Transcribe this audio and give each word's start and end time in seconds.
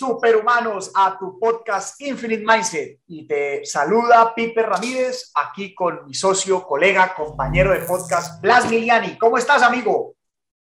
superhumanos, 0.00 0.90
a 0.94 1.18
tu 1.18 1.38
podcast 1.38 2.00
Infinite 2.00 2.42
Mindset. 2.42 3.00
Y 3.06 3.26
te 3.26 3.66
saluda 3.66 4.34
Pipe 4.34 4.62
Ramírez, 4.62 5.30
aquí 5.34 5.74
con 5.74 6.06
mi 6.06 6.14
socio, 6.14 6.66
colega, 6.66 7.14
compañero 7.14 7.72
de 7.72 7.80
podcast, 7.80 8.40
Blas 8.40 8.70
Miliani. 8.70 9.18
¿Cómo 9.18 9.36
estás, 9.36 9.62
amigo? 9.62 10.14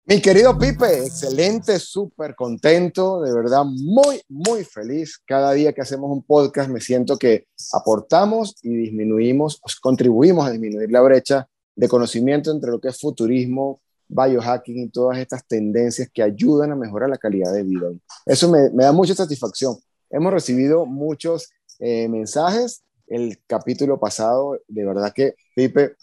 Mi 0.04 0.21
querido 0.21 0.57
Pipe, 0.57 1.06
excelente, 1.06 1.80
súper 1.80 2.36
contento, 2.36 3.21
de 3.21 3.33
verdad 3.33 3.64
muy, 3.64 4.21
muy 4.28 4.66
feliz. 4.66 5.18
Cada 5.25 5.54
día 5.54 5.71
que 5.71 5.82
hacemos 5.82 6.11
un 6.11 6.21
podcast 6.24 6.69
me 6.69 6.82
siento 6.82 7.18
que 7.18 7.46
aportamos 7.71 8.58
y 8.61 8.75
disminuimos, 8.75 9.61
contribuimos 9.80 10.46
a 10.46 10.52
disminuir 10.52 10.92
la 10.92 11.00
brecha 11.00 11.47
de 11.78 11.88
conocimiento 11.88 12.52
entre 12.52 12.71
lo 12.71 12.82
que 12.82 12.89
es 12.89 13.00
futurismo, 13.00 13.80
biohacking 14.09 14.79
y 14.79 14.89
todas 14.89 15.19
estas 15.19 15.47
tendencias 15.47 16.09
que 16.11 16.23
ayudan 16.23 16.71
a 16.71 16.75
mejorar 16.75 17.09
la 17.09 17.18
calidad 17.18 17.54
de 17.54 17.63
vida. 17.63 17.87
Eso 18.25 18.49
me, 18.49 18.69
da 18.71 18.91
mucha 18.91 19.13
satisfacción. 19.13 19.77
Hemos 20.09 20.33
recibido 20.33 20.85
muchos 20.85 21.49
eh, 21.79 22.09
mensajes. 22.09 22.83
El 23.07 23.39
capítulo 23.47 23.99
pasado, 23.99 24.59
de 24.68 24.85
verdad 24.85 25.13
que, 25.13 25.35
Pipe, 25.55 25.95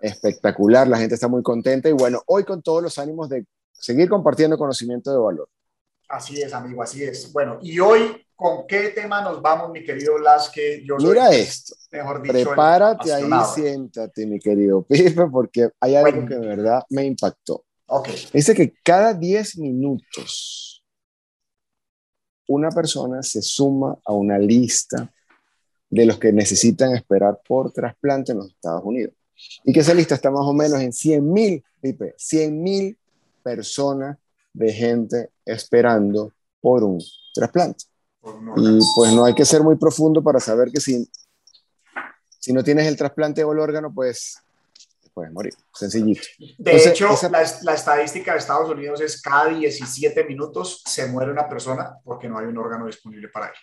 espectacular, 0.00 0.86
la 0.86 0.98
gente 0.98 1.14
está 1.14 1.28
muy 1.28 1.42
contenta 1.42 1.88
y 1.88 1.92
bueno, 1.92 2.22
hoy 2.26 2.44
con 2.44 2.62
todos 2.62 2.82
los 2.82 2.98
ánimos 2.98 3.28
de 3.28 3.46
seguir 3.72 4.08
compartiendo 4.08 4.58
conocimiento 4.58 5.10
de 5.10 5.18
valor. 5.18 5.48
Así 6.08 6.40
es, 6.40 6.52
amigo, 6.52 6.82
así 6.82 7.02
es. 7.02 7.32
Bueno, 7.32 7.58
y 7.62 7.78
hoy, 7.80 8.25
¿con 8.36 8.66
qué 8.66 8.90
tema 8.90 9.22
nos 9.22 9.40
vamos, 9.40 9.70
mi 9.70 9.82
querido 9.82 10.16
Blas? 10.18 10.50
Que 10.50 10.84
yo 10.84 10.96
Mira 10.98 11.30
esto, 11.30 11.74
mejor 11.90 12.22
dicho, 12.22 12.32
prepárate 12.32 13.12
ahí, 13.12 13.30
siéntate, 13.54 14.26
mi 14.26 14.38
querido 14.38 14.82
Pipe, 14.82 15.26
porque 15.32 15.70
hay 15.80 15.96
algo 15.96 16.26
que 16.28 16.34
de 16.34 16.46
verdad 16.46 16.82
me 16.90 17.04
impactó. 17.04 17.64
Ok. 17.86 18.08
Dice 18.32 18.54
que 18.54 18.74
cada 18.82 19.14
10 19.14 19.58
minutos 19.58 20.84
una 22.48 22.70
persona 22.70 23.22
se 23.22 23.42
suma 23.42 23.98
a 24.04 24.12
una 24.12 24.38
lista 24.38 25.12
de 25.90 26.06
los 26.06 26.18
que 26.18 26.32
necesitan 26.32 26.94
esperar 26.94 27.40
por 27.46 27.72
trasplante 27.72 28.32
en 28.32 28.38
los 28.38 28.50
Estados 28.50 28.84
Unidos. 28.84 29.14
Y 29.64 29.72
que 29.72 29.80
esa 29.80 29.94
lista 29.94 30.14
está 30.14 30.30
más 30.30 30.46
o 30.46 30.52
menos 30.52 30.80
en 30.80 30.92
100 30.92 31.32
mil, 31.32 31.64
Pipe, 31.80 32.14
100 32.16 32.62
mil 32.62 32.98
personas 33.42 34.16
de 34.52 34.72
gente 34.72 35.30
esperando 35.44 36.32
por 36.60 36.82
un 36.82 37.00
trasplante. 37.34 37.84
Y 38.56 38.80
pues 38.94 39.12
no 39.12 39.24
hay 39.24 39.34
que 39.34 39.44
ser 39.44 39.62
muy 39.62 39.76
profundo 39.76 40.22
para 40.22 40.40
saber 40.40 40.70
que 40.72 40.80
si, 40.80 41.08
si 42.38 42.52
no 42.52 42.62
tienes 42.64 42.86
el 42.86 42.96
trasplante 42.96 43.44
o 43.44 43.52
el 43.52 43.58
órgano, 43.58 43.92
pues 43.92 44.38
puedes 45.16 45.32
morir, 45.32 45.54
sencillito. 45.72 46.20
De 46.58 46.76
hecho, 46.76 47.08
la, 47.30 47.42
la, 47.62 47.74
estadística 47.74 48.32
de 48.32 48.38
Estados 48.38 48.68
Unidos 48.68 49.00
es 49.00 49.22
cada 49.22 49.48
17 49.48 50.24
minutos 50.24 50.82
se 50.84 51.06
muere 51.06 51.32
una 51.32 51.48
persona 51.48 51.96
porque 52.04 52.28
no 52.28 52.38
hay 52.38 52.46
un 52.46 52.58
órgano 52.58 52.84
disponible 52.84 53.28
para 53.28 53.46
él. 53.46 53.54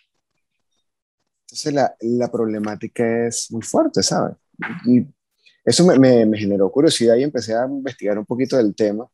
Entonces 1.46 1.74
la, 1.74 1.96
la 2.00 2.32
problemática 2.32 3.28
es 3.28 3.52
muy 3.52 3.62
fuerte, 3.62 4.02
¿sabes? 4.02 4.36
Y 4.86 5.06
eso 5.64 5.86
me, 5.86 6.26
me, 6.26 6.38
generó 6.38 6.72
curiosidad 6.72 7.16
y 7.16 7.24
empecé 7.24 7.56
a 7.56 7.66
investigar 7.66 8.18
un 8.18 8.26
poquito 8.26 8.58
del 8.58 8.74
tema 8.74 9.08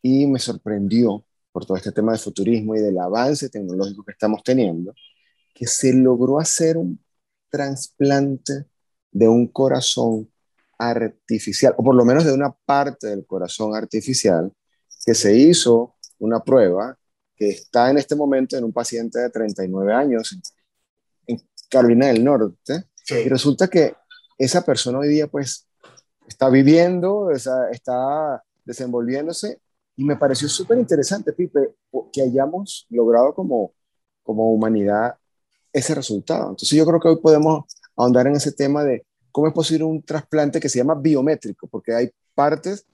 y 0.00 0.26
me 0.26 0.38
sorprendió 0.38 1.22
por 1.54 1.64
todo 1.64 1.76
este 1.76 1.92
tema 1.92 2.10
de 2.10 2.18
futurismo 2.18 2.74
y 2.74 2.80
del 2.80 2.98
avance 2.98 3.48
tecnológico 3.48 4.02
que 4.02 4.10
estamos 4.10 4.42
teniendo, 4.42 4.92
que 5.54 5.68
se 5.68 5.92
logró 5.92 6.40
hacer 6.40 6.76
un 6.76 7.00
trasplante 7.48 8.66
de 9.12 9.28
un 9.28 9.46
corazón 9.46 10.28
artificial, 10.76 11.72
o 11.76 11.84
por 11.84 11.94
lo 11.94 12.04
menos 12.04 12.24
de 12.24 12.32
una 12.32 12.50
parte 12.50 13.06
del 13.06 13.24
corazón 13.24 13.76
artificial, 13.76 14.52
que 15.06 15.14
se 15.14 15.36
hizo 15.36 15.94
una 16.18 16.40
prueba 16.42 16.98
que 17.36 17.50
está 17.50 17.88
en 17.88 17.98
este 17.98 18.16
momento 18.16 18.56
en 18.56 18.64
un 18.64 18.72
paciente 18.72 19.20
de 19.20 19.30
39 19.30 19.92
años 19.92 20.36
en 21.28 21.40
Carolina 21.70 22.08
del 22.08 22.24
Norte, 22.24 22.82
y 23.08 23.28
resulta 23.28 23.68
que 23.68 23.94
esa 24.38 24.64
persona 24.64 24.98
hoy 24.98 25.06
día 25.06 25.28
pues 25.28 25.68
está 26.26 26.48
viviendo, 26.48 27.30
está 27.30 28.42
desenvolviéndose 28.64 29.60
y 29.96 30.04
me 30.04 30.16
pareció 30.16 30.48
súper 30.48 30.78
interesante, 30.78 31.32
Pipe, 31.32 31.74
que 32.12 32.22
hayamos 32.22 32.86
logrado 32.90 33.34
como, 33.34 33.72
como 34.22 34.52
humanidad 34.52 35.14
ese 35.72 35.94
resultado. 35.94 36.50
Entonces 36.50 36.70
yo 36.70 36.84
creo 36.84 37.00
que 37.00 37.08
hoy 37.08 37.16
podemos 37.16 37.64
ahondar 37.96 38.26
en 38.26 38.36
ese 38.36 38.52
tema 38.52 38.84
de 38.84 39.04
cómo 39.30 39.48
es 39.48 39.52
posible 39.52 39.84
un 39.84 40.02
trasplante 40.02 40.60
que 40.60 40.68
se 40.68 40.78
llama 40.78 40.94
biométrico, 40.94 41.66
porque 41.66 41.94
hay 41.94 42.10
partes 42.34 42.86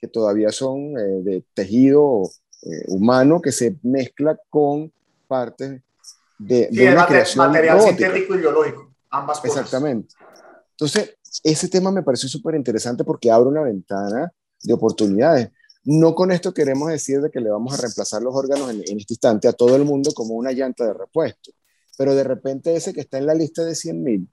que 0.00 0.08
todavía 0.08 0.50
son 0.50 0.98
eh, 0.98 1.22
de 1.22 1.44
tejido 1.54 2.22
eh, 2.62 2.84
humano 2.88 3.40
que 3.40 3.52
se 3.52 3.76
mezcla 3.82 4.38
con 4.50 4.92
partes 5.26 5.80
de, 6.38 6.68
de 6.70 6.92
una 6.92 7.06
creación 7.06 7.46
material 7.46 7.80
sintético 7.80 8.34
y 8.34 8.38
biológico, 8.38 8.90
ambas 9.10 9.40
cosas. 9.40 9.56
Exactamente. 9.56 10.14
Entonces, 10.72 11.16
ese 11.42 11.68
tema 11.68 11.90
me 11.90 12.02
pareció 12.02 12.28
súper 12.28 12.54
interesante 12.54 13.04
porque 13.04 13.30
abre 13.30 13.48
una 13.48 13.62
ventana 13.62 14.32
de 14.62 14.72
oportunidades. 14.74 15.50
No 15.86 16.16
con 16.16 16.32
esto 16.32 16.52
queremos 16.52 16.88
decir 16.88 17.20
de 17.20 17.30
que 17.30 17.40
le 17.40 17.48
vamos 17.48 17.72
a 17.72 17.80
reemplazar 17.80 18.20
los 18.20 18.34
órganos 18.34 18.68
en, 18.70 18.80
este 18.80 19.14
instante 19.14 19.46
a 19.46 19.52
todo 19.52 19.76
el 19.76 19.84
mundo 19.84 20.10
como 20.12 20.34
una 20.34 20.50
llanta 20.50 20.84
de 20.84 20.92
repuesto, 20.92 21.52
pero 21.96 22.12
de 22.16 22.24
repente 22.24 22.74
ese 22.74 22.92
que 22.92 23.02
está 23.02 23.18
en 23.18 23.26
la 23.26 23.34
lista 23.34 23.64
de 23.64 23.72
100.000, 23.72 24.28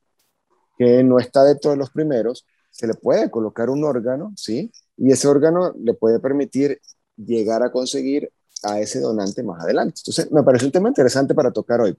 que 0.80 1.04
no 1.04 1.20
está 1.20 1.44
de 1.44 1.56
todos 1.56 1.78
los 1.78 1.92
primeros, 1.92 2.48
se 2.72 2.88
le 2.88 2.96
puede 2.96 3.30
colocar 3.30 3.70
un 3.70 3.84
órgano, 3.84 4.34
¿sí? 4.36 4.72
Y 4.98 5.12
ese 5.12 5.28
órgano 5.28 5.76
le 5.78 5.94
puede 5.94 6.20
permitir 6.20 6.82
llegar 7.16 7.62
a 7.62 7.72
conseguir 7.72 8.34
a 8.64 8.80
ese 8.80 9.00
donante 9.00 9.44
más 9.44 9.64
adelante. 9.64 10.00
Entonces, 10.00 10.32
me 10.32 10.42
parece 10.42 10.66
un 10.66 10.72
tema 10.72 10.90
interesante 10.90 11.36
para 11.36 11.52
tocar 11.52 11.82
hoy. 11.82 11.96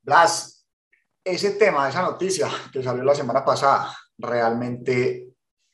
Blas, 0.00 0.64
ese 1.22 1.50
tema, 1.50 1.86
esa 1.86 2.00
noticia 2.00 2.48
que 2.72 2.82
salió 2.82 3.04
la 3.04 3.14
semana 3.14 3.44
pasada, 3.44 3.94
realmente 4.16 5.27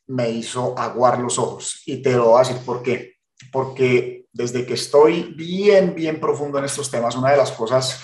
me 0.06 0.30
hizo 0.30 0.78
aguar 0.78 1.18
los 1.18 1.38
ojos. 1.38 1.82
Y 1.86 2.02
te 2.02 2.12
lo 2.12 2.26
voy 2.26 2.36
a 2.36 2.48
decir 2.48 2.64
por 2.64 2.82
qué. 2.82 3.16
Porque 3.50 4.26
desde 4.32 4.66
que 4.66 4.74
estoy 4.74 5.34
bien, 5.36 5.94
bien 5.94 6.20
profundo 6.20 6.58
en 6.58 6.64
estos 6.64 6.90
temas, 6.90 7.16
una 7.16 7.30
de 7.30 7.36
las 7.36 7.52
cosas, 7.52 8.00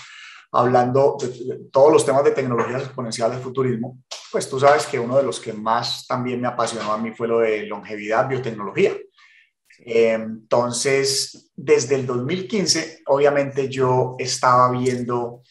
hablando 0.52 1.16
de, 1.20 1.60
todos 1.72 1.92
los 1.92 2.04
temas 2.04 2.24
de 2.24 2.30
tecnologías 2.32 2.82
exponenciales, 2.82 3.40
futurismo, 3.40 3.98
pues 4.30 4.48
tú 4.48 4.58
sabes 4.58 4.86
que 4.86 4.98
uno 4.98 5.16
de 5.16 5.22
los 5.22 5.40
que 5.40 5.52
más 5.52 6.06
también 6.06 6.40
me 6.40 6.48
apasionó 6.48 6.92
a 6.92 6.98
mí 6.98 7.12
fue 7.12 7.28
lo 7.28 7.40
de 7.40 7.66
longevidad, 7.66 8.28
biotecnología. 8.28 8.96
Entonces, 9.78 11.50
desde 11.56 11.94
el 11.96 12.06
2015, 12.06 13.02
obviamente 13.06 13.68
yo 13.68 14.14
estaba 14.18 14.70
viendo 14.70 15.42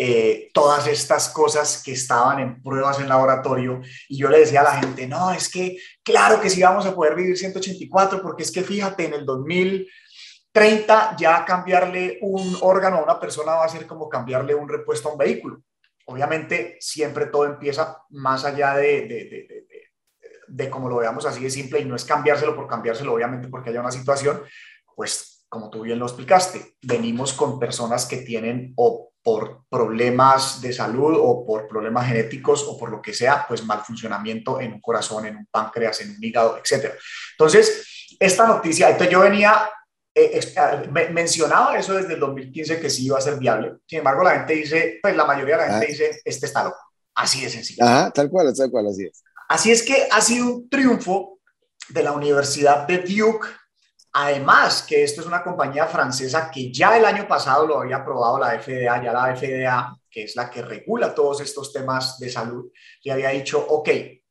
eh, 0.00 0.50
todas 0.54 0.86
estas 0.86 1.28
cosas 1.28 1.82
que 1.82 1.90
estaban 1.90 2.38
en 2.38 2.62
pruebas 2.62 3.00
en 3.00 3.08
laboratorio 3.08 3.80
y 4.08 4.16
yo 4.16 4.28
le 4.28 4.38
decía 4.38 4.60
a 4.60 4.64
la 4.64 4.80
gente, 4.80 5.08
no, 5.08 5.32
es 5.32 5.48
que 5.48 5.76
claro 6.04 6.40
que 6.40 6.48
sí 6.48 6.62
vamos 6.62 6.86
a 6.86 6.94
poder 6.94 7.16
vivir 7.16 7.36
184 7.36 8.22
porque 8.22 8.44
es 8.44 8.52
que 8.52 8.62
fíjate, 8.62 9.06
en 9.06 9.14
el 9.14 9.26
2030 9.26 11.16
ya 11.18 11.44
cambiarle 11.44 12.18
un 12.22 12.56
órgano 12.60 12.98
a 12.98 13.02
una 13.02 13.18
persona 13.18 13.56
va 13.56 13.64
a 13.64 13.68
ser 13.68 13.88
como 13.88 14.08
cambiarle 14.08 14.54
un 14.54 14.68
repuesto 14.68 15.08
a 15.08 15.12
un 15.12 15.18
vehículo. 15.18 15.62
Obviamente 16.06 16.76
siempre 16.78 17.26
todo 17.26 17.46
empieza 17.46 18.00
más 18.10 18.44
allá 18.44 18.76
de, 18.76 19.00
de, 19.00 19.24
de, 19.24 19.66
de 20.46 20.70
como 20.70 20.88
lo 20.88 20.98
veamos 20.98 21.26
así 21.26 21.42
de 21.42 21.50
simple 21.50 21.80
y 21.80 21.84
no 21.84 21.96
es 21.96 22.04
cambiárselo 22.04 22.54
por 22.54 22.68
cambiárselo, 22.68 23.14
obviamente 23.14 23.48
porque 23.48 23.70
haya 23.70 23.80
una 23.80 23.90
situación, 23.90 24.42
pues 24.94 25.44
como 25.48 25.70
tú 25.70 25.82
bien 25.82 25.98
lo 25.98 26.06
explicaste, 26.06 26.76
venimos 26.82 27.32
con 27.32 27.58
personas 27.58 28.06
que 28.06 28.18
tienen 28.18 28.74
por 29.28 29.64
problemas 29.68 30.58
de 30.62 30.72
salud 30.72 31.14
o 31.20 31.44
por 31.44 31.68
problemas 31.68 32.06
genéticos 32.06 32.64
o 32.66 32.78
por 32.78 32.88
lo 32.88 33.02
que 33.02 33.12
sea, 33.12 33.44
pues 33.46 33.62
mal 33.62 33.82
funcionamiento 33.82 34.58
en 34.58 34.72
un 34.72 34.80
corazón, 34.80 35.26
en 35.26 35.36
un 35.36 35.46
páncreas, 35.50 36.00
en 36.00 36.12
un 36.12 36.24
hígado, 36.24 36.56
etc. 36.56 36.94
Entonces, 37.32 38.16
esta 38.18 38.46
noticia, 38.46 38.88
entonces 38.88 39.12
yo 39.12 39.20
venía, 39.20 39.68
eh, 40.14 40.40
eh 40.40 41.08
mencionaba 41.12 41.78
eso 41.78 41.92
desde 41.92 42.14
el 42.14 42.20
2015 42.20 42.80
que 42.80 42.88
sí 42.88 43.04
iba 43.04 43.18
a 43.18 43.20
ser 43.20 43.38
viable. 43.38 43.74
Sin 43.86 43.98
embargo, 43.98 44.22
la 44.22 44.30
gente 44.30 44.54
dice, 44.54 44.98
pues 45.02 45.14
la 45.14 45.26
mayoría 45.26 45.58
de 45.58 45.62
la 45.62 45.70
gente 45.72 45.86
ah. 45.86 45.90
dice, 45.90 46.22
este 46.24 46.46
está 46.46 46.64
loco. 46.64 46.80
Así 47.14 47.42
de 47.42 47.50
sencillo. 47.50 47.84
Ajá, 47.84 48.10
tal 48.10 48.30
cual, 48.30 48.50
tal 48.56 48.70
cual, 48.70 48.86
así 48.86 49.04
es. 49.04 49.22
Así 49.50 49.70
es 49.70 49.82
que 49.82 50.08
ha 50.10 50.22
sido 50.22 50.46
un 50.46 50.70
triunfo 50.70 51.38
de 51.90 52.02
la 52.02 52.12
Universidad 52.12 52.86
de 52.86 52.98
Duke 53.00 53.46
Además, 54.20 54.82
que 54.82 55.04
esto 55.04 55.20
es 55.20 55.28
una 55.28 55.44
compañía 55.44 55.86
francesa 55.86 56.50
que 56.50 56.72
ya 56.72 56.98
el 56.98 57.04
año 57.04 57.28
pasado 57.28 57.64
lo 57.68 57.80
había 57.80 57.98
aprobado 57.98 58.36
la 58.36 58.60
FDA, 58.60 59.00
ya 59.00 59.12
la 59.12 59.36
FDA, 59.36 59.96
que 60.10 60.24
es 60.24 60.34
la 60.34 60.50
que 60.50 60.60
regula 60.60 61.14
todos 61.14 61.40
estos 61.40 61.72
temas 61.72 62.18
de 62.18 62.28
salud, 62.28 62.68
le 63.04 63.12
había 63.12 63.28
dicho, 63.28 63.64
ok, 63.64 63.90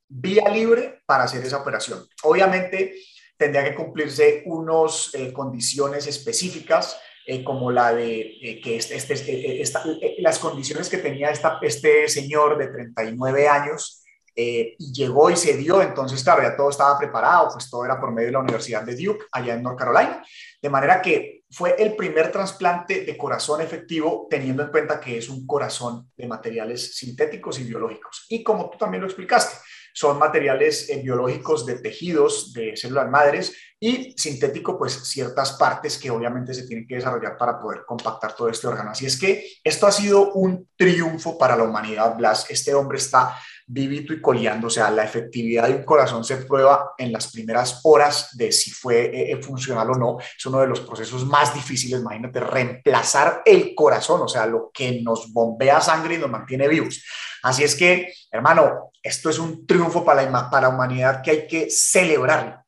vía 0.09 0.49
libre 0.49 1.03
para 1.05 1.23
hacer 1.23 1.41
esa 1.45 1.61
operación. 1.61 2.05
Obviamente 2.23 2.95
tendría 3.37 3.63
que 3.63 3.75
cumplirse 3.75 4.43
unas 4.47 5.11
eh, 5.13 5.31
condiciones 5.31 6.05
específicas, 6.05 6.99
eh, 7.25 7.41
como 7.41 7.71
la 7.71 7.93
de 7.93 8.19
eh, 8.41 8.59
que 8.61 8.75
este, 8.75 8.97
este, 8.97 10.15
las 10.17 10.39
condiciones 10.39 10.89
que 10.89 10.97
tenía 10.97 11.31
este 11.61 12.09
señor 12.09 12.57
de 12.57 12.67
39 12.67 13.47
años 13.47 14.03
eh, 14.39 14.75
y 14.77 14.93
llegó 14.93 15.31
y 15.31 15.35
se 15.35 15.57
dio, 15.57 15.81
entonces 15.81 16.23
claro, 16.23 16.43
ya 16.43 16.55
todo 16.55 16.69
estaba 16.69 16.95
preparado, 16.99 17.49
pues 17.53 17.71
todo 17.71 17.83
era 17.83 17.99
por 17.99 18.11
medio 18.11 18.27
de 18.27 18.33
la 18.33 18.39
Universidad 18.39 18.83
de 18.83 18.95
Duke, 18.95 19.25
allá 19.31 19.55
en 19.55 19.63
North 19.63 19.79
Carolina, 19.79 20.23
de 20.61 20.69
manera 20.69 21.01
que 21.01 21.43
fue 21.49 21.75
el 21.79 21.95
primer 21.95 22.31
trasplante 22.31 23.03
de 23.03 23.17
corazón 23.17 23.61
efectivo, 23.61 24.27
teniendo 24.29 24.61
en 24.61 24.69
cuenta 24.69 24.99
que 24.99 25.17
es 25.17 25.27
un 25.29 25.47
corazón 25.47 26.11
de 26.15 26.27
materiales 26.27 26.95
sintéticos 26.95 27.59
y 27.59 27.63
biológicos. 27.63 28.27
Y 28.29 28.43
como 28.43 28.69
tú 28.69 28.77
también 28.77 29.01
lo 29.01 29.07
explicaste, 29.07 29.57
son 29.97 30.19
materiales 30.19 30.91
eh, 30.91 31.01
biológicos 31.01 31.65
de 31.65 31.79
tejidos, 31.79 32.53
de 32.53 32.77
células 32.77 33.09
madres 33.09 33.55
y 33.79 34.13
sintético, 34.15 34.77
pues 34.77 34.93
ciertas 34.93 35.53
partes 35.53 35.97
que 35.97 36.11
obviamente 36.11 36.53
se 36.53 36.67
tienen 36.67 36.85
que 36.85 36.93
desarrollar 36.93 37.35
para 37.35 37.59
poder 37.59 37.83
compactar 37.83 38.35
todo 38.35 38.47
este 38.47 38.67
órgano. 38.67 38.91
Así 38.91 39.07
es 39.07 39.19
que 39.19 39.53
esto 39.63 39.87
ha 39.87 39.91
sido 39.91 40.33
un 40.33 40.69
triunfo 40.75 41.35
para 41.35 41.55
la 41.55 41.63
humanidad, 41.63 42.15
Blas. 42.15 42.45
Este 42.47 42.75
hombre 42.75 42.99
está 42.99 43.39
vivito 43.65 44.13
y 44.13 44.21
coleando, 44.21 44.67
o 44.67 44.69
sea, 44.69 44.91
la 44.91 45.03
efectividad 45.03 45.67
de 45.67 45.73
un 45.73 45.83
corazón 45.83 46.23
se 46.23 46.37
prueba 46.37 46.93
en 46.95 47.11
las 47.11 47.31
primeras 47.31 47.81
horas 47.83 48.37
de 48.37 48.51
si 48.51 48.69
fue 48.69 49.05
eh, 49.05 49.31
eh, 49.31 49.41
funcional 49.41 49.89
o 49.89 49.95
no. 49.95 50.17
Es 50.19 50.45
uno 50.45 50.59
de 50.59 50.67
los 50.67 50.81
procesos 50.81 51.25
más 51.25 51.55
difíciles, 51.55 52.01
imagínate, 52.01 52.39
reemplazar 52.39 53.41
el 53.43 53.73
corazón, 53.73 54.21
o 54.21 54.27
sea, 54.27 54.45
lo 54.45 54.69
que 54.71 55.01
nos 55.01 55.33
bombea 55.33 55.81
sangre 55.81 56.15
y 56.15 56.17
nos 56.19 56.29
mantiene 56.29 56.67
vivos. 56.67 57.03
Así 57.43 57.63
es 57.63 57.75
que, 57.75 58.13
hermano, 58.31 58.91
esto 59.07 59.29
es 59.29 59.39
un 59.39 59.65
triunfo 59.65 60.03
para 60.03 60.29
la, 60.29 60.49
para 60.49 60.67
la 60.67 60.73
humanidad 60.73 61.21
que 61.21 61.31
hay 61.31 61.47
que 61.47 61.69
celebrar. 61.69 62.63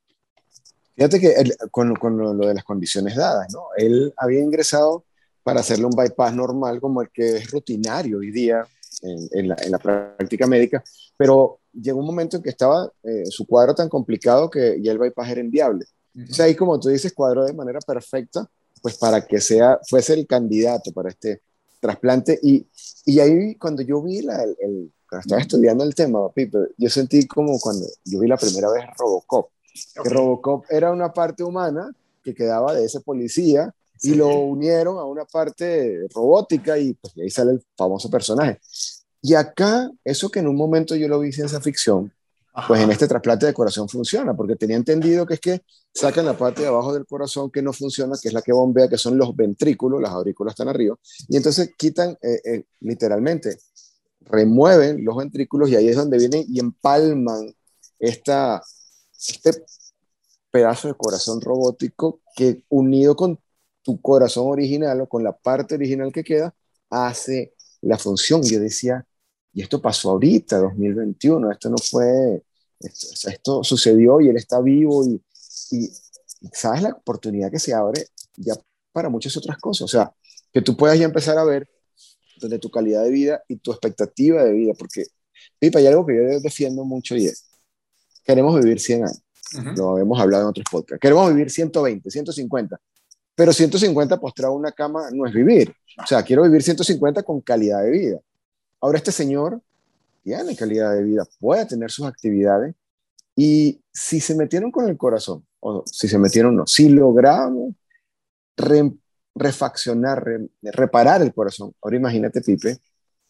Fíjate 0.95 1.19
que 1.19 1.33
con, 1.71 1.95
con, 1.95 2.17
lo 2.17 2.47
de 2.47 2.53
las 2.53 2.63
condiciones 2.63 3.15
dadas, 3.15 3.47
¿no? 3.53 3.67
Él 3.77 4.13
había 4.17 4.41
ingresado 4.41 5.05
para 5.43 5.61
hacerle 5.61 5.85
un 5.85 5.95
bypass 5.95 6.33
normal 6.33 6.81
como 6.81 7.01
el 7.01 7.09
que 7.09 7.37
es 7.37 7.51
rutinario 7.51 8.17
hoy 8.17 8.31
día 8.31 8.67
en, 9.01 9.47
la, 9.47 9.55
en 9.63 9.71
la, 9.71 9.79
práctica 9.79 10.45
médica, 10.45 10.83
pero 11.15 11.59
llegó 11.71 11.99
un 11.99 12.05
momento 12.05 12.37
en 12.37 12.43
que 12.43 12.49
estaba 12.49 12.91
eh, 13.03 13.23
su 13.25 13.47
cuadro 13.47 13.73
tan 13.73 13.87
complicado 13.87 14.49
que 14.49 14.77
ya 14.81 14.91
el 14.91 14.97
bypass 14.97 15.29
era 15.29 15.41
inviable. 15.41 15.85
O 16.29 16.33
sea, 16.33 16.45
ahí 16.45 16.55
como 16.55 16.79
tú 16.79 16.89
dices, 16.89 17.13
cuadro 17.13 17.45
de 17.45 17.53
manera 17.53 17.79
perfecta, 17.79 18.45
pues 18.81 18.97
para 18.97 19.25
que 19.25 19.39
sea, 19.39 19.79
fuese 19.87 20.13
el 20.13 20.27
candidato 20.27 20.91
para 20.91 21.09
este 21.09 21.41
trasplante. 21.79 22.39
Y, 22.43 22.67
y 23.05 23.19
ahí 23.19 23.55
cuando 23.55 23.81
yo 23.81 24.01
vi 24.01 24.21
la, 24.21 24.43
el, 24.43 24.91
cuando 25.09 25.21
estaba 25.21 25.41
estudiando 25.41 25.83
el 25.83 25.95
tema, 25.95 26.29
Pipe, 26.31 26.57
yo 26.77 26.89
sentí 26.89 27.25
como 27.27 27.59
cuando 27.59 27.85
yo 28.05 28.19
vi 28.19 28.27
la 28.27 28.37
primera 28.37 28.69
vez 28.69 28.85
Robocop, 28.97 29.49
que 30.03 30.09
Robocop 30.09 30.65
era 30.69 30.91
una 30.91 31.11
parte 31.11 31.43
humana 31.43 31.91
que 32.23 32.35
quedaba 32.35 32.73
de 32.73 32.85
ese 32.85 32.99
policía 33.01 33.73
y 34.01 34.15
lo 34.15 34.29
unieron 34.29 34.97
a 34.97 35.05
una 35.05 35.25
parte 35.25 36.07
robótica 36.13 36.77
y 36.77 36.93
pues 36.93 37.13
ahí 37.17 37.29
sale 37.29 37.51
el 37.53 37.65
famoso 37.75 38.09
personaje. 38.09 38.59
Y 39.21 39.33
acá, 39.33 39.89
eso 40.05 40.29
que 40.29 40.39
en 40.39 40.47
un 40.47 40.55
momento 40.55 40.95
yo 40.95 41.07
lo 41.07 41.19
vi 41.19 41.31
ciencia 41.31 41.59
ficción, 41.59 42.13
pues 42.67 42.81
en 42.81 42.91
este 42.91 43.07
trasplante 43.07 43.45
de 43.45 43.53
corazón 43.53 43.89
funciona, 43.89 44.35
porque 44.35 44.55
tenía 44.55 44.77
entendido 44.77 45.25
que 45.25 45.35
es 45.35 45.39
que 45.39 45.61
sacan 45.93 46.25
la 46.25 46.37
parte 46.37 46.61
de 46.61 46.67
abajo 46.67 46.93
del 46.93 47.05
corazón 47.05 47.49
que 47.49 47.61
no 47.61 47.73
funciona, 47.73 48.15
que 48.21 48.27
es 48.29 48.33
la 48.33 48.41
que 48.41 48.53
bombea, 48.53 48.87
que 48.87 48.97
son 48.97 49.17
los 49.17 49.35
ventrículos, 49.35 50.01
las 50.01 50.11
aurículas 50.11 50.53
están 50.53 50.69
arriba, 50.69 50.95
y 51.27 51.37
entonces 51.37 51.71
quitan 51.77 52.17
eh, 52.21 52.41
eh, 52.43 52.63
literalmente, 52.81 53.57
remueven 54.29 55.03
los 55.03 55.17
ventrículos 55.17 55.69
y 55.69 55.75
ahí 55.75 55.87
es 55.87 55.95
donde 55.95 56.17
vienen 56.17 56.45
y 56.47 56.59
empalman 56.59 57.53
esta, 57.99 58.61
este 59.17 59.63
pedazo 60.51 60.87
de 60.87 60.93
corazón 60.93 61.41
robótico 61.41 62.21
que 62.35 62.63
unido 62.69 63.15
con 63.15 63.39
tu 63.81 64.01
corazón 64.01 64.47
original 64.47 65.01
o 65.01 65.09
con 65.09 65.23
la 65.23 65.35
parte 65.35 65.75
original 65.75 66.11
que 66.11 66.23
queda, 66.23 66.55
hace 66.89 67.53
la 67.81 67.97
función. 67.97 68.43
Yo 68.43 68.59
decía, 68.59 69.05
y 69.53 69.61
esto 69.61 69.81
pasó 69.81 70.11
ahorita, 70.11 70.57
2021, 70.59 71.51
esto 71.51 71.69
no 71.69 71.77
fue, 71.77 72.43
esto, 72.79 73.63
sucedió 73.63 74.21
y 74.21 74.29
él 74.29 74.37
está 74.37 74.61
vivo 74.61 75.05
y, 75.05 75.21
y, 75.71 75.89
sabes 76.53 76.81
la 76.83 76.89
oportunidad 76.89 77.51
que 77.51 77.59
se 77.59 77.73
abre 77.73 78.05
ya 78.37 78.53
para 78.91 79.09
muchas 79.09 79.35
otras 79.37 79.57
cosas. 79.57 79.81
O 79.81 79.87
sea, 79.87 80.13
que 80.51 80.61
tú 80.61 80.77
puedas 80.77 80.97
ya 80.97 81.05
empezar 81.05 81.37
a 81.37 81.43
ver 81.43 81.67
donde 82.39 82.59
tu 82.59 82.69
calidad 82.69 83.03
de 83.03 83.11
vida 83.11 83.43
y 83.47 83.57
tu 83.57 83.71
expectativa 83.71 84.43
de 84.43 84.51
vida, 84.53 84.73
porque, 84.77 85.05
Pipa, 85.57 85.79
hay 85.79 85.87
algo 85.87 86.05
que 86.05 86.15
yo 86.15 86.39
defiendo 86.39 86.83
mucho 86.85 87.15
y 87.15 87.25
es, 87.25 87.45
queremos 88.23 88.59
vivir 88.61 88.79
100 88.79 89.03
años. 89.03 89.21
Lo 89.75 89.97
hemos 89.97 90.19
hablado 90.19 90.43
en 90.43 90.49
otros 90.49 90.65
podcasts. 90.71 91.01
Queremos 91.01 91.27
vivir 91.33 91.49
120, 91.49 92.09
150. 92.09 92.79
Pero 93.33 93.51
150 93.51 94.19
postrado 94.19 94.53
en 94.53 94.59
una 94.59 94.71
cama 94.71 95.09
no 95.11 95.25
es 95.25 95.33
vivir. 95.33 95.73
O 96.01 96.05
sea, 96.05 96.21
quiero 96.21 96.43
vivir 96.43 96.61
150 96.61 97.23
con 97.23 97.41
calidad 97.41 97.81
de 97.83 97.89
vida. 97.89 98.19
Ahora 98.79 98.97
este 98.97 99.11
señor 99.11 99.61
tiene 100.23 100.55
calidad 100.55 100.93
de 100.93 101.03
vida, 101.03 101.25
puede 101.39 101.65
tener 101.65 101.89
sus 101.91 102.05
actividades 102.05 102.75
y 103.35 103.81
si 103.91 104.19
se 104.19 104.35
metieron 104.35 104.71
con 104.71 104.87
el 104.87 104.97
corazón, 104.97 105.45
o 105.59 105.83
si 105.85 106.07
se 106.07 106.17
metieron 106.17 106.55
no, 106.55 106.67
si 106.67 106.89
logramos 106.89 107.73
refaccionar, 109.39 110.23
reparar 110.61 111.21
el 111.21 111.33
corazón, 111.33 111.73
ahora 111.81 111.97
imagínate, 111.97 112.41
Pipe, 112.41 112.77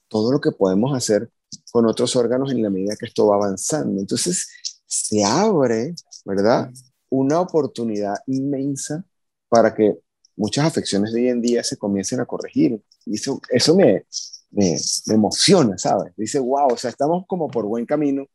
todo 0.08 0.32
lo 0.32 0.42
que 0.42 0.52
podemos 0.52 0.96
hacer 0.96 1.30
con 1.72 1.86
otros 1.86 2.16
órganos 2.16 2.52
en 2.52 2.62
la 2.64 2.70
medida 2.70 2.96
que 3.00 3.06
esto 3.06 3.28
va 3.28 3.36
avanzando. 3.36 4.00
Entonces, 4.00 4.50
se 4.86 5.24
abre, 5.24 5.94
¿verdad? 6.26 6.72
Una 7.10 7.40
oportunidad 7.40 8.16
inmensa 8.28 9.04
para 9.48 9.74
que 9.74 9.98
muchas 10.36 10.66
afecciones 10.66 11.14
de 11.14 11.22
hoy 11.22 11.30
en 11.30 11.42
día 11.42 11.64
se 11.64 11.78
comiencen 11.78 12.20
a 12.20 12.26
corregir. 12.26 12.82
Y 13.06 13.16
eso, 13.16 13.40
eso 13.50 13.76
me, 13.76 14.06
me, 14.52 14.78
emociona, 15.08 15.78
¿sabes? 15.78 16.14
Dice, 16.18 16.40
wow, 16.40 16.74
o 16.74 16.78
sea, 16.78 16.90
estamos 16.90 17.26
como 17.28 17.50
por 17.50 17.66
buen 17.66 17.86
camino 17.86 18.26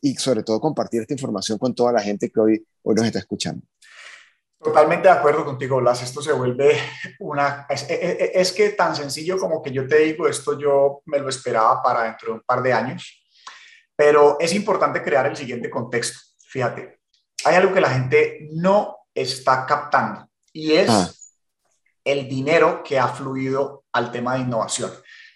y 0.00 0.14
sobre 0.16 0.42
todo 0.42 0.60
compartir 0.60 1.02
esta 1.02 1.14
información 1.14 1.58
con 1.58 1.74
toda 1.74 1.92
la 1.92 2.00
gente 2.00 2.30
que 2.30 2.40
hoy, 2.40 2.66
hoy 2.82 2.94
nos 2.94 3.06
está 3.06 3.18
escuchando. 3.18 3.62
Totalmente 4.58 5.08
de 5.08 5.14
acuerdo 5.14 5.44
contigo, 5.44 5.76
Blas. 5.76 6.02
Esto 6.02 6.22
se 6.22 6.32
vuelve 6.32 6.78
una... 7.20 7.66
Es, 7.68 7.86
es, 7.88 8.30
es, 8.34 8.52
que 8.52 8.70
tan 8.70 8.96
sencillo 8.96 9.38
como 9.38 9.62
que 9.62 9.70
yo 9.70 9.86
te 9.86 9.98
digo, 9.98 10.26
esto 10.26 10.58
yo 10.58 11.02
me 11.06 11.18
lo 11.18 11.28
esperaba 11.28 11.82
para 11.82 12.04
dentro 12.04 12.28
de 12.28 12.34
un 12.34 12.40
par 12.40 12.62
de 12.62 12.72
años, 12.72 13.22
pero 13.94 14.38
es 14.40 14.54
importante 14.54 15.02
crear 15.02 15.26
el 15.26 15.36
siguiente 15.36 15.70
contexto. 15.70 16.18
Fíjate, 16.48 17.00
hay 17.44 17.54
algo 17.56 17.74
que 17.74 17.80
la 17.80 17.90
gente 17.90 18.48
no 18.52 18.96
está 19.14 19.66
captando 19.66 20.28
y 20.52 20.72
es 20.72 20.90
ah. 20.90 21.10
el 22.04 22.28
dinero 22.28 22.82
que 22.82 22.98
ha 22.98 23.08
fluido 23.08 23.84
al 23.92 24.10
tema 24.10 24.34
de 24.34 24.40
innovación. 24.40 24.90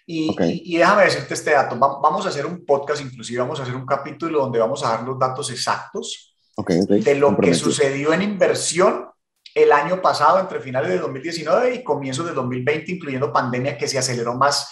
Y, 0.05 0.35
y, 0.39 0.77
déjame 0.77 1.03
decirte 1.03 1.35
este 1.35 1.51
dato, 1.51 1.77
vamos 1.77 2.25
a 2.25 2.29
hacer 2.29 2.45
un 2.45 2.65
podcast, 2.65 3.01
inclusive 3.01 3.39
vamos 3.39 3.59
a 3.59 3.63
hacer 3.63 3.75
un 3.75 3.85
capítulo 3.85 4.39
donde 4.39 4.59
vamos 4.59 4.83
a 4.83 4.89
dar 4.89 5.03
los 5.03 5.17
datos 5.17 5.49
exactos 5.51 6.30
de 6.57 7.15
lo 7.15 7.37
que 7.37 7.53
sucedió 7.53 8.13
en 8.13 8.21
inversión 8.21 9.07
el 9.53 9.71
año 9.71 10.01
pasado, 10.01 10.39
entre 10.39 10.59
finales 10.59 10.91
de 10.91 10.99
2019 10.99 11.75
y 11.75 11.83
comienzos 11.83 12.25
de 12.25 12.33
2020, 12.33 12.91
incluyendo 12.91 13.33
pandemia, 13.33 13.77
que 13.77 13.87
se 13.87 13.97
aceleró 13.97 14.35
más 14.35 14.71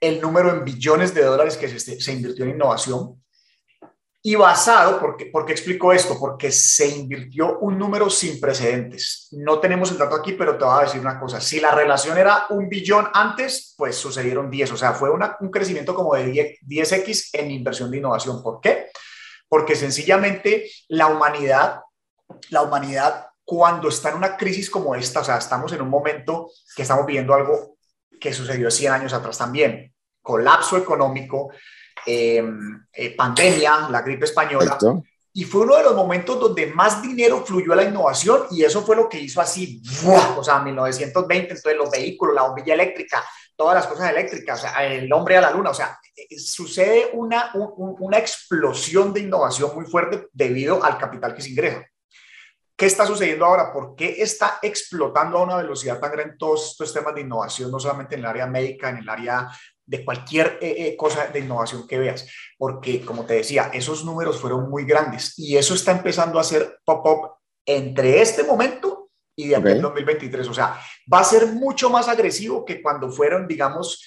el 0.00 0.20
número 0.20 0.50
en 0.50 0.64
billones 0.64 1.12
de 1.12 1.24
dólares 1.24 1.56
que 1.56 1.68
se, 1.68 2.00
se 2.00 2.12
invirtió 2.12 2.44
en 2.44 2.52
innovación. 2.52 3.20
Y 4.20 4.34
basado, 4.34 4.98
porque, 4.98 5.26
¿por 5.26 5.46
qué 5.46 5.52
explico 5.52 5.92
esto? 5.92 6.18
Porque 6.18 6.50
se 6.50 6.88
invirtió 6.88 7.60
un 7.60 7.78
número 7.78 8.10
sin 8.10 8.40
precedentes. 8.40 9.28
No 9.30 9.60
tenemos 9.60 9.92
el 9.92 9.98
dato 9.98 10.16
aquí, 10.16 10.32
pero 10.32 10.58
te 10.58 10.64
voy 10.64 10.80
a 10.80 10.84
decir 10.84 11.00
una 11.00 11.20
cosa. 11.20 11.40
Si 11.40 11.60
la 11.60 11.70
relación 11.70 12.18
era 12.18 12.46
un 12.50 12.68
billón 12.68 13.08
antes, 13.14 13.74
pues 13.78 13.96
sucedieron 13.96 14.50
10. 14.50 14.72
O 14.72 14.76
sea, 14.76 14.92
fue 14.92 15.10
un 15.10 15.50
crecimiento 15.50 15.94
como 15.94 16.14
de 16.14 16.58
10, 16.60 16.92
x 16.92 17.30
en 17.32 17.52
inversión 17.52 17.90
de 17.90 17.98
innovación. 17.98 18.42
¿Por 18.42 18.60
qué? 18.60 18.88
Porque 19.48 19.76
sencillamente 19.76 20.70
la 20.88 21.06
humanidad, 21.06 21.80
la 22.50 22.62
humanidad 22.62 23.28
cuando 23.44 23.88
está 23.88 24.10
en 24.10 24.16
una 24.16 24.36
crisis 24.36 24.68
como 24.68 24.94
esta, 24.94 25.20
o 25.20 25.24
sea, 25.24 25.38
estamos 25.38 25.72
en 25.72 25.80
un 25.80 25.88
momento 25.88 26.50
que 26.76 26.82
estamos 26.82 27.06
viviendo 27.06 27.32
algo 27.32 27.78
que 28.20 28.32
sucedió 28.32 28.70
100 28.70 28.92
años 28.92 29.12
atrás 29.14 29.38
también, 29.38 29.94
colapso 30.20 30.76
económico, 30.76 31.50
eh, 32.04 32.44
eh, 32.92 33.16
pandemia, 33.16 33.88
la 33.90 34.02
gripe 34.02 34.26
española. 34.26 34.76
Y 35.32 35.44
fue 35.44 35.62
uno 35.62 35.76
de 35.76 35.82
los 35.84 35.94
momentos 35.94 36.38
donde 36.38 36.66
más 36.66 37.00
dinero 37.00 37.42
fluyó 37.44 37.72
a 37.72 37.76
la 37.76 37.84
innovación 37.84 38.42
y 38.50 38.64
eso 38.64 38.82
fue 38.82 38.96
lo 38.96 39.08
que 39.08 39.20
hizo 39.20 39.40
así, 39.40 39.82
o 40.36 40.44
sea, 40.44 40.58
1920, 40.58 41.54
entonces 41.54 41.78
los 41.78 41.90
vehículos, 41.90 42.34
la 42.34 42.42
bombilla 42.42 42.74
eléctrica, 42.74 43.24
todas 43.58 43.74
las 43.74 43.88
cosas 43.88 44.12
eléctricas, 44.12 44.60
o 44.60 44.62
sea, 44.62 44.86
el 44.86 45.12
hombre 45.12 45.36
a 45.36 45.40
la 45.40 45.50
luna, 45.50 45.70
o 45.70 45.74
sea, 45.74 45.98
eh, 46.14 46.38
sucede 46.38 47.10
una, 47.12 47.50
una 47.54 48.16
explosión 48.16 49.12
de 49.12 49.20
innovación 49.20 49.74
muy 49.74 49.84
fuerte 49.84 50.28
debido 50.32 50.82
al 50.84 50.96
capital 50.96 51.34
que 51.34 51.42
se 51.42 51.50
ingresa. 51.50 51.84
¿Qué 52.76 52.86
está 52.86 53.04
sucediendo 53.04 53.44
ahora? 53.44 53.72
¿Por 53.72 53.96
qué 53.96 54.22
está 54.22 54.60
explotando 54.62 55.38
a 55.38 55.42
una 55.42 55.56
velocidad 55.56 55.98
tan 55.98 56.12
grande 56.12 56.36
todos 56.38 56.70
estos 56.70 56.94
temas 56.94 57.12
de 57.16 57.22
innovación, 57.22 57.72
no 57.72 57.80
solamente 57.80 58.14
en 58.14 58.20
el 58.20 58.26
área 58.26 58.46
médica, 58.46 58.90
en 58.90 58.98
el 58.98 59.08
área 59.08 59.48
de 59.84 60.04
cualquier 60.04 60.58
eh, 60.60 60.86
eh, 60.86 60.96
cosa 60.96 61.26
de 61.26 61.40
innovación 61.40 61.88
que 61.88 61.98
veas, 61.98 62.30
porque 62.56 63.04
como 63.04 63.24
te 63.24 63.34
decía, 63.34 63.72
esos 63.74 64.04
números 64.04 64.38
fueron 64.38 64.70
muy 64.70 64.84
grandes 64.84 65.36
y 65.36 65.56
eso 65.56 65.74
está 65.74 65.90
empezando 65.90 66.38
a 66.38 66.42
hacer 66.42 66.78
pop-up 66.84 67.38
entre 67.66 68.22
este 68.22 68.44
momento 68.44 69.10
y 69.34 69.48
de 69.48 69.56
aquí 69.56 69.80
2023. 69.80 70.46
O 70.48 70.54
sea, 70.54 70.80
va 71.12 71.20
a 71.20 71.24
ser 71.24 71.46
mucho 71.46 71.90
más 71.90 72.08
agresivo 72.08 72.64
que 72.64 72.82
cuando 72.82 73.10
fueron, 73.10 73.46
digamos, 73.46 74.02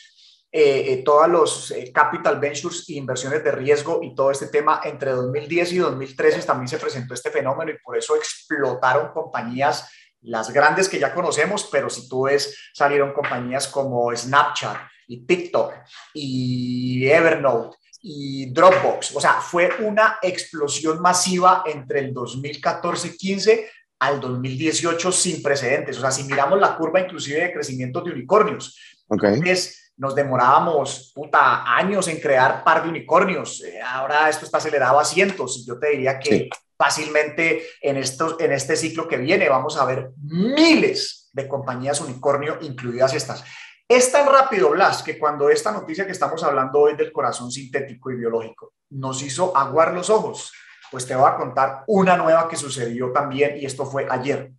eh, 0.54 0.94
eh, 0.94 1.04
todos 1.06 1.30
los 1.30 1.72
eh, 1.72 1.92
capital 1.94 2.38
ventures 2.38 2.84
e 2.90 2.94
inversiones 2.94 3.42
de 3.42 3.52
riesgo 3.54 4.02
y 4.04 4.14
todo 4.14 4.32
este 4.32 4.48
tema, 4.48 4.82
entre 4.84 5.12
2010 5.12 5.72
y 5.72 5.78
2013 5.78 6.42
también 6.42 6.68
se 6.68 6.78
presentó 6.78 7.14
este 7.14 7.32
fenómeno 7.32 7.72
y 7.72 7.80
por 7.80 7.98
eso 7.98 8.18
explotaron 8.18 9.14
compañías, 9.14 9.90
las 10.24 10.52
grandes 10.52 10.90
que 10.90 11.00
ya 11.00 11.14
conocemos, 11.14 11.70
pero 11.72 11.90
si 11.90 12.08
tú 12.10 12.24
ves, 12.24 12.70
salieron 12.74 13.14
compañías 13.14 13.68
como 13.70 14.14
Snapchat 14.14 14.78
y 15.08 15.26
TikTok 15.26 15.74
y 16.14 17.08
Evernote 17.08 17.78
y 18.02 18.52
Dropbox. 18.52 19.16
O 19.16 19.22
sea, 19.22 19.36
fue 19.42 19.70
una 19.80 20.20
explosión 20.22 21.02
masiva 21.02 21.64
entre 21.66 22.00
el 22.00 22.14
2014-15 22.14 23.68
al 24.02 24.20
2018 24.20 25.12
sin 25.12 25.44
precedentes. 25.44 25.98
O 25.98 26.02
sea, 26.02 26.12
si 26.12 26.24
miramos 26.24 26.60
la 26.60 26.76
curva 26.76 27.00
inclusive 27.00 27.40
de 27.40 27.54
crecimiento 27.54 28.02
de 28.02 28.12
unicornios, 28.12 28.76
okay. 29.08 29.40
es 29.46 29.94
nos 29.96 30.16
demorábamos 30.16 31.12
puta, 31.14 31.64
años 31.78 32.08
en 32.08 32.20
crear 32.20 32.64
par 32.64 32.82
de 32.82 32.90
unicornios. 32.90 33.62
Eh, 33.64 33.80
ahora 33.80 34.28
esto 34.28 34.46
está 34.46 34.58
acelerado 34.58 35.00
a 35.00 35.06
cientos. 35.06 35.64
Yo 35.68 35.78
te 35.78 35.90
diría 35.92 36.18
que 36.18 36.30
sí. 36.30 36.50
fácilmente 36.76 37.64
en, 37.80 37.98
estos, 37.98 38.38
en 38.40 38.52
este 38.52 38.76
ciclo 38.76 39.08
que 39.08 39.18
viene 39.18 39.48
vamos 39.48 39.78
a 39.78 39.86
ver 39.86 40.10
miles 40.18 41.30
de 41.32 41.48
compañías 41.48 42.02
unicornio, 42.02 42.58
incluidas 42.62 43.14
estas. 43.14 43.44
Es 43.88 44.12
tan 44.12 44.26
rápido, 44.26 44.72
Blas, 44.72 45.04
que 45.04 45.20
cuando 45.20 45.50
esta 45.50 45.72
noticia 45.72 46.08
que 46.08 46.14
estamos 46.14 46.44
hablando 46.44 46.80
hoy 46.80 46.96
del 46.96 47.12
corazón 47.12 47.52
sintético 47.52 48.10
y 48.10 48.16
biológico 48.16 48.74
nos 48.90 49.22
hizo 49.22 49.56
aguar 49.56 49.94
los 49.94 50.10
ojos, 50.10 50.52
pues 50.92 51.08
te 51.08 51.16
voy 51.16 51.28
a 51.28 51.38
contar 51.38 51.84
una 51.88 52.18
nueva 52.18 52.48
que 52.50 52.58
sucedió 52.58 53.12
también 53.12 53.58
y 53.58 53.66
esto 53.66 53.86
fue 53.86 54.06
ayer. 54.10 54.52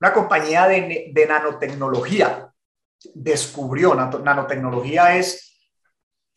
Una 0.00 0.12
compañía 0.12 0.66
de, 0.66 1.10
de 1.12 1.26
nanotecnología 1.26 2.50
descubrió. 3.14 3.94
Nanotecnología 3.94 5.16
es, 5.16 5.49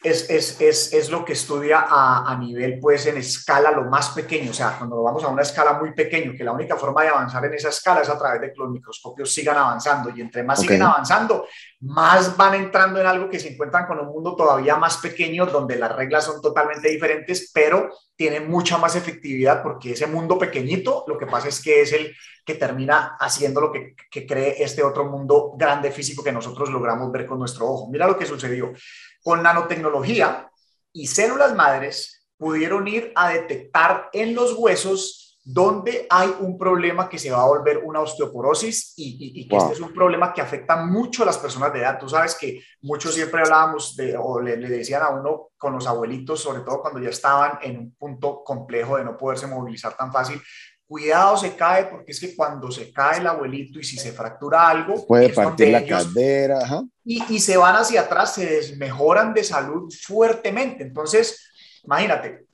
es, 0.04 0.30
es, 0.30 0.60
es, 0.60 0.94
es 0.94 1.10
lo 1.10 1.24
que 1.24 1.34
estudia 1.34 1.86
a, 1.88 2.30
a, 2.30 2.38
nivel, 2.38 2.78
pues, 2.80 3.06
en 3.06 3.18
escala 3.18 3.72
lo 3.72 3.86
más 3.86 4.10
pequeño. 4.10 4.52
O 4.52 4.54
sea, 4.54 4.76
cuando 4.78 5.02
vamos 5.02 5.24
a 5.24 5.30
una 5.30 5.42
escala 5.42 5.74
muy 5.74 5.94
pequeña, 5.94 6.34
que 6.38 6.44
la 6.44 6.52
única 6.52 6.76
forma 6.76 7.04
de 7.04 7.10
avanzar 7.10 7.46
en 7.46 7.54
esa 7.54 7.70
escala 7.70 8.02
es 8.02 8.10
a 8.10 8.18
través 8.18 8.42
de 8.42 8.52
que 8.52 8.60
los 8.60 8.70
microscopios 8.70 9.34
sigan 9.34 9.58
avanzando. 9.58 10.12
Y 10.16 10.22
entre 10.22 10.44
más 10.44 10.60
okay. 10.60 10.68
siguen 10.68 10.84
avanzando, 10.84 11.48
más 11.80 12.36
van 12.36 12.56
entrando 12.56 13.00
en 13.00 13.08
algo 13.08 13.30
que 13.30 13.40
se 13.40 13.54
encuentran 13.54 13.88
con 13.88 14.00
un 14.00 14.08
mundo 14.08 14.36
todavía 14.36 14.76
más 14.76 14.98
pequeño, 14.98 15.46
donde 15.46 15.78
las 15.78 15.96
reglas 15.96 16.26
son 16.26 16.42
totalmente 16.42 16.90
diferentes, 16.90 17.50
pero 17.54 17.90
tienen 18.16 18.50
mucha 18.50 18.78
más 18.78 18.96
efectividad 18.96 19.64
porque 19.64 19.94
ese 19.94 20.08
mundo 20.08 20.38
pequeñito, 20.38 21.04
lo 21.08 21.18
que 21.18 21.26
pasa 21.26 21.48
es 21.48 21.62
que 21.62 21.82
es 21.82 21.94
el 21.94 22.14
que 22.46 22.56
termina 22.56 23.16
haciendo 23.20 23.62
lo 23.62 23.72
que, 23.72 23.96
que, 24.12 24.28
cree 24.28 24.62
este 24.62 24.84
otro 24.84 25.06
mundo 25.06 25.54
grande 25.58 25.92
físico 25.92 26.24
que 26.24 26.32
nosotros 26.32 26.70
logramos 26.70 27.12
ver 27.12 27.26
con 27.26 27.40
nuestro 27.40 27.68
ojo. 27.68 27.90
Mira 27.90 28.06
lo 28.06 28.18
que 28.18 28.26
sucedió. 28.26 28.74
Con 29.24 29.42
nanotecnología 29.42 30.52
y 30.92 31.08
células 31.08 31.56
madres 31.56 32.28
pudieron 32.38 32.88
ir 32.88 33.12
a 33.16 33.30
detectar 33.30 34.10
en 34.14 34.36
los 34.36 34.54
huesos 34.54 35.24
donde 35.46 36.08
hay 36.10 36.34
un 36.40 36.58
problema 36.58 37.10
que 37.10 37.20
se 37.20 37.30
va 37.30 37.42
a 37.42 37.48
volver 37.48 37.80
una 37.84 38.00
osteoporosis 38.00 38.94
y, 38.96 39.18
y, 39.20 39.42
y 39.42 39.48
que 39.48 39.56
wow. 39.56 39.64
este 39.64 39.74
es 39.74 39.82
un 39.82 39.94
problema 39.94 40.34
que 40.34 40.42
afecta 40.42 40.78
mucho 40.78 41.24
a 41.24 41.26
las 41.26 41.38
personas 41.38 41.74
de 41.74 41.80
edad. 41.80 42.00
Tú 42.00 42.08
sabes 42.08 42.36
que 42.36 42.62
muchos 42.82 43.14
siempre 43.14 43.42
hablábamos 43.42 43.96
de, 43.98 44.16
o 44.18 44.40
le, 44.40 44.56
le, 44.56 44.70
decían 44.70 45.04
a 45.04 45.10
uno 45.10 45.50
con 45.58 45.74
los 45.74 45.86
abuelitos, 45.86 46.40
sobre 46.40 46.62
todo 46.62 46.82
cuando 46.82 47.02
ya 47.02 47.10
estaban 47.10 47.60
en 47.62 47.78
un 47.78 47.96
punto 47.96 48.42
complejo 48.42 48.96
de 48.96 49.04
no 49.04 49.18
poderse 49.18 49.48
movilizar 49.48 49.98
tan 49.98 50.14
fácil, 50.14 50.42
cuidado 50.88 51.38
se 51.38 51.56
cae 51.56 51.86
porque 51.86 52.12
es 52.12 52.20
que 52.20 52.36
cuando 52.36 52.72
se 52.72 52.92
cae 52.92 53.20
el 53.20 53.28
abuelito 53.28 53.80
y 53.80 53.84
si 53.84 53.98
se 53.98 54.12
fractura 54.12 54.68
algo 54.68 55.06
puede 55.08 55.30
partir 55.30 55.70
la 55.70 55.80
ellos, 55.80 56.06
cadera 56.06 56.60
ajá. 56.60 56.84
Y, 57.04 57.24
y, 57.34 57.40
se 57.40 57.58
van 57.58 57.76
hacia 57.76 58.02
atrás 58.02 58.36
se 58.36 58.46
desmejoran 58.46 59.34
de 59.34 59.44
salud 59.44 59.92
fuertemente 60.02 60.84
entonces 60.84 61.50
imagínate 61.84 62.46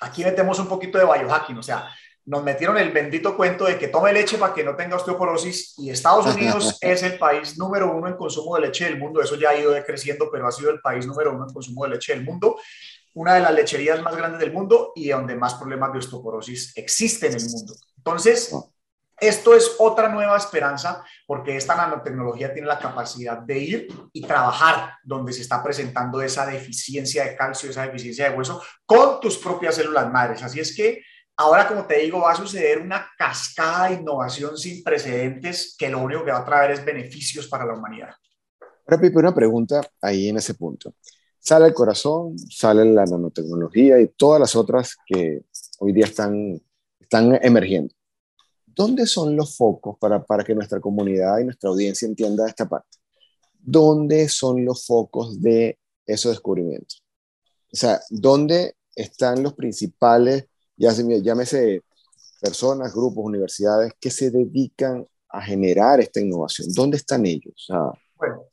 aquí 0.00 0.24
metemos 0.24 0.58
un 0.58 0.66
poquito 0.66 0.98
de 0.98 1.04
biohacking 1.04 1.58
o 1.58 1.62
sea 1.62 1.88
nos 2.28 2.44
metieron 2.44 2.76
el 2.76 2.92
bendito 2.92 3.34
cuento 3.34 3.64
de 3.64 3.78
que 3.78 3.88
tome 3.88 4.12
leche 4.12 4.36
para 4.36 4.52
que 4.52 4.62
no 4.62 4.76
tenga 4.76 4.96
osteoporosis 4.96 5.78
y 5.78 5.88
Estados 5.88 6.26
Unidos 6.36 6.76
es 6.82 7.02
el 7.02 7.18
país 7.18 7.56
número 7.56 7.90
uno 7.90 8.06
en 8.06 8.16
consumo 8.16 8.54
de 8.56 8.66
leche 8.66 8.84
del 8.84 8.98
mundo. 8.98 9.22
Eso 9.22 9.36
ya 9.36 9.48
ha 9.48 9.56
ido 9.56 9.70
decreciendo, 9.70 10.28
pero 10.30 10.46
ha 10.46 10.52
sido 10.52 10.70
el 10.70 10.80
país 10.80 11.06
número 11.06 11.32
uno 11.32 11.46
en 11.48 11.54
consumo 11.54 11.84
de 11.84 11.90
leche 11.92 12.14
del 12.14 12.24
mundo. 12.24 12.56
Una 13.18 13.34
de 13.34 13.40
las 13.40 13.52
lecherías 13.52 14.00
más 14.00 14.16
grandes 14.16 14.38
del 14.38 14.52
mundo 14.52 14.92
y 14.94 15.08
donde 15.08 15.34
más 15.34 15.54
problemas 15.54 15.92
de 15.92 15.98
osteoporosis 15.98 16.72
existen 16.76 17.32
en 17.32 17.40
el 17.40 17.50
mundo. 17.50 17.74
Entonces, 17.96 18.54
esto 19.18 19.56
es 19.56 19.74
otra 19.80 20.08
nueva 20.08 20.36
esperanza 20.36 21.04
porque 21.26 21.56
esta 21.56 21.74
nanotecnología 21.74 22.52
tiene 22.52 22.68
la 22.68 22.78
capacidad 22.78 23.38
de 23.38 23.58
ir 23.58 23.88
y 24.12 24.22
trabajar 24.22 24.92
donde 25.02 25.32
se 25.32 25.42
está 25.42 25.60
presentando 25.64 26.22
esa 26.22 26.46
deficiencia 26.46 27.24
de 27.24 27.34
calcio, 27.34 27.70
esa 27.70 27.82
deficiencia 27.86 28.30
de 28.30 28.36
hueso 28.36 28.62
con 28.86 29.18
tus 29.18 29.36
propias 29.36 29.74
células 29.74 30.08
madres. 30.12 30.44
Así 30.44 30.60
es 30.60 30.74
que 30.74 31.02
Ahora, 31.40 31.68
como 31.68 31.86
te 31.86 32.00
digo, 32.00 32.22
va 32.22 32.32
a 32.32 32.34
suceder 32.34 32.80
una 32.80 33.06
cascada 33.16 33.88
de 33.88 33.94
innovación 33.94 34.58
sin 34.58 34.82
precedentes 34.82 35.76
que 35.78 35.88
lo 35.88 36.00
único 36.00 36.24
que 36.24 36.32
va 36.32 36.38
a 36.38 36.44
traer 36.44 36.72
es 36.72 36.84
beneficios 36.84 37.46
para 37.46 37.64
la 37.64 37.74
humanidad. 37.74 38.10
Ahora, 38.60 39.00
Pipe, 39.00 39.16
una 39.16 39.32
pregunta 39.32 39.80
ahí 40.02 40.28
en 40.28 40.38
ese 40.38 40.54
punto. 40.54 40.94
Sale 41.40 41.66
el 41.66 41.74
corazón, 41.74 42.38
sale 42.38 42.84
la 42.84 43.04
nanotecnología 43.04 44.00
y 44.00 44.08
todas 44.08 44.40
las 44.40 44.56
otras 44.56 44.96
que 45.06 45.42
hoy 45.78 45.92
día 45.92 46.06
están, 46.06 46.60
están 47.00 47.38
emergiendo. 47.42 47.94
¿Dónde 48.66 49.06
son 49.06 49.34
los 49.34 49.56
focos 49.56 49.96
para, 49.98 50.24
para 50.24 50.44
que 50.44 50.54
nuestra 50.54 50.80
comunidad 50.80 51.38
y 51.38 51.44
nuestra 51.44 51.70
audiencia 51.70 52.06
entienda 52.06 52.48
esta 52.48 52.68
parte? 52.68 52.98
¿Dónde 53.58 54.28
son 54.28 54.64
los 54.64 54.86
focos 54.86 55.40
de 55.40 55.78
esos 56.06 56.32
descubrimientos? 56.32 57.02
O 57.72 57.76
sea, 57.76 58.00
¿dónde 58.10 58.76
están 58.94 59.42
los 59.42 59.54
principales 59.54 60.46
ya 60.78 60.92
se, 60.92 61.22
llámese 61.22 61.82
personas, 62.40 62.94
grupos, 62.94 63.24
universidades 63.24 63.92
que 64.00 64.10
se 64.10 64.30
dedican 64.30 65.06
a 65.28 65.42
generar 65.42 66.00
esta 66.00 66.20
innovación. 66.20 66.68
¿Dónde 66.72 66.96
están 66.96 67.26
ellos? 67.26 67.66
Ah. 67.70 67.92
Bueno, 68.16 68.44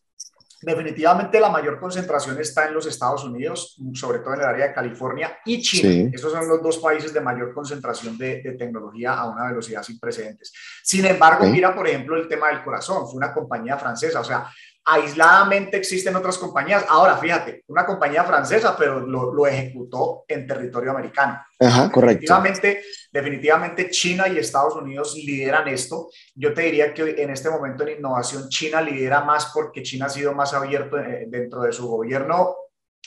definitivamente 0.66 1.40
la 1.40 1.50
mayor 1.50 1.80
concentración 1.80 2.40
está 2.40 2.68
en 2.68 2.74
los 2.74 2.86
Estados 2.88 3.24
Unidos, 3.24 3.78
sobre 3.94 4.20
todo 4.20 4.34
en 4.34 4.42
el 4.42 4.46
área 4.48 4.68
de 4.68 4.74
California 4.74 5.38
y 5.46 5.62
China. 5.62 5.90
Sí. 5.90 6.10
Esos 6.12 6.32
son 6.32 6.48
los 6.48 6.62
dos 6.62 6.80
países 6.80 7.14
de 7.14 7.22
mayor 7.22 7.54
concentración 7.54 8.18
de, 8.18 8.42
de 8.42 8.54
tecnología 8.54 9.14
a 9.14 9.30
una 9.30 9.48
velocidad 9.48 9.84
sin 9.84 10.00
precedentes. 10.00 10.52
Sin 10.84 11.06
embargo, 11.06 11.46
mira, 11.46 11.74
por 11.76 11.88
ejemplo, 11.88 12.16
el 12.16 12.28
tema 12.28 12.48
del 12.50 12.64
corazón. 12.64 13.06
Fue 13.06 13.18
una 13.18 13.34
compañía 13.34 13.78
francesa, 13.78 14.20
o 14.20 14.24
sea, 14.24 14.48
aisladamente 14.86 15.78
existen 15.78 16.16
otras 16.16 16.38
compañías. 16.38 16.86
Ahora, 16.88 17.18
fíjate, 17.18 17.64
una 17.68 17.86
compañía 17.86 18.24
francesa, 18.24 18.76
pero 18.78 19.00
lo, 19.00 19.34
lo 19.34 19.48
ejecutó 19.48 20.26
en 20.28 20.46
territorio 20.46 20.92
americano. 20.92 21.42
Ajá, 21.60 21.92
correcto. 21.92 22.22
Definitivamente, 22.22 22.84
definitivamente 23.12 23.90
China 23.90 24.28
y 24.28 24.38
Estados 24.38 24.76
Unidos 24.76 25.16
lideran 25.16 25.68
esto. 25.68 26.10
Yo 26.36 26.54
te 26.54 26.62
diría 26.62 26.94
que 26.94 27.16
en 27.18 27.32
este 27.32 27.50
momento 27.50 27.84
en 27.84 27.98
innovación 27.98 28.48
China 28.50 28.80
lidera 28.80 29.22
más 29.22 29.52
porque 29.54 29.82
China 29.82 30.06
ha 30.06 30.10
sido 30.10 30.34
más 30.34 30.54
abierto 30.54 31.00
eh, 31.00 31.26
dentro 31.28 31.64
de 31.64 31.74
su 31.74 31.88
gobierno 31.88 32.56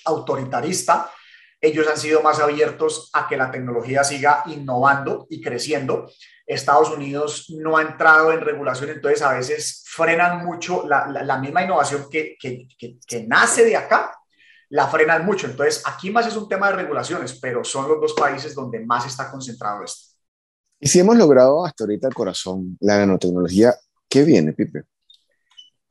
autoritarista. 0.05 1.11
Ellos 1.61 1.87
han 1.89 1.99
sido 1.99 2.23
más 2.23 2.41
abiertos 2.41 3.11
a 3.13 3.29
que 3.29 3.37
la 3.37 3.51
tecnología 3.51 4.03
siga 4.03 4.43
innovando 4.47 5.27
y 5.31 5.41
creciendo. 5.41 6.09
Estados 6.49 6.91
Unidos 6.91 7.47
no 7.51 7.77
ha 7.77 7.83
entrado 7.83 8.33
en 8.33 8.41
regulación, 8.41 8.89
entonces 8.89 9.21
a 9.21 9.35
veces 9.35 9.85
frenan 9.87 10.45
mucho 10.47 10.87
la, 10.89 11.07
la, 11.07 11.23
la 11.23 11.39
misma 11.39 11.63
innovación 11.63 12.09
que, 12.11 12.37
que, 12.41 12.67
que, 12.79 12.99
que, 13.07 13.27
nace 13.27 13.67
de 13.67 13.77
acá, 13.77 14.19
la 14.71 14.89
frenan 14.89 15.27
mucho. 15.27 15.47
Entonces 15.47 15.83
aquí 15.87 16.11
más 16.11 16.27
es 16.27 16.37
un 16.37 16.49
tema 16.49 16.71
de 16.71 16.77
regulaciones, 16.77 17.39
pero 17.39 17.63
son 17.65 17.87
los 17.87 18.01
dos 18.01 18.15
países 18.15 18.55
donde 18.55 18.81
más 18.81 19.07
está 19.07 19.31
concentrado 19.31 19.85
esto. 19.85 20.17
Y 20.81 20.89
si 20.89 21.01
hemos 21.01 21.19
logrado 21.19 21.67
hasta 21.67 21.85
ahorita 21.85 22.09
el 22.09 22.15
corazón, 22.15 22.79
la 22.81 22.97
nanotecnología, 22.97 23.75
¿qué 24.09 24.25
viene, 24.25 24.55
Pipe? 24.55 24.85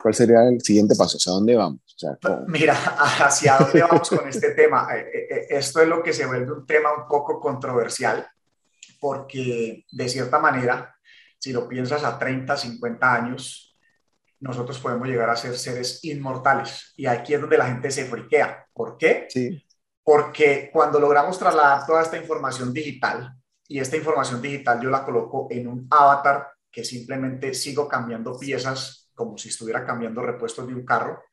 ¿Cuál 0.01 0.15
sería 0.15 0.47
el 0.47 0.61
siguiente 0.61 0.95
paso? 0.95 1.17
¿Hacia 1.17 1.33
dónde 1.33 1.55
vamos? 1.55 1.81
O 1.83 1.99
sea, 1.99 2.17
Mira, 2.47 2.73
¿hacia 2.97 3.57
dónde 3.57 3.81
vamos 3.81 4.09
con 4.09 4.27
este 4.27 4.51
tema? 4.51 4.87
Eh, 4.95 5.27
eh, 5.29 5.47
esto 5.49 5.81
es 5.81 5.87
lo 5.87 6.01
que 6.01 6.13
se 6.13 6.25
vuelve 6.25 6.51
un 6.51 6.65
tema 6.65 6.89
un 6.95 7.07
poco 7.07 7.39
controversial 7.39 8.27
porque 8.99 9.85
de 9.91 10.09
cierta 10.09 10.39
manera, 10.39 10.95
si 11.37 11.53
lo 11.53 11.67
piensas 11.67 12.03
a 12.03 12.17
30, 12.17 12.55
50 12.55 13.13
años, 13.13 13.77
nosotros 14.39 14.79
podemos 14.79 15.07
llegar 15.07 15.29
a 15.29 15.35
ser 15.35 15.57
seres 15.57 16.03
inmortales. 16.03 16.93
Y 16.95 17.05
aquí 17.07 17.33
es 17.33 17.41
donde 17.41 17.57
la 17.57 17.67
gente 17.67 17.91
se 17.91 18.05
friquea. 18.05 18.67
¿Por 18.73 18.97
qué? 18.97 19.27
Sí. 19.29 19.63
Porque 20.03 20.69
cuando 20.71 20.99
logramos 20.99 21.37
trasladar 21.37 21.85
toda 21.85 22.01
esta 22.01 22.17
información 22.17 22.71
digital, 22.71 23.37
y 23.67 23.79
esta 23.79 23.97
información 23.97 24.41
digital 24.41 24.79
yo 24.81 24.89
la 24.89 25.03
coloco 25.03 25.47
en 25.49 25.67
un 25.67 25.87
avatar 25.89 26.47
que 26.71 26.83
simplemente 26.83 27.53
sigo 27.53 27.87
cambiando 27.87 28.37
piezas 28.37 29.09
como 29.13 29.37
si 29.37 29.49
estuviera 29.49 29.83
cambiando 29.83 30.21
repuestos 30.21 30.67
de 30.67 30.75
un 30.75 30.85
carro, 30.85 31.23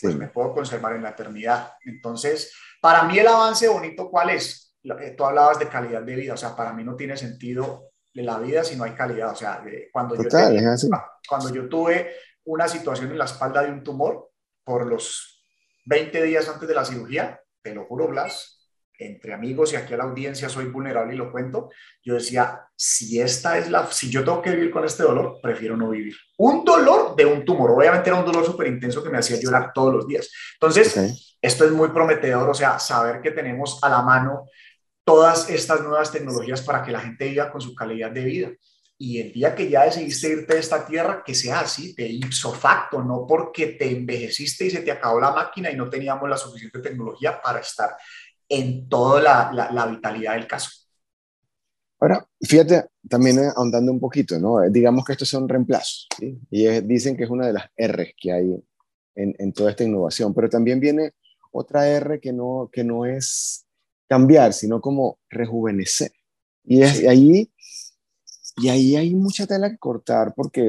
pues 0.00 0.12
sí. 0.12 0.18
me 0.18 0.28
puedo 0.28 0.54
conservar 0.54 0.94
en 0.94 1.02
la 1.02 1.10
eternidad. 1.10 1.72
Entonces, 1.84 2.54
para 2.80 3.02
mí 3.02 3.18
el 3.18 3.26
avance 3.26 3.68
bonito, 3.68 4.08
¿cuál 4.08 4.30
es? 4.30 4.71
Tú 5.16 5.24
hablabas 5.24 5.58
de 5.58 5.68
calidad 5.68 6.02
de 6.02 6.16
vida, 6.16 6.34
o 6.34 6.36
sea, 6.36 6.56
para 6.56 6.72
mí 6.72 6.84
no 6.84 6.96
tiene 6.96 7.16
sentido 7.16 7.92
la 8.14 8.38
vida 8.38 8.62
si 8.62 8.76
no 8.76 8.84
hay 8.84 8.92
calidad, 8.92 9.32
o 9.32 9.36
sea, 9.36 9.62
cuando, 9.90 10.14
Total, 10.14 10.52
yo 10.52 10.58
tenía, 10.58 10.74
cuando 11.26 11.54
yo 11.54 11.68
tuve 11.68 12.12
una 12.44 12.68
situación 12.68 13.10
en 13.10 13.18
la 13.18 13.24
espalda 13.24 13.62
de 13.62 13.70
un 13.70 13.82
tumor, 13.82 14.30
por 14.64 14.86
los 14.86 15.44
20 15.86 16.22
días 16.22 16.48
antes 16.48 16.68
de 16.68 16.74
la 16.74 16.84
cirugía, 16.84 17.40
te 17.62 17.74
lo 17.74 17.84
juro, 17.84 18.08
Blas, 18.08 18.62
entre 18.98 19.32
amigos 19.32 19.72
y 19.72 19.76
aquí 19.76 19.94
a 19.94 19.96
la 19.96 20.04
audiencia 20.04 20.48
soy 20.48 20.66
vulnerable 20.66 21.14
y 21.14 21.16
lo 21.16 21.32
cuento, 21.32 21.70
yo 22.04 22.14
decía, 22.14 22.60
si 22.76 23.20
esta 23.20 23.58
es 23.58 23.70
la, 23.70 23.90
si 23.90 24.10
yo 24.10 24.24
tengo 24.24 24.42
que 24.42 24.50
vivir 24.50 24.70
con 24.70 24.84
este 24.84 25.02
dolor, 25.02 25.38
prefiero 25.42 25.76
no 25.76 25.90
vivir. 25.90 26.14
Un 26.38 26.64
dolor 26.64 27.16
de 27.16 27.24
un 27.24 27.44
tumor, 27.44 27.70
obviamente 27.70 28.10
era 28.10 28.18
un 28.18 28.26
dolor 28.26 28.44
súper 28.44 28.68
intenso 28.68 29.02
que 29.02 29.10
me 29.10 29.18
hacía 29.18 29.40
llorar 29.40 29.72
todos 29.74 29.92
los 29.92 30.06
días. 30.06 30.30
Entonces, 30.54 31.36
esto 31.40 31.64
es 31.64 31.72
muy 31.72 31.88
prometedor, 31.88 32.48
o 32.48 32.54
sea, 32.54 32.78
saber 32.78 33.20
que 33.20 33.32
tenemos 33.32 33.82
a 33.82 33.88
la 33.88 34.02
mano 34.02 34.46
todas 35.04 35.48
estas 35.50 35.82
nuevas 35.82 36.12
tecnologías 36.12 36.62
para 36.62 36.82
que 36.82 36.92
la 36.92 37.00
gente 37.00 37.28
viva 37.28 37.50
con 37.50 37.60
su 37.60 37.74
calidad 37.74 38.10
de 38.10 38.24
vida. 38.24 38.50
Y 38.98 39.18
el 39.18 39.32
día 39.32 39.54
que 39.54 39.68
ya 39.68 39.84
decidiste 39.84 40.28
irte 40.28 40.54
de 40.54 40.60
esta 40.60 40.86
tierra, 40.86 41.24
que 41.26 41.34
sea 41.34 41.60
así, 41.60 41.92
de 41.94 42.06
ipso 42.06 42.52
facto, 42.52 43.02
no 43.02 43.26
porque 43.26 43.68
te 43.68 43.90
envejeciste 43.90 44.66
y 44.66 44.70
se 44.70 44.82
te 44.82 44.92
acabó 44.92 45.18
la 45.18 45.32
máquina 45.32 45.70
y 45.72 45.76
no 45.76 45.90
teníamos 45.90 46.30
la 46.30 46.36
suficiente 46.36 46.78
tecnología 46.78 47.40
para 47.42 47.58
estar 47.58 47.96
en 48.48 48.88
toda 48.88 49.20
la, 49.20 49.70
la, 49.72 49.86
vitalidad 49.86 50.34
del 50.34 50.46
caso. 50.46 50.70
Ahora, 51.98 52.24
fíjate, 52.40 52.84
también 53.08 53.40
ahondando 53.56 53.90
un 53.90 53.98
poquito, 53.98 54.38
¿no? 54.38 54.60
Digamos 54.70 55.04
que 55.04 55.12
estos 55.12 55.28
son 55.28 55.48
reemplazos, 55.48 56.06
¿sí? 56.18 56.38
Y 56.50 56.66
dicen 56.82 57.16
que 57.16 57.24
es 57.24 57.30
una 57.30 57.46
de 57.46 57.54
las 57.54 57.70
R 57.74 58.14
que 58.16 58.32
hay 58.32 58.54
en, 59.14 59.34
en, 59.38 59.52
toda 59.52 59.70
esta 59.70 59.84
innovación, 59.84 60.34
pero 60.34 60.48
también 60.48 60.78
viene 60.78 61.12
otra 61.50 61.88
R 61.88 62.20
que 62.20 62.32
no, 62.32 62.68
que 62.72 62.84
no 62.84 63.04
es 63.04 63.61
cambiar, 64.12 64.52
sino 64.52 64.78
como 64.78 65.20
rejuvenecer. 65.30 66.12
Y 66.64 66.82
es 66.82 67.02
ahí, 67.08 67.50
y 68.58 68.68
ahí 68.68 68.94
hay 68.94 69.14
mucha 69.14 69.46
tela 69.46 69.70
que 69.70 69.78
cortar 69.78 70.34
porque 70.36 70.68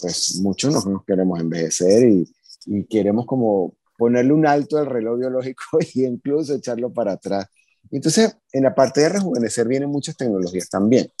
pues 0.00 0.36
muchos 0.40 0.86
nos 0.86 1.04
queremos 1.04 1.38
envejecer 1.38 2.08
y, 2.08 2.26
y 2.64 2.84
queremos 2.84 3.26
como 3.26 3.76
ponerle 3.98 4.32
un 4.32 4.46
alto 4.46 4.78
al 4.78 4.86
reloj 4.86 5.18
biológico 5.18 5.62
y 5.94 6.06
incluso 6.06 6.54
echarlo 6.54 6.90
para 6.90 7.12
atrás. 7.12 7.44
Entonces, 7.90 8.34
en 8.50 8.62
la 8.62 8.74
parte 8.74 9.02
de 9.02 9.10
rejuvenecer 9.10 9.68
vienen 9.68 9.90
muchas 9.90 10.16
tecnologías 10.16 10.70
también, 10.70 11.12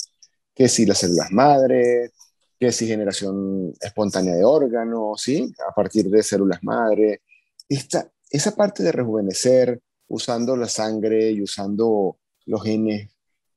que 0.54 0.70
si 0.70 0.86
las 0.86 0.98
células 1.00 1.30
madre, 1.32 2.12
que 2.58 2.72
si 2.72 2.86
generación 2.86 3.74
espontánea 3.78 4.34
de 4.36 4.44
órganos, 4.44 5.20
¿sí? 5.20 5.52
A 5.68 5.74
partir 5.74 6.08
de 6.08 6.22
células 6.22 6.60
madre. 6.62 7.20
Esta, 7.68 8.10
esa 8.30 8.56
parte 8.56 8.82
de 8.82 8.92
rejuvenecer 8.92 9.82
usando 10.12 10.56
la 10.56 10.68
sangre 10.68 11.30
y 11.30 11.42
usando 11.42 12.18
los 12.44 12.62
genes, 12.62 13.10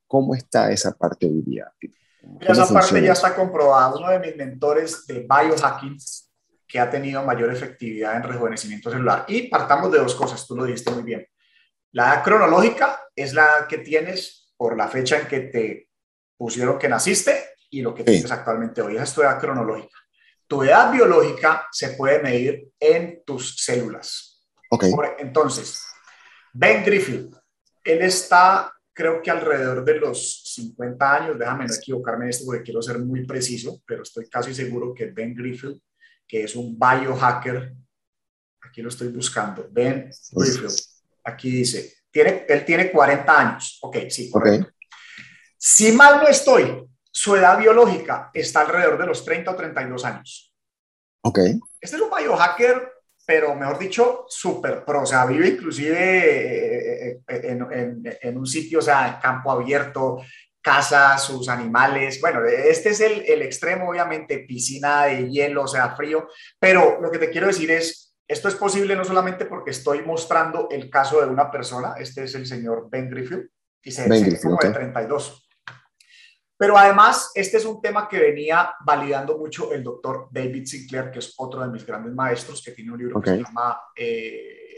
¿cómo 0.08 0.36
está 0.36 0.72
esa 0.72 0.94
parte 0.94 1.26
hoy 1.26 1.42
día? 1.46 1.70
Esa 2.40 2.66
parte 2.72 3.02
ya 3.02 3.12
está 3.12 3.36
comprobada. 3.36 3.94
Uno 3.96 4.10
de 4.10 4.20
mis 4.20 4.38
mentores 4.38 5.06
de 5.06 5.28
biohacking 5.30 5.98
que 6.66 6.80
ha 6.80 6.90
tenido 6.90 7.24
mayor 7.24 7.52
efectividad 7.52 8.16
en 8.16 8.24
rejuvenecimiento 8.24 8.90
celular. 8.90 9.26
Y 9.28 9.50
partamos 9.50 9.92
de 9.92 10.00
dos 10.00 10.16
cosas, 10.16 10.48
tú 10.48 10.56
lo 10.56 10.64
dijiste 10.64 10.92
muy 10.92 11.04
bien. 11.04 11.28
La 11.92 12.14
edad 12.14 12.24
cronológica 12.24 13.02
es 13.14 13.34
la 13.34 13.68
que 13.68 13.80
tienes 13.80 14.54
por 14.56 14.78
la 14.78 14.88
fecha 14.88 15.20
en 15.20 15.28
que 15.28 15.40
te 15.42 15.90
pusieron 16.38 16.80
que 16.80 16.88
naciste 16.88 17.38
y 17.70 17.82
lo 17.82 17.94
que 17.94 18.06
tienes 18.06 18.32
actualmente 18.32 18.82
hoy. 18.82 18.96
Esa 18.96 19.04
es 19.04 19.14
tu 19.14 19.22
edad 19.22 19.40
cronológica. 19.40 19.98
Tu 20.48 20.64
edad 20.64 20.90
biológica 20.90 21.68
se 21.72 21.90
puede 21.90 22.24
medir 22.24 22.70
en 22.80 23.24
tus 23.26 23.58
células. 23.58 24.48
Okay. 24.70 24.94
Entonces, 25.20 25.82
Ben 26.58 26.84
Griffith, 26.86 27.36
él 27.84 28.02
está, 28.02 28.74
creo 28.94 29.22
que 29.22 29.30
alrededor 29.30 29.84
de 29.84 30.00
los 30.00 30.54
50 30.56 31.16
años, 31.16 31.38
déjame 31.38 31.66
no 31.66 31.74
equivocarme 31.74 32.26
en 32.26 32.30
esto 32.30 32.46
porque 32.46 32.64
quiero 32.64 32.82
ser 32.82 33.00
muy 33.00 33.26
preciso, 33.26 33.82
pero 33.86 34.04
estoy 34.04 34.30
casi 34.30 34.54
seguro 34.54 34.94
que 34.94 35.08
Ben 35.08 35.36
Griffith 35.36 35.78
que 36.28 36.44
es 36.44 36.56
un 36.56 36.78
biohacker. 36.78 37.74
Aquí 38.62 38.82
lo 38.82 38.90
estoy 38.90 39.10
buscando. 39.10 39.68
Ben 39.70 40.10
Griffith. 40.32 40.80
Aquí 41.24 41.52
dice, 41.52 41.94
tiene, 42.12 42.46
él 42.48 42.66
tiene 42.66 42.92
40 42.92 43.40
años. 43.40 43.80
Ok, 43.82 43.98
sí, 44.10 44.30
correcto. 44.30 44.72
Si 45.58 45.92
mal 45.92 46.22
no 46.22 46.28
estoy, 46.28 46.88
su 47.12 47.36
edad 47.36 47.58
biológica 47.58 48.30
está 48.34 48.62
alrededor 48.62 49.00
de 49.00 49.08
los 49.08 49.24
30 49.26 49.52
o 49.52 49.56
32 49.56 50.06
años. 50.06 50.54
Ok. 51.22 51.40
Este 51.80 51.96
es 51.96 52.02
un 52.02 52.10
biohacker, 52.10 52.92
pero 53.26 53.56
mejor 53.56 53.80
dicho, 53.80 54.26
súper 54.30 54.86
pro. 54.86 55.04
O 55.04 55.06
sea, 55.06 55.26
vive 55.26 55.48
inclusive 55.48 55.98
eh, 55.98 57.22
eh, 57.28 57.42
en, 57.44 58.04
en, 58.22 58.38
un 58.38 58.46
sitio, 58.46 58.80
o 58.80 58.82
sea, 58.82 59.08
en 59.08 59.22
campo 59.22 59.52
abierto, 59.52 60.22
casa, 60.62 61.18
sus 61.18 61.48
animales. 61.50 62.20
Bueno, 62.20 62.44
este 62.46 62.90
es 62.90 63.00
el, 63.00 63.24
el, 63.28 63.42
extremo, 63.44 63.90
obviamente, 63.90 64.40
piscina 64.40 65.06
de 65.06 65.30
hielo, 65.30 65.64
o 65.64 65.68
sea, 65.68 65.96
frío, 65.96 66.28
pero 66.60 67.00
lo 67.02 67.12
que 67.12 67.20
te 67.20 67.30
quiero 67.30 67.48
decir 67.48 67.70
es, 67.72 68.16
esto 68.28 68.48
es 68.48 68.56
posible 68.56 68.96
no 68.96 69.06
solamente 69.06 69.46
porque 69.46 69.70
estoy 69.70 70.02
mostrando 70.02 70.68
el 70.72 70.90
caso 70.90 71.22
de 71.22 71.28
una 71.28 71.52
persona, 71.52 71.94
este 72.00 72.24
es 72.24 72.34
el 72.34 72.48
señor 72.48 72.90
Ben 72.90 73.10
Griffith, 73.12 73.46
y 73.84 73.92
se 73.92 74.10
ve 74.10 74.40
como 74.42 74.58
de 74.58 74.72
32. 74.72 75.45
Pero 76.58 76.78
además, 76.78 77.32
este 77.36 77.58
es 77.58 77.66
un 77.66 77.82
tema 77.82 78.08
que 78.08 78.20
venía 78.20 78.74
validando 78.86 79.38
mucho 79.38 79.74
el 79.74 79.84
doctor 79.84 80.30
David 80.32 80.66
Sinclair, 80.66 81.12
que 81.12 81.20
es 81.20 81.34
otro 81.38 81.62
de 81.62 81.68
mis 81.68 81.86
grandes 81.86 82.14
maestros, 82.14 82.64
que 82.64 82.72
tiene 82.72 82.92
un 82.92 82.98
libro 82.98 83.22
que 83.22 83.30
se 83.32 83.44
llama 83.44 83.82
eh, 83.96 84.76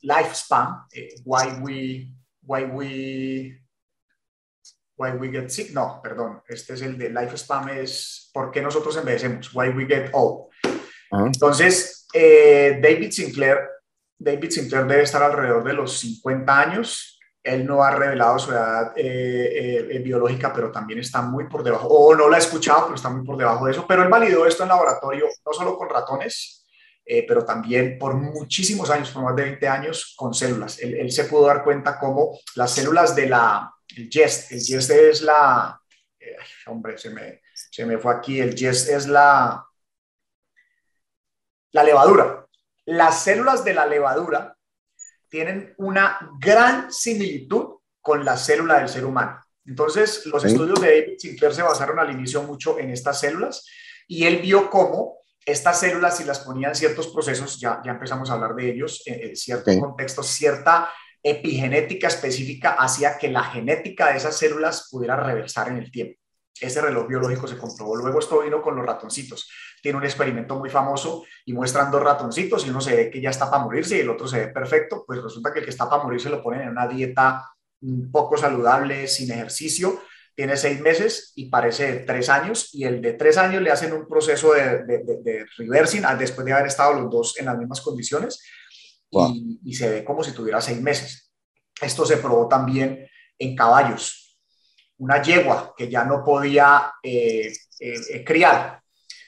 Lifespan, 0.00 0.86
eh, 0.92 1.14
Why 1.24 1.60
We... 1.60 2.18
Why 2.48 2.64
we 2.64 3.60
Why 4.96 5.10
We 5.12 5.30
Get 5.30 5.50
Sick, 5.50 5.70
no, 5.72 6.00
perdón, 6.02 6.42
este 6.48 6.74
es 6.74 6.82
el 6.82 6.98
de 6.98 7.10
Life 7.10 7.36
Spam, 7.36 7.68
es 7.68 8.30
¿por 8.32 8.50
qué 8.50 8.60
nosotros 8.60 8.96
envejecemos? 8.96 9.54
Why 9.54 9.68
We 9.68 9.86
Get 9.86 10.10
Old. 10.12 10.48
Entonces, 11.10 12.06
eh, 12.12 12.80
David 12.82 13.12
Sinclair, 13.12 13.58
David 14.18 14.50
Sinclair 14.50 14.86
debe 14.86 15.02
estar 15.02 15.22
alrededor 15.22 15.62
de 15.62 15.74
los 15.74 15.98
50 16.00 16.60
años. 16.60 17.17
Él 17.42 17.64
no 17.64 17.82
ha 17.82 17.90
revelado 17.90 18.38
su 18.38 18.50
edad 18.50 18.92
eh, 18.96 19.86
eh, 19.90 19.98
biológica, 20.00 20.52
pero 20.52 20.70
también 20.70 20.98
está 20.98 21.22
muy 21.22 21.48
por 21.48 21.62
debajo, 21.62 21.88
o 21.88 22.14
no 22.14 22.28
la 22.28 22.36
ha 22.36 22.40
escuchado, 22.40 22.84
pero 22.84 22.96
está 22.96 23.08
muy 23.08 23.24
por 23.24 23.36
debajo 23.36 23.66
de 23.66 23.72
eso. 23.72 23.86
Pero 23.86 24.02
él 24.02 24.08
validó 24.08 24.44
esto 24.46 24.64
en 24.64 24.70
laboratorio, 24.70 25.26
no 25.46 25.52
solo 25.52 25.76
con 25.78 25.88
ratones, 25.88 26.66
pero 27.26 27.42
también 27.44 27.98
por 27.98 28.14
muchísimos 28.14 28.90
años, 28.90 29.10
por 29.10 29.22
más 29.22 29.34
de 29.34 29.44
20 29.44 29.66
años, 29.66 30.14
con 30.14 30.34
células. 30.34 30.78
Él, 30.80 30.94
él 30.94 31.10
se 31.10 31.24
pudo 31.24 31.46
dar 31.46 31.64
cuenta 31.64 31.98
cómo 31.98 32.38
las 32.54 32.72
células 32.72 33.16
de 33.16 33.28
la, 33.28 33.72
el 33.96 34.08
jest. 34.10 34.52
El 34.52 34.60
jest 34.60 34.90
es 34.90 35.22
la, 35.22 35.80
eh, 36.20 36.36
hombre, 36.66 36.98
se 36.98 37.10
me, 37.10 37.42
se 37.54 37.86
me 37.86 37.98
fue 37.98 38.14
aquí, 38.14 38.40
el 38.40 38.54
jest 38.54 38.88
es 38.88 39.06
la, 39.06 39.64
la 41.72 41.82
levadura. 41.82 42.46
Las 42.86 43.22
células 43.22 43.64
de 43.64 43.74
la 43.74 43.86
levadura 43.86 44.56
tienen 45.28 45.74
una 45.78 46.18
gran 46.40 46.92
similitud 46.92 47.78
con 48.00 48.24
la 48.24 48.36
célula 48.36 48.78
del 48.78 48.88
ser 48.88 49.04
humano. 49.04 49.40
Entonces, 49.64 50.24
los 50.26 50.44
estudios 50.44 50.80
de 50.80 51.02
David 51.02 51.18
Sinclair 51.18 51.54
se 51.54 51.62
basaron 51.62 51.98
al 51.98 52.10
inicio 52.10 52.42
mucho 52.42 52.78
en 52.78 52.90
estas 52.90 53.20
células 53.20 53.66
y 54.06 54.24
él 54.24 54.38
vio 54.38 54.70
cómo 54.70 55.18
estas 55.44 55.80
células, 55.80 56.16
si 56.16 56.24
las 56.24 56.40
ponían 56.40 56.74
ciertos 56.74 57.08
procesos, 57.08 57.58
ya, 57.60 57.80
ya 57.84 57.92
empezamos 57.92 58.30
a 58.30 58.34
hablar 58.34 58.54
de 58.54 58.70
ellos, 58.70 59.02
en, 59.06 59.36
cierto 59.36 59.70
contexto, 59.78 60.22
cierta 60.22 60.90
epigenética 61.22 62.08
específica 62.08 62.76
hacía 62.78 63.18
que 63.18 63.28
la 63.28 63.44
genética 63.44 64.10
de 64.10 64.18
esas 64.18 64.36
células 64.36 64.88
pudiera 64.90 65.16
reversar 65.16 65.68
en 65.68 65.78
el 65.78 65.90
tiempo. 65.90 66.20
Ese 66.60 66.80
reloj 66.80 67.06
biológico 67.06 67.46
se 67.46 67.56
comprobó. 67.56 67.96
Luego 67.96 68.18
esto 68.18 68.40
vino 68.40 68.62
con 68.62 68.76
los 68.76 68.84
ratoncitos. 68.84 69.48
Tiene 69.82 69.98
un 69.98 70.04
experimento 70.04 70.58
muy 70.58 70.70
famoso 70.70 71.24
y 71.44 71.52
muestran 71.52 71.90
dos 71.90 72.02
ratoncitos 72.02 72.66
y 72.66 72.70
uno 72.70 72.80
se 72.80 72.94
ve 72.94 73.10
que 73.10 73.20
ya 73.20 73.30
está 73.30 73.50
para 73.50 73.64
morirse 73.64 73.96
y 73.96 74.00
el 74.00 74.10
otro 74.10 74.26
se 74.26 74.38
ve 74.38 74.48
perfecto. 74.48 75.04
Pues 75.06 75.22
resulta 75.22 75.52
que 75.52 75.60
el 75.60 75.64
que 75.64 75.70
está 75.70 75.88
para 75.88 76.02
morirse 76.02 76.28
lo 76.30 76.42
ponen 76.42 76.62
en 76.62 76.68
una 76.70 76.86
dieta 76.86 77.48
un 77.80 78.10
poco 78.10 78.36
saludable, 78.36 79.06
sin 79.06 79.30
ejercicio. 79.30 80.00
Tiene 80.34 80.56
seis 80.56 80.80
meses 80.80 81.32
y 81.34 81.48
parece 81.48 81.92
de 81.92 81.98
tres 82.00 82.28
años 82.28 82.70
y 82.72 82.84
el 82.84 83.02
de 83.02 83.14
tres 83.14 83.38
años 83.38 83.60
le 83.60 83.72
hacen 83.72 83.92
un 83.92 84.06
proceso 84.06 84.52
de, 84.52 84.84
de, 84.84 85.02
de 85.22 85.46
reversing 85.56 86.02
después 86.18 86.44
de 86.44 86.52
haber 86.52 86.66
estado 86.66 86.94
los 86.94 87.10
dos 87.10 87.38
en 87.38 87.46
las 87.46 87.58
mismas 87.58 87.80
condiciones 87.80 88.40
y, 89.10 89.74
se 89.74 89.88
ve 89.88 90.04
como 90.04 90.22
si 90.22 90.32
tuviera 90.32 90.60
seis 90.60 90.80
meses. 90.80 91.30
Esto 91.80 92.04
se 92.04 92.16
probó 92.18 92.48
también 92.48 93.06
en 93.38 93.56
caballos. 93.56 94.27
Una 94.98 95.22
yegua 95.22 95.74
que 95.76 95.88
ya 95.88 96.04
no 96.04 96.24
podía 96.24 96.92
eh, 97.02 97.52
eh, 97.80 98.00
eh, 98.10 98.24
criar, 98.24 98.80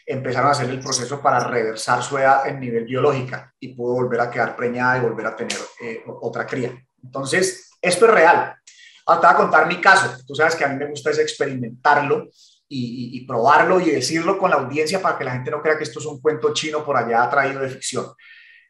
empezaron 0.04 0.48
a 0.48 0.52
hacer 0.52 0.68
el 0.68 0.80
proceso 0.80 1.20
para 1.20 1.40
reversar 1.40 2.02
su 2.02 2.18
edad 2.18 2.46
en 2.48 2.58
nivel 2.58 2.84
biológica 2.84 3.54
y 3.60 3.74
pudo 3.74 3.94
volver 3.94 4.20
a 4.20 4.30
quedar 4.30 4.56
preñada 4.56 4.98
y 4.98 5.00
volver 5.00 5.26
a 5.26 5.36
tener 5.36 5.58
otra 6.20 6.46
cría. 6.46 6.72
Entonces, 7.02 7.70
esto 7.80 8.06
es 8.06 8.10
real. 8.10 8.56
Ahora 9.06 9.20
te 9.20 9.26
voy 9.26 9.34
a 9.34 9.38
contar 9.38 9.66
mi 9.68 9.80
caso. 9.80 10.16
Tú 10.26 10.34
sabes 10.34 10.56
que 10.56 10.64
a 10.64 10.68
mí 10.68 10.76
me 10.76 10.90
gusta 10.90 11.10
experimentarlo 11.10 12.28
y, 12.68 13.16
y, 13.16 13.26
probarlo 13.26 13.80
y 13.80 13.90
decirlo 13.90 14.38
con 14.38 14.50
la 14.50 14.56
audiencia 14.56 15.00
para 15.00 15.16
que 15.18 15.24
la 15.24 15.32
gente 15.32 15.50
no 15.50 15.62
crea 15.62 15.76
que 15.76 15.84
esto 15.84 15.98
es 15.98 16.06
un 16.06 16.20
cuento 16.20 16.52
chino 16.54 16.84
por 16.84 16.96
allá 16.96 17.28
traído 17.30 17.60
de 17.60 17.68
ficción. 17.68 18.06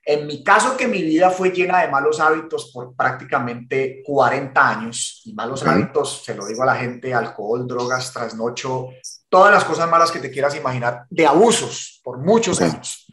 En 0.04 0.26
mi 0.26 0.42
caso, 0.42 0.76
que 0.76 0.88
mi 0.88 1.02
vida 1.02 1.30
fue 1.30 1.50
llena 1.50 1.82
de 1.82 1.88
malos 1.88 2.20
hábitos 2.20 2.70
por 2.72 2.94
prácticamente 2.96 4.02
40 4.04 4.68
años, 4.68 5.22
y 5.24 5.34
malos 5.34 5.64
hábitos, 5.66 6.22
se 6.24 6.34
lo 6.34 6.46
digo 6.46 6.62
a 6.62 6.66
la 6.66 6.76
gente, 6.76 7.12
alcohol, 7.12 7.66
drogas, 7.66 8.12
trasnocho, 8.12 8.88
todas 9.28 9.52
las 9.52 9.64
cosas 9.64 9.88
malas 9.90 10.10
que 10.10 10.18
te 10.18 10.30
quieras 10.30 10.56
imaginar, 10.56 11.04
de 11.10 11.26
abusos 11.26 12.00
por 12.02 12.18
muchos 12.18 12.60
años. 12.60 13.06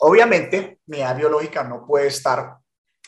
Obviamente, 0.00 0.80
mi 0.86 0.98
edad 0.98 1.16
biológica 1.16 1.64
no 1.64 1.84
puede 1.86 2.08
estar 2.08 2.58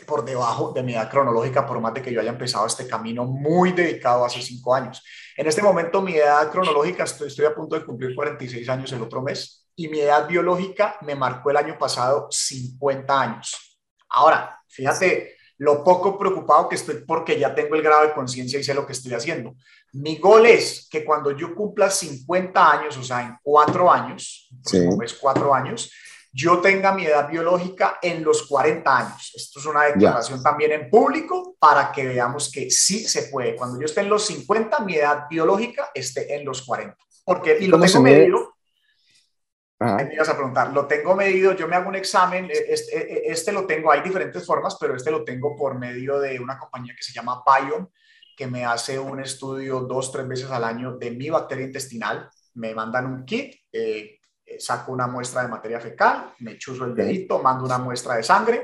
por 0.06 0.24
debajo 0.24 0.72
de 0.72 0.82
mi 0.82 0.94
edad 0.94 1.10
cronológica, 1.10 1.66
por 1.66 1.80
más 1.80 1.94
de 1.94 2.02
que 2.02 2.12
yo 2.12 2.20
haya 2.20 2.30
empezado 2.30 2.66
este 2.66 2.86
camino 2.86 3.24
muy 3.24 3.72
dedicado 3.72 4.24
hace 4.24 4.40
cinco 4.42 4.74
años. 4.74 5.02
En 5.36 5.46
este 5.46 5.62
momento, 5.62 6.02
mi 6.02 6.16
edad 6.16 6.50
cronológica, 6.50 7.04
estoy, 7.04 7.28
estoy 7.28 7.44
a 7.44 7.54
punto 7.54 7.78
de 7.78 7.84
cumplir 7.84 8.14
46 8.14 8.68
años 8.68 8.92
el 8.92 9.02
otro 9.02 9.22
mes, 9.22 9.61
y 9.76 9.88
mi 9.88 10.00
edad 10.00 10.26
biológica 10.28 10.96
me 11.02 11.14
marcó 11.14 11.50
el 11.50 11.56
año 11.56 11.78
pasado 11.78 12.28
50 12.30 13.20
años. 13.20 13.78
Ahora, 14.08 14.60
fíjate 14.68 15.36
lo 15.62 15.84
poco 15.84 16.18
preocupado 16.18 16.68
que 16.68 16.74
estoy 16.74 17.04
porque 17.06 17.38
ya 17.38 17.54
tengo 17.54 17.76
el 17.76 17.82
grado 17.82 18.02
de 18.02 18.12
conciencia 18.12 18.58
y 18.58 18.64
sé 18.64 18.74
lo 18.74 18.84
que 18.84 18.94
estoy 18.94 19.14
haciendo. 19.14 19.54
Mi 19.92 20.18
gol 20.18 20.46
es 20.46 20.88
que 20.90 21.04
cuando 21.04 21.30
yo 21.30 21.54
cumpla 21.54 21.88
50 21.88 22.72
años, 22.72 22.96
o 22.96 23.02
sea, 23.04 23.22
en 23.22 23.38
cuatro 23.40 23.88
años, 23.88 24.50
sí. 24.64 24.84
es 25.04 25.14
cuatro 25.14 25.54
años, 25.54 25.92
yo 26.32 26.58
tenga 26.58 26.92
mi 26.92 27.04
edad 27.06 27.28
biológica 27.28 27.98
en 28.02 28.24
los 28.24 28.44
40 28.48 28.98
años. 28.98 29.32
Esto 29.36 29.60
es 29.60 29.66
una 29.66 29.84
declaración 29.84 30.42
también 30.42 30.72
en 30.72 30.90
público 30.90 31.54
para 31.60 31.92
que 31.92 32.06
veamos 32.06 32.50
que 32.50 32.68
sí 32.68 33.06
se 33.06 33.24
puede. 33.24 33.54
Cuando 33.54 33.78
yo 33.78 33.84
esté 33.84 34.00
en 34.00 34.08
los 34.08 34.26
50, 34.26 34.80
mi 34.80 34.96
edad 34.96 35.26
biológica 35.30 35.90
esté 35.94 36.34
en 36.34 36.44
los 36.44 36.62
40. 36.62 36.96
Porque, 37.24 37.58
y 37.60 37.68
lo 37.68 37.78
tengo 37.78 38.00
medido. 38.00 38.51
Ahí 39.82 40.06
me 40.06 40.14
ibas 40.14 40.28
a 40.28 40.36
preguntar, 40.36 40.72
lo 40.72 40.86
tengo 40.86 41.14
medido, 41.14 41.52
yo 41.54 41.66
me 41.66 41.76
hago 41.76 41.88
un 41.88 41.96
examen, 41.96 42.48
este, 42.50 43.30
este, 43.30 43.52
lo 43.52 43.66
tengo, 43.66 43.90
hay 43.90 44.00
diferentes 44.00 44.44
formas, 44.44 44.76
pero 44.80 44.94
este 44.94 45.10
lo 45.10 45.24
tengo 45.24 45.56
por 45.56 45.78
medio 45.78 46.20
de 46.20 46.38
una 46.38 46.58
compañía 46.58 46.94
que 46.96 47.02
se 47.02 47.12
llama 47.12 47.42
Biome, 47.44 47.88
que 48.36 48.46
me 48.46 48.64
hace 48.64 48.98
un 48.98 49.20
estudio 49.20 49.80
dos, 49.80 50.10
tres 50.12 50.26
veces 50.26 50.50
al 50.50 50.64
año 50.64 50.96
de 50.96 51.10
mi 51.10 51.30
bacteria 51.30 51.66
intestinal. 51.66 52.28
Me 52.54 52.74
mandan 52.74 53.06
un 53.06 53.24
kit, 53.24 53.54
eh, 53.72 54.18
eh, 54.44 54.60
saco 54.60 54.92
una 54.92 55.06
muestra 55.06 55.42
de 55.42 55.48
materia 55.48 55.80
fecal, 55.80 56.34
me 56.40 56.58
chuzo 56.58 56.84
el 56.84 56.94
dedito, 56.94 57.38
mando 57.38 57.64
una 57.64 57.78
muestra 57.78 58.16
de 58.16 58.22
sangre, 58.22 58.62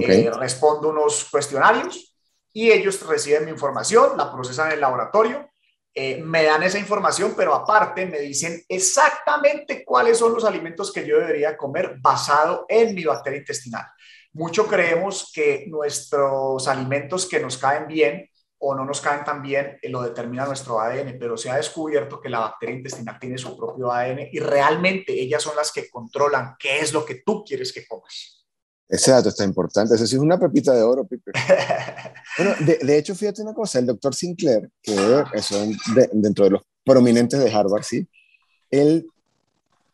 eh, 0.00 0.30
respondo 0.30 0.88
unos 0.88 1.28
cuestionarios 1.30 2.16
y 2.52 2.70
ellos 2.70 3.06
reciben 3.06 3.44
mi 3.44 3.50
información, 3.50 4.16
la 4.16 4.32
procesan 4.32 4.68
en 4.68 4.74
el 4.74 4.80
laboratorio, 4.80 5.50
eh, 5.96 6.20
me 6.20 6.42
dan 6.42 6.62
esa 6.64 6.78
información, 6.78 7.34
pero 7.36 7.54
aparte 7.54 8.04
me 8.06 8.18
dicen 8.18 8.60
exactamente 8.68 9.84
cuáles 9.84 10.18
son 10.18 10.34
los 10.34 10.44
alimentos 10.44 10.92
que 10.92 11.06
yo 11.06 11.20
debería 11.20 11.56
comer 11.56 11.96
basado 12.00 12.66
en 12.68 12.94
mi 12.94 13.04
bacteria 13.04 13.38
intestinal. 13.38 13.86
Mucho 14.32 14.66
creemos 14.66 15.30
que 15.32 15.66
nuestros 15.68 16.66
alimentos 16.66 17.26
que 17.28 17.38
nos 17.38 17.56
caen 17.56 17.86
bien 17.86 18.28
o 18.58 18.74
no 18.74 18.84
nos 18.84 19.00
caen 19.00 19.24
tan 19.24 19.40
bien 19.40 19.78
eh, 19.80 19.88
lo 19.88 20.02
determina 20.02 20.46
nuestro 20.46 20.80
ADN, 20.80 21.16
pero 21.18 21.36
se 21.36 21.50
ha 21.50 21.56
descubierto 21.56 22.20
que 22.20 22.28
la 22.28 22.40
bacteria 22.40 22.74
intestinal 22.74 23.18
tiene 23.20 23.38
su 23.38 23.56
propio 23.56 23.92
ADN 23.92 24.30
y 24.32 24.40
realmente 24.40 25.12
ellas 25.12 25.42
son 25.42 25.54
las 25.54 25.70
que 25.70 25.88
controlan 25.88 26.56
qué 26.58 26.80
es 26.80 26.92
lo 26.92 27.04
que 27.04 27.22
tú 27.24 27.44
quieres 27.44 27.72
que 27.72 27.86
comas. 27.86 28.43
Ese 28.88 29.10
dato 29.10 29.30
está 29.30 29.44
importante, 29.44 29.94
ese 29.94 30.06
sí 30.06 30.16
es 30.16 30.20
una 30.20 30.38
pepita 30.38 30.72
de 30.72 30.82
oro, 30.82 31.06
Pipe. 31.06 31.32
bueno, 32.38 32.54
de, 32.60 32.98
hecho, 32.98 33.14
fíjate 33.14 33.42
una 33.42 33.54
cosa, 33.54 33.78
el 33.78 33.86
doctor 33.86 34.14
Sinclair, 34.14 34.70
que 34.82 34.94
es 35.32 35.48
dentro 36.12 36.44
de 36.44 36.50
los 36.52 36.62
prominentes 36.84 37.42
de 37.42 37.52
Harvard, 37.52 37.82
¿sí? 37.82 38.06
Él, 38.70 39.06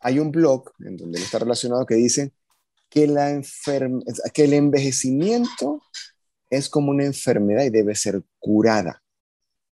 hay 0.01 0.19
un 0.19 0.31
blog 0.31 0.71
en 0.79 0.97
donde 0.97 1.19
él 1.19 1.23
está 1.23 1.39
relacionado 1.39 1.85
que 1.85 1.95
dice 1.95 2.33
que, 2.89 3.07
la 3.07 3.41
que 4.33 4.43
el 4.43 4.53
envejecimiento 4.53 5.81
es 6.49 6.69
como 6.69 6.91
una 6.91 7.05
enfermedad 7.05 7.63
y 7.63 7.69
debe 7.69 7.95
ser 7.95 8.21
curada. 8.39 9.01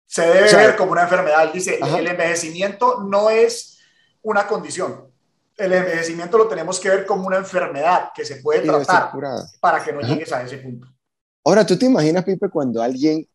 Se 0.06 0.24
debe 0.24 0.54
ver 0.54 0.76
como 0.76 0.92
una 0.92 1.04
enfermedad. 1.04 1.44
Él 1.46 1.52
dice, 1.54 1.80
el 1.98 2.08
envejecimiento 2.08 3.04
no 3.04 3.30
es 3.30 3.80
una 4.22 4.46
condición. 4.46 5.15
El 5.58 5.72
envejecimiento 5.74 6.38
lo 6.38 6.48
tenemos 6.48 6.80
que 6.80 6.90
ver 6.90 7.06
como 7.06 7.28
una 7.28 7.38
enfermedad 7.38 8.10
que 8.14 8.26
se 8.26 8.38
puede 8.38 8.62
tratar 8.62 9.12
para 9.60 9.84
que 9.84 9.94
no 9.94 10.02
llegues 10.02 10.32
a 10.34 10.44
ese 10.44 10.58
punto. 10.58 10.88
Ahora, 11.46 11.66
¿tú 11.66 11.78
te 11.78 11.86
imaginas, 11.86 12.26
Pipe, 12.26 12.50
cuando 12.50 12.82
alguien 12.82 13.28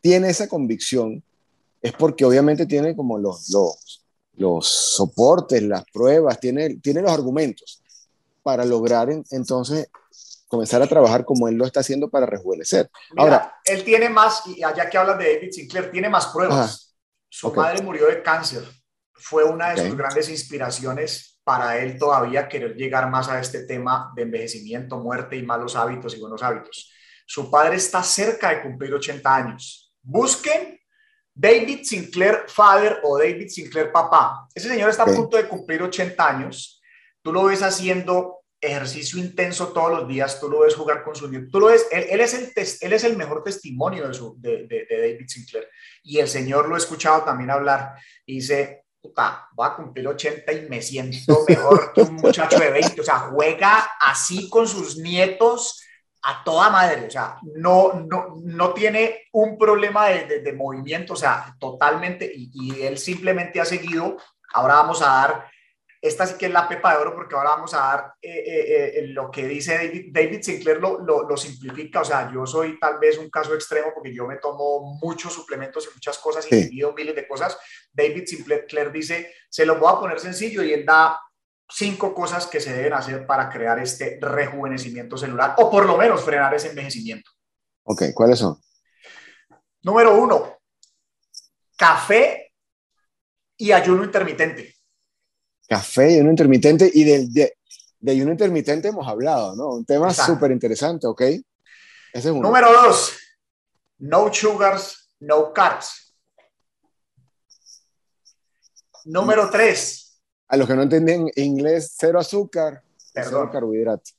tiene 0.00 0.30
esa 0.30 0.48
convicción? 0.48 1.22
Es 1.80 1.92
porque 1.92 2.24
obviamente 2.24 2.66
tiene 2.66 2.96
como 2.96 3.18
los, 3.18 3.50
los, 3.50 4.04
los 4.36 4.66
soportes, 4.66 5.62
las 5.62 5.84
pruebas, 5.92 6.40
tiene, 6.40 6.76
tiene 6.76 7.02
los 7.02 7.12
argumentos 7.12 7.82
para 8.42 8.64
lograr 8.64 9.08
entonces 9.30 9.88
comenzar 10.48 10.80
a 10.82 10.86
trabajar 10.86 11.24
como 11.24 11.48
él 11.48 11.56
lo 11.56 11.66
está 11.66 11.80
haciendo 11.80 12.08
para 12.08 12.26
rejuvenecer. 12.26 12.88
Ahora, 13.16 13.56
él 13.64 13.82
tiene 13.84 14.08
más, 14.08 14.46
y 14.46 14.62
allá 14.62 14.88
que 14.88 14.96
hablas 14.96 15.18
de 15.18 15.34
David 15.34 15.50
Sinclair, 15.50 15.90
tiene 15.90 16.08
más 16.08 16.26
pruebas. 16.26 16.94
Su 17.28 17.52
madre 17.52 17.82
murió 17.82 18.06
de 18.06 18.22
cáncer. 18.22 18.62
Fue 19.12 19.44
una 19.44 19.70
de 19.70 19.88
sus 19.88 19.96
grandes 19.96 20.28
inspiraciones 20.28 21.33
para 21.44 21.78
él 21.78 21.98
todavía 21.98 22.48
querer 22.48 22.74
llegar 22.74 23.10
más 23.10 23.28
a 23.28 23.38
este 23.38 23.64
tema 23.64 24.12
de 24.16 24.22
envejecimiento, 24.22 24.98
muerte 24.98 25.36
y 25.36 25.42
malos 25.42 25.76
hábitos 25.76 26.16
y 26.16 26.20
buenos 26.20 26.42
hábitos. 26.42 26.90
Su 27.26 27.50
padre 27.50 27.76
está 27.76 28.02
cerca 28.02 28.50
de 28.50 28.62
cumplir 28.62 28.92
80 28.94 29.34
años. 29.34 29.94
Busquen 30.02 30.80
David 31.34 31.80
Sinclair 31.82 32.44
Father 32.48 33.00
o 33.02 33.18
David 33.18 33.48
Sinclair 33.48 33.92
Papá. 33.92 34.48
Ese 34.54 34.68
señor 34.68 34.90
está 34.90 35.02
a 35.02 35.06
punto 35.06 35.36
de 35.36 35.48
cumplir 35.48 35.82
80 35.82 36.28
años. 36.28 36.80
Tú 37.22 37.32
lo 37.32 37.44
ves 37.44 37.62
haciendo 37.62 38.44
ejercicio 38.60 39.18
intenso 39.18 39.68
todos 39.68 39.90
los 39.90 40.08
días, 40.08 40.40
tú 40.40 40.48
lo 40.48 40.60
ves 40.60 40.74
jugar 40.74 41.04
con 41.04 41.14
su 41.14 41.28
nieto, 41.28 41.48
tú 41.50 41.60
lo 41.60 41.66
ves, 41.66 41.86
él, 41.90 42.20
es, 42.20 42.34
el 42.34 42.52
él 42.80 42.92
es 42.94 43.04
el 43.04 43.16
mejor 43.16 43.42
testimonio 43.42 44.08
de, 44.08 44.14
su, 44.14 44.36
de, 44.40 44.66
de, 44.66 44.86
David 44.88 45.28
Sinclair. 45.28 45.68
Y 46.02 46.18
el 46.18 46.28
señor 46.28 46.68
lo 46.68 46.74
he 46.74 46.78
escuchado 46.78 47.22
también 47.24 47.50
hablar 47.50 47.94
dice, 48.26 48.83
puta, 49.04 49.50
voy 49.52 49.66
a 49.66 49.76
cumplir 49.76 50.08
80 50.08 50.50
y 50.50 50.68
me 50.68 50.80
siento 50.80 51.44
mejor 51.46 51.92
que 51.92 52.00
un 52.00 52.16
muchacho 52.16 52.58
de 52.58 52.70
20, 52.70 53.02
o 53.02 53.04
sea, 53.04 53.18
juega 53.30 53.90
así 54.00 54.48
con 54.48 54.66
sus 54.66 54.96
nietos 54.96 55.82
a 56.22 56.42
toda 56.42 56.70
madre, 56.70 57.06
o 57.06 57.10
sea, 57.10 57.36
no, 57.42 57.92
no, 57.92 58.36
no 58.42 58.72
tiene 58.72 59.28
un 59.32 59.58
problema 59.58 60.08
de, 60.08 60.40
de 60.40 60.52
movimiento, 60.54 61.12
o 61.12 61.16
sea, 61.16 61.54
totalmente, 61.60 62.32
y, 62.34 62.50
y 62.54 62.82
él 62.82 62.96
simplemente 62.96 63.60
ha 63.60 63.66
seguido, 63.66 64.16
ahora 64.54 64.76
vamos 64.76 65.02
a 65.02 65.06
dar 65.06 65.50
esta 66.04 66.26
sí 66.26 66.34
que 66.36 66.46
es 66.46 66.52
la 66.52 66.68
pepa 66.68 66.92
de 66.92 66.98
oro 66.98 67.14
porque 67.14 67.34
ahora 67.34 67.50
vamos 67.50 67.72
a 67.72 67.78
dar 67.78 68.14
eh, 68.20 68.30
eh, 68.30 68.92
eh, 68.98 69.06
lo 69.06 69.30
que 69.30 69.48
dice 69.48 69.74
David, 69.74 70.12
David 70.12 70.42
Sinclair 70.42 70.78
lo, 70.78 71.00
lo, 71.00 71.36
simplifica, 71.38 72.02
o 72.02 72.04
sea, 72.04 72.30
yo 72.30 72.44
soy 72.44 72.78
tal 72.78 72.98
vez 72.98 73.16
un 73.16 73.30
caso 73.30 73.54
extremo 73.54 73.88
porque 73.94 74.14
yo 74.14 74.26
me 74.26 74.36
tomo 74.36 74.98
muchos 75.00 75.32
suplementos 75.32 75.86
y 75.86 75.94
muchas 75.94 76.18
cosas 76.18 76.46
y 76.52 76.64
sí. 76.64 76.82
miles 76.94 77.14
de 77.14 77.26
cosas. 77.26 77.56
David 77.90 78.24
Sinclair 78.26 78.92
dice, 78.92 79.32
se 79.48 79.64
lo 79.64 79.78
voy 79.78 79.90
a 79.90 79.98
poner 79.98 80.20
sencillo 80.20 80.62
y 80.62 80.74
él 80.74 80.84
da 80.84 81.18
cinco 81.70 82.14
cosas 82.14 82.46
que 82.48 82.60
se 82.60 82.74
deben 82.74 82.92
hacer 82.92 83.26
para 83.26 83.48
crear 83.48 83.78
este 83.78 84.18
rejuvenecimiento 84.20 85.16
celular 85.16 85.54
o 85.56 85.70
por 85.70 85.86
lo 85.86 85.96
menos 85.96 86.22
frenar 86.22 86.52
ese 86.52 86.68
envejecimiento. 86.68 87.30
Ok, 87.84 88.02
¿cuáles 88.12 88.40
son? 88.40 88.60
Número 89.80 90.14
uno, 90.14 90.58
café 91.78 92.52
y 93.56 93.72
ayuno 93.72 94.04
intermitente 94.04 94.73
café 95.68 96.10
y 96.10 96.14
ayuno 96.14 96.30
intermitente 96.30 96.90
y 96.92 97.04
del, 97.04 97.32
de, 97.32 97.56
de 97.98 98.12
ayuno 98.12 98.32
intermitente 98.32 98.88
hemos 98.88 99.06
hablado, 99.06 99.56
¿no? 99.56 99.68
Un 99.70 99.84
tema 99.84 100.12
súper 100.12 100.50
interesante, 100.50 101.06
¿ok? 101.06 101.20
Ese 101.20 101.44
es 102.12 102.26
uno. 102.26 102.42
Número 102.42 102.72
dos, 102.72 103.16
no 103.98 104.32
sugars, 104.32 105.10
no 105.20 105.52
carbs. 105.52 106.14
Número 109.04 109.50
tres. 109.50 110.20
A 110.48 110.56
los 110.56 110.68
que 110.68 110.74
no 110.74 110.82
entienden 110.82 111.30
inglés, 111.36 111.94
cero 111.98 112.20
azúcar, 112.20 112.82
cero 112.96 113.48
carbohidratos. 113.50 114.16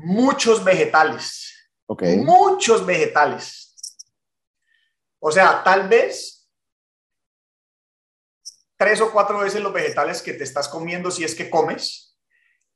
Muchos 0.00 0.62
vegetales. 0.64 1.70
Ok. 1.86 2.02
Muchos 2.24 2.84
vegetales. 2.84 3.74
O 5.18 5.30
sea, 5.30 5.62
tal 5.62 5.88
vez 5.88 6.35
tres 8.76 9.00
o 9.00 9.10
cuatro 9.10 9.38
veces 9.38 9.62
los 9.62 9.72
vegetales 9.72 10.22
que 10.22 10.34
te 10.34 10.44
estás 10.44 10.68
comiendo 10.68 11.10
si 11.10 11.24
es 11.24 11.34
que 11.34 11.50
comes 11.50 12.16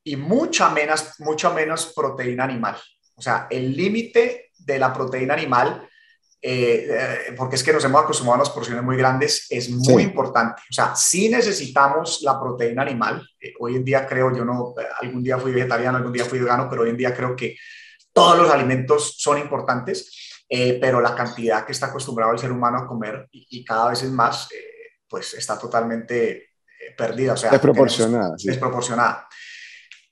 y 0.03 0.15
mucha 0.15 0.69
menos, 0.69 1.19
mucha 1.19 1.51
menos 1.51 1.93
proteína 1.95 2.43
animal. 2.43 2.77
O 3.15 3.21
sea, 3.21 3.47
el 3.49 3.75
límite 3.75 4.51
de 4.57 4.79
la 4.79 4.91
proteína 4.91 5.35
animal, 5.35 5.87
eh, 6.41 6.87
eh, 6.89 7.33
porque 7.37 7.55
es 7.55 7.63
que 7.63 7.71
nos 7.71 7.85
hemos 7.85 8.01
acostumbrado 8.01 8.39
a 8.39 8.41
unas 8.41 8.53
porciones 8.53 8.83
muy 8.83 8.97
grandes, 8.97 9.45
es 9.49 9.69
muy 9.69 10.01
importante. 10.01 10.61
O 10.69 10.73
sea, 10.73 10.95
si 10.95 11.29
necesitamos 11.29 12.21
la 12.23 12.39
proteína 12.39 12.81
animal. 12.81 13.27
Eh, 13.39 13.53
hoy 13.59 13.75
en 13.75 13.85
día 13.85 14.07
creo, 14.07 14.35
yo 14.35 14.43
no, 14.43 14.73
algún 15.01 15.21
día 15.21 15.37
fui 15.37 15.51
vegetariano, 15.51 15.97
algún 15.97 16.13
día 16.13 16.25
fui 16.25 16.39
vegano, 16.39 16.67
pero 16.69 16.81
hoy 16.81 16.89
en 16.89 16.97
día 16.97 17.13
creo 17.13 17.35
que 17.35 17.55
todos 18.11 18.37
los 18.37 18.49
alimentos 18.49 19.15
son 19.19 19.37
importantes, 19.37 20.43
pero 20.81 20.99
la 20.99 21.15
cantidad 21.15 21.65
que 21.65 21.71
está 21.71 21.85
acostumbrado 21.85 22.33
el 22.33 22.39
ser 22.39 22.51
humano 22.51 22.79
a 22.79 22.85
comer 22.85 23.25
y, 23.31 23.63
cada 23.63 23.91
vez 23.91 24.03
es 24.03 24.11
más 24.11 24.49
pues 25.11 25.33
está 25.33 25.59
totalmente 25.59 26.31
eh, 26.37 26.95
perdida, 26.97 27.33
o 27.33 27.37
sea, 27.37 27.51
desproporcionada. 27.51 28.33
Desproporcionada. 28.41 29.27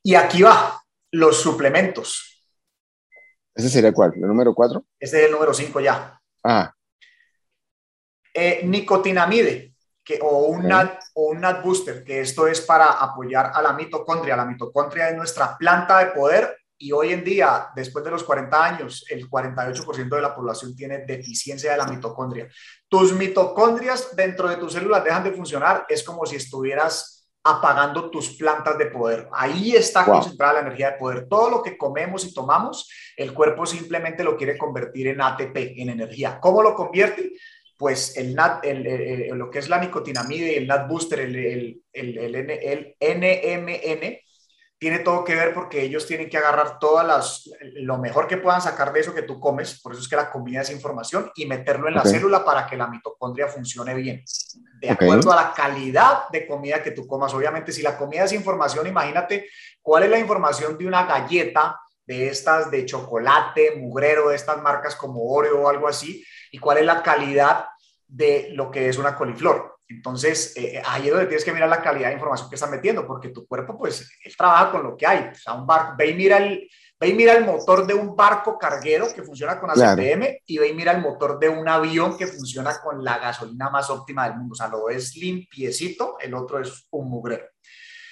Y 0.03 0.13
aquí 0.13 0.41
va, 0.41 0.77
los 1.11 1.41
suplementos. 1.41 2.43
¿Ese 3.55 3.69
sería 3.69 3.93
cuál? 3.93 4.13
¿El 4.13 4.21
número 4.21 4.53
4? 4.53 4.85
Este 4.99 5.19
es 5.21 5.25
el 5.27 5.31
número 5.31 5.53
5 5.53 5.79
ya. 5.79 6.19
Ah. 6.43 6.73
Eh, 8.33 8.61
nicotinamide, 8.65 9.73
que, 10.03 10.19
o, 10.21 10.47
un 10.47 10.67
NAD, 10.67 10.89
o 11.13 11.29
un 11.29 11.39
NAD 11.39 11.63
booster, 11.63 12.03
que 12.03 12.19
esto 12.19 12.45
es 12.47 12.59
para 12.59 12.91
apoyar 12.91 13.51
a 13.53 13.61
la 13.61 13.71
mitocondria. 13.71 14.35
La 14.35 14.45
mitocondria 14.45 15.09
es 15.09 15.15
nuestra 15.15 15.57
planta 15.57 15.99
de 15.99 16.11
poder 16.11 16.58
y 16.81 16.93
hoy 16.93 17.11
en 17.11 17.25
día, 17.25 17.67
después 17.75 18.05
de 18.05 18.11
los 18.11 18.23
40 18.23 18.63
años, 18.63 19.05
el 19.09 19.29
48% 19.29 20.15
de 20.15 20.21
la 20.21 20.33
población 20.33 20.73
tiene 20.75 20.99
deficiencia 20.99 21.71
de 21.71 21.77
la 21.77 21.85
mitocondria. 21.85 22.47
Tus 22.87 23.13
mitocondrias 23.13 24.15
dentro 24.15 24.47
de 24.47 24.55
tus 24.55 24.71
células 24.71 25.03
dejan 25.03 25.25
de 25.25 25.33
funcionar, 25.33 25.85
es 25.89 26.01
como 26.03 26.25
si 26.25 26.37
estuvieras 26.37 27.27
apagando 27.43 28.09
tus 28.09 28.37
plantas 28.37 28.77
de 28.77 28.85
poder. 28.85 29.27
Ahí 29.33 29.75
está 29.75 30.05
concentrada 30.05 30.53
la 30.53 30.59
energía 30.61 30.91
de 30.91 30.97
poder. 30.97 31.27
Todo 31.27 31.49
lo 31.49 31.61
que 31.61 31.77
comemos 31.77 32.25
y 32.25 32.33
tomamos, 32.33 32.89
el 33.17 33.33
cuerpo 33.33 33.65
simplemente 33.65 34.23
lo 34.23 34.37
quiere 34.37 34.57
convertir 34.57 35.07
en 35.07 35.21
ATP, 35.21 35.55
en 35.77 35.89
energía. 35.89 36.39
¿Cómo 36.39 36.63
lo 36.63 36.73
convierte? 36.73 37.33
Pues 37.77 38.15
el, 38.15 38.35
NAT, 38.35 38.63
el, 38.65 39.29
lo 39.37 39.49
que 39.49 39.59
es 39.59 39.67
la 39.67 39.79
nicotinamide 39.79 40.53
y 40.53 40.55
el 40.55 40.67
NAT 40.67 40.87
booster, 40.87 41.19
el, 41.19 41.35
el, 41.35 42.17
el 42.17 42.95
NMN, 42.99 44.19
tiene 44.79 44.99
todo 44.99 45.25
que 45.25 45.35
ver 45.35 45.53
porque 45.53 45.83
ellos 45.83 46.07
tienen 46.07 46.29
que 46.29 46.37
agarrar 46.37 46.79
todas 46.79 47.05
las, 47.05 47.49
lo 47.73 47.97
mejor 47.97 48.27
que 48.27 48.37
puedan 48.37 48.61
sacar 48.61 48.93
de 48.93 49.01
eso 49.01 49.13
que 49.13 49.23
tú 49.23 49.37
comes, 49.37 49.81
por 49.81 49.91
eso 49.91 50.01
es 50.01 50.07
que 50.07 50.15
la 50.15 50.31
comida 50.31 50.61
es 50.61 50.71
información, 50.71 51.29
y 51.35 51.45
meterlo 51.45 51.89
en 51.89 51.95
la 51.95 52.03
célula 52.03 52.45
para 52.45 52.65
que 52.65 52.77
la 52.77 52.87
mitocondria 52.87 53.47
funcione 53.47 53.93
bien, 53.93 54.23
de 54.79 54.89
acuerdo 54.89 55.33
a 55.33 55.35
la 55.35 55.53
calidad 55.53 56.29
de 56.31 56.47
comida 56.47 56.81
que 56.81 56.91
tú 56.91 57.05
comas. 57.05 57.33
Obviamente, 57.33 57.73
si 57.73 57.81
la 57.81 57.97
comida 57.97 58.23
es 58.23 58.31
información, 58.31 58.87
imagínate 58.87 59.49
cuál 59.81 60.03
es 60.03 60.09
la 60.09 60.19
información 60.19 60.77
de 60.77 60.87
una 60.87 61.05
galleta 61.05 61.77
de 62.05 62.29
estas 62.29 62.71
de 62.71 62.85
chocolate, 62.85 63.75
mugrero, 63.75 64.29
de 64.29 64.37
estas 64.37 64.61
marcas 64.61 64.95
como 64.95 65.29
Oreo 65.29 65.63
o 65.63 65.69
algo 65.69 65.89
así, 65.89 66.25
y 66.51 66.57
cuál 66.57 66.77
es 66.77 66.85
la 66.85 67.03
calidad 67.03 67.65
de 68.07 68.49
lo 68.53 68.71
que 68.71 68.87
es 68.87 68.97
una 68.97 69.15
coliflor. 69.15 69.78
Entonces, 69.89 70.53
eh, 70.55 70.81
ahí 70.85 71.07
es 71.07 71.11
donde 71.11 71.25
tienes 71.25 71.43
que 71.43 71.51
mirar 71.51 71.67
la 71.67 71.81
calidad 71.81 72.09
de 72.09 72.13
información 72.13 72.47
que 72.47 72.55
estás 72.55 72.69
metiendo, 72.69 73.07
porque 73.07 73.29
tu 73.29 73.47
cuerpo, 73.47 73.75
pues, 73.75 74.07
él 74.23 74.35
trabaja 74.37 74.71
con 74.71 74.83
lo 74.83 74.95
que 74.95 75.07
hay. 75.07 75.29
O 75.31 75.35
sea, 75.35 75.53
un 75.53 75.65
barco, 75.65 75.95
ve 75.97 76.11
y 76.11 76.13
mira 76.13 76.37
el, 76.37 76.69
ve 76.99 77.07
y 77.07 77.13
mira 77.13 77.33
el 77.33 77.43
motor 77.43 77.87
de 77.87 77.95
un 77.95 78.15
barco 78.15 78.57
carguero 78.59 79.11
que 79.11 79.23
funciona 79.23 79.59
con 79.59 79.71
ACPM 79.71 80.41
y 80.45 80.57
ve 80.59 80.67
y 80.67 80.73
mira 80.75 80.91
el 80.91 81.01
motor 81.01 81.39
de 81.39 81.49
un 81.49 81.67
avión 81.67 82.15
que 82.15 82.27
funciona 82.27 82.79
con 82.79 83.03
la 83.03 83.17
gasolina 83.17 83.71
más 83.71 83.89
óptima 83.89 84.27
del 84.29 84.37
mundo. 84.37 84.53
O 84.53 84.55
sea, 84.55 84.67
lo 84.67 84.89
es 84.89 85.15
limpiecito, 85.15 86.17
el 86.19 86.35
otro 86.35 86.59
es 86.59 86.87
un 86.91 87.09
mugrero. 87.09 87.45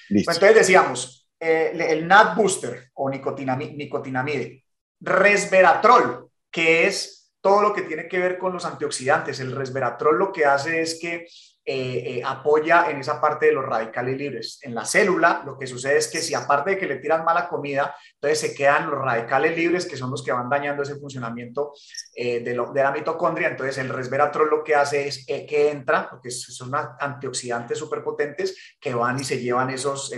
Entonces 0.09 0.55
decíamos, 0.55 1.29
eh, 1.39 1.73
el 1.89 2.07
NAD 2.07 2.35
booster 2.35 2.89
o 2.95 3.07
nicotinamide, 3.07 4.63
resveratrol, 4.99 6.27
que 6.49 6.87
es 6.87 7.33
todo 7.39 7.61
lo 7.61 7.73
que 7.73 7.83
tiene 7.83 8.07
que 8.07 8.17
ver 8.17 8.39
con 8.39 8.53
los 8.53 8.65
antioxidantes. 8.65 9.39
El 9.39 9.51
resveratrol 9.51 10.17
lo 10.17 10.31
que 10.31 10.45
hace 10.45 10.81
es 10.81 10.99
que 10.99 11.27
eh, 11.69 12.19
eh, 12.19 12.21
apoya 12.23 12.89
en 12.89 12.99
esa 12.99 13.19
parte 13.19 13.47
de 13.47 13.51
los 13.51 13.65
radicales 13.65 14.17
libres. 14.17 14.59
En 14.61 14.73
la 14.73 14.85
célula, 14.85 15.43
lo 15.45 15.59
que 15.59 15.67
sucede 15.67 15.97
es 15.97 16.07
que 16.07 16.21
si 16.21 16.33
aparte 16.33 16.69
de 16.69 16.77
que 16.77 16.85
le 16.85 16.95
tiran 16.95 17.25
mala 17.25 17.49
comida, 17.49 17.93
entonces 18.13 18.39
se 18.39 18.55
quedan 18.55 18.89
los 18.89 18.97
radicales 18.97 19.53
libres, 19.53 19.85
que 19.85 19.97
son 19.97 20.09
los 20.09 20.23
que 20.23 20.31
van 20.31 20.49
dañando 20.49 20.83
ese 20.83 20.95
funcionamiento 20.95 21.73
eh, 22.15 22.39
de, 22.39 22.51
de, 22.53 22.83
la 22.83 22.91
mitocondria. 22.93 23.49
Entonces 23.49 23.79
el 23.79 23.89
resveratrol 23.89 24.49
lo 24.49 24.63
que 24.63 24.75
hace 24.75 25.09
es 25.09 25.25
que 25.25 25.69
entra, 25.69 26.09
porque 26.09 26.31
son 26.31 26.71
antioxidantes 26.73 27.77
superpotentes 27.77 28.77
que 28.79 28.93
van 28.93 29.19
y 29.19 29.25
se 29.25 29.37
llevan 29.37 29.69
esos, 29.69 30.13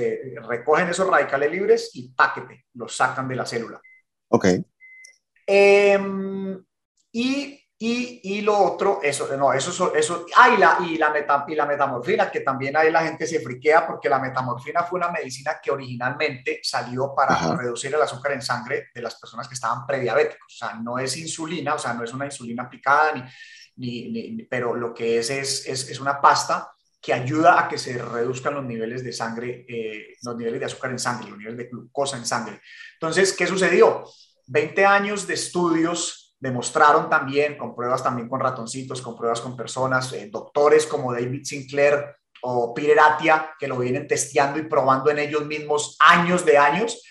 recogen 0.48 0.90
esos 0.90 1.08
radicales 1.08 1.52
libres 1.52 1.90
y 1.96 2.10
paquete, 2.10 2.68
los 2.76 2.96
sacan 2.96 3.28
de 3.28 3.36
la 3.36 3.48
célula. 3.48 3.82
Ok. 4.28 4.46
Em, 5.48 6.64
y 7.12 7.59
y, 7.82 8.20
y, 8.24 8.42
lo 8.42 8.58
otro, 8.58 9.00
eso, 9.02 9.26
no, 9.38 9.54
eso, 9.54 9.96
eso, 9.96 10.26
ah, 10.36 10.50
y 10.50 10.58
la, 10.58 10.78
y, 10.86 10.98
la 10.98 11.12
meta, 11.12 11.46
y 11.48 11.56
la 11.56 11.66
metamorfina, 11.66 12.30
que 12.30 12.42
también 12.42 12.76
ahí 12.76 12.92
la 12.92 13.04
gente 13.04 13.26
se 13.26 13.40
friquea 13.40 13.88
porque 13.88 14.10
la 14.10 14.20
metamorfina 14.20 14.84
fue 14.84 15.00
una 15.00 15.10
medicina 15.10 15.62
que 15.64 15.72
originalmente 15.72 16.60
salió 16.62 17.16
para 17.16 17.56
reducir 17.56 17.96
el 17.96 18.02
azúcar 18.02 18.34
en 18.34 18.42
sangre 18.42 18.90
de 18.94 19.02
las 19.02 19.16
personas 19.16 19.48
que 19.48 19.54
estaban 19.54 19.88
prediabéticos. 19.88 20.56
O 20.56 20.58
sea, 20.58 20.74
no 20.74 21.00
es 21.00 21.16
insulina, 21.16 21.76
o 21.76 21.80
sea, 21.80 21.94
no 21.94 22.04
es 22.04 22.12
una 22.14 22.26
insulina 22.26 22.64
aplicada, 22.64 23.14
ni, 23.78 24.10
ni, 24.10 24.44
pero 24.44 24.76
lo 24.76 24.94
que 24.94 25.20
es, 25.20 25.30
es, 25.30 25.66
es, 25.66 25.90
es, 25.90 26.02
una 26.02 26.20
pasta 26.20 26.74
que 27.02 27.14
ayuda 27.14 27.62
a 27.62 27.70
que 27.70 27.78
se 27.78 27.98
reduzcan 27.98 28.56
los 28.56 28.66
niveles 28.66 29.06
de 29.06 29.14
sangre, 29.14 29.66
eh, 29.70 30.18
los 30.22 30.36
niveles 30.36 30.60
de 30.60 30.66
azúcar 30.66 30.92
en 30.92 31.00
sangre, 31.00 31.30
los 31.30 31.40
niveles 31.40 31.58
de 31.58 31.70
glucosa 31.70 32.18
en 32.18 32.26
sangre. 32.26 32.60
Entonces, 32.96 33.32
¿qué 33.32 33.48
sucedió? 33.48 34.04
20 34.48 34.86
años 34.86 35.28
de 35.28 35.36
estudios 35.36 36.29
demostraron 36.40 37.10
también, 37.10 37.58
con 37.58 37.76
pruebas 37.76 38.04
también 38.04 38.30
con 38.30 38.40
ratoncitos, 38.40 39.02
con 39.02 39.16
pruebas 39.16 39.42
con 39.42 39.58
personas, 39.58 40.14
eh, 40.14 40.30
doctores 40.32 40.88
como 40.88 41.14
David 41.14 41.44
Sinclair 41.44 42.16
o 42.42 42.74
Peter 42.74 43.00
Atia, 43.00 43.52
que 43.60 43.68
lo 43.68 43.78
vienen 43.78 44.08
testeando 44.08 44.60
y 44.60 44.64
probando 44.64 45.12
en 45.12 45.20
ellos 45.20 45.46
mismos 45.46 45.98
años 46.00 46.46
de 46.46 46.58
años, 46.58 47.04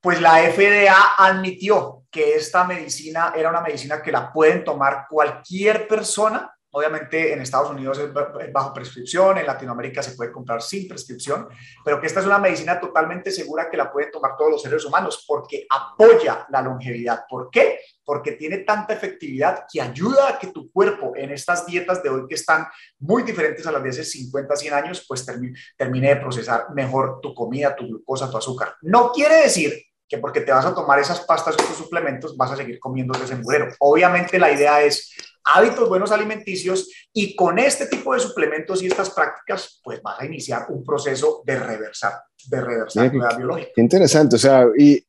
pues 0.00 0.20
la 0.20 0.38
FDA 0.38 1.14
admitió 1.16 2.02
que 2.10 2.34
esta 2.34 2.64
medicina 2.64 3.32
era 3.36 3.50
una 3.50 3.60
medicina 3.60 4.02
que 4.02 4.10
la 4.10 4.32
pueden 4.32 4.64
tomar 4.64 5.06
cualquier 5.08 5.86
persona 5.86 6.52
Obviamente 6.74 7.34
en 7.34 7.42
Estados 7.42 7.70
Unidos 7.70 7.98
es 7.98 8.10
bajo 8.52 8.72
prescripción, 8.72 9.36
en 9.36 9.46
Latinoamérica 9.46 10.02
se 10.02 10.12
puede 10.12 10.32
comprar 10.32 10.62
sin 10.62 10.88
prescripción, 10.88 11.48
pero 11.84 12.00
que 12.00 12.06
esta 12.06 12.20
es 12.20 12.26
una 12.26 12.38
medicina 12.38 12.80
totalmente 12.80 13.30
segura 13.30 13.68
que 13.70 13.76
la 13.76 13.92
pueden 13.92 14.10
tomar 14.10 14.36
todos 14.38 14.52
los 14.52 14.62
seres 14.62 14.82
humanos 14.86 15.24
porque 15.28 15.66
apoya 15.68 16.46
la 16.50 16.62
longevidad. 16.62 17.24
¿Por 17.28 17.50
qué? 17.50 17.78
Porque 18.02 18.32
tiene 18.32 18.58
tanta 18.58 18.94
efectividad 18.94 19.66
que 19.70 19.82
ayuda 19.82 20.30
a 20.30 20.38
que 20.38 20.46
tu 20.46 20.72
cuerpo 20.72 21.12
en 21.14 21.30
estas 21.30 21.66
dietas 21.66 22.02
de 22.02 22.08
hoy 22.08 22.26
que 22.26 22.36
están 22.36 22.66
muy 22.98 23.22
diferentes 23.22 23.66
a 23.66 23.72
las 23.72 23.82
de 23.82 23.90
hace 23.90 24.04
50, 24.04 24.56
100 24.56 24.74
años, 24.74 25.04
pues 25.06 25.26
termine, 25.26 26.08
de 26.08 26.16
procesar 26.16 26.68
mejor 26.74 27.20
tu 27.20 27.34
comida, 27.34 27.76
tu 27.76 27.86
glucosa, 27.86 28.30
tu 28.30 28.38
azúcar. 28.38 28.76
No 28.80 29.12
quiere 29.12 29.42
decir 29.42 29.74
que 30.08 30.16
porque 30.16 30.40
te 30.40 30.52
vas 30.52 30.64
a 30.64 30.74
tomar 30.74 30.98
esas 30.98 31.20
pastas 31.20 31.54
o 31.58 31.62
esos 31.62 31.76
suplementos 31.76 32.36
vas 32.36 32.50
a 32.52 32.56
seguir 32.56 32.78
comiendo 32.78 33.12
ese 33.22 33.34
emburero. 33.34 33.68
Obviamente 33.78 34.38
la 34.38 34.50
idea 34.50 34.82
es 34.82 35.10
hábitos 35.44 35.88
buenos 35.88 36.12
alimenticios 36.12 36.90
y 37.12 37.34
con 37.34 37.58
este 37.58 37.86
tipo 37.86 38.14
de 38.14 38.20
suplementos 38.20 38.82
y 38.82 38.86
estas 38.86 39.10
prácticas, 39.10 39.80
pues 39.82 40.00
vas 40.02 40.20
a 40.20 40.26
iniciar 40.26 40.66
un 40.68 40.84
proceso 40.84 41.42
de 41.44 41.58
reversar, 41.58 42.14
de 42.46 42.60
reversar 42.60 43.14
la 43.14 43.36
biológica. 43.36 43.70
Interesante, 43.76 44.36
o 44.36 44.38
sea, 44.38 44.66
¿y 44.76 45.04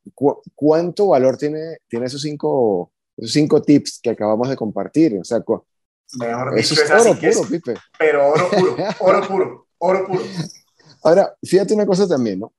cuánto 0.56 1.08
valor 1.08 1.38
tiene, 1.38 1.78
tiene 1.88 2.08
esos 2.08 2.22
cinco, 2.22 2.92
esos 3.18 3.32
cinco 3.32 3.62
tips 3.62 4.00
que 4.02 4.12
acabamos 4.12 4.50
de 4.50 4.56
compartir? 4.56 5.18
O 5.20 5.24
sea, 5.24 5.40
Mejor 6.16 6.60
eso 6.60 6.76
es, 6.76 6.92
oro 6.92 7.20
puro, 7.20 7.50
Pipe. 7.50 7.74
Pero 7.98 8.28
oro 8.28 8.50
puro, 8.50 8.76
oro 9.00 9.28
puro, 9.28 9.68
oro 9.80 10.08
puro. 10.08 10.24
Ahora, 11.04 11.36
fíjate 11.44 11.74
una 11.74 11.86
cosa 11.86 12.08
también, 12.08 12.40
¿no? 12.40 12.54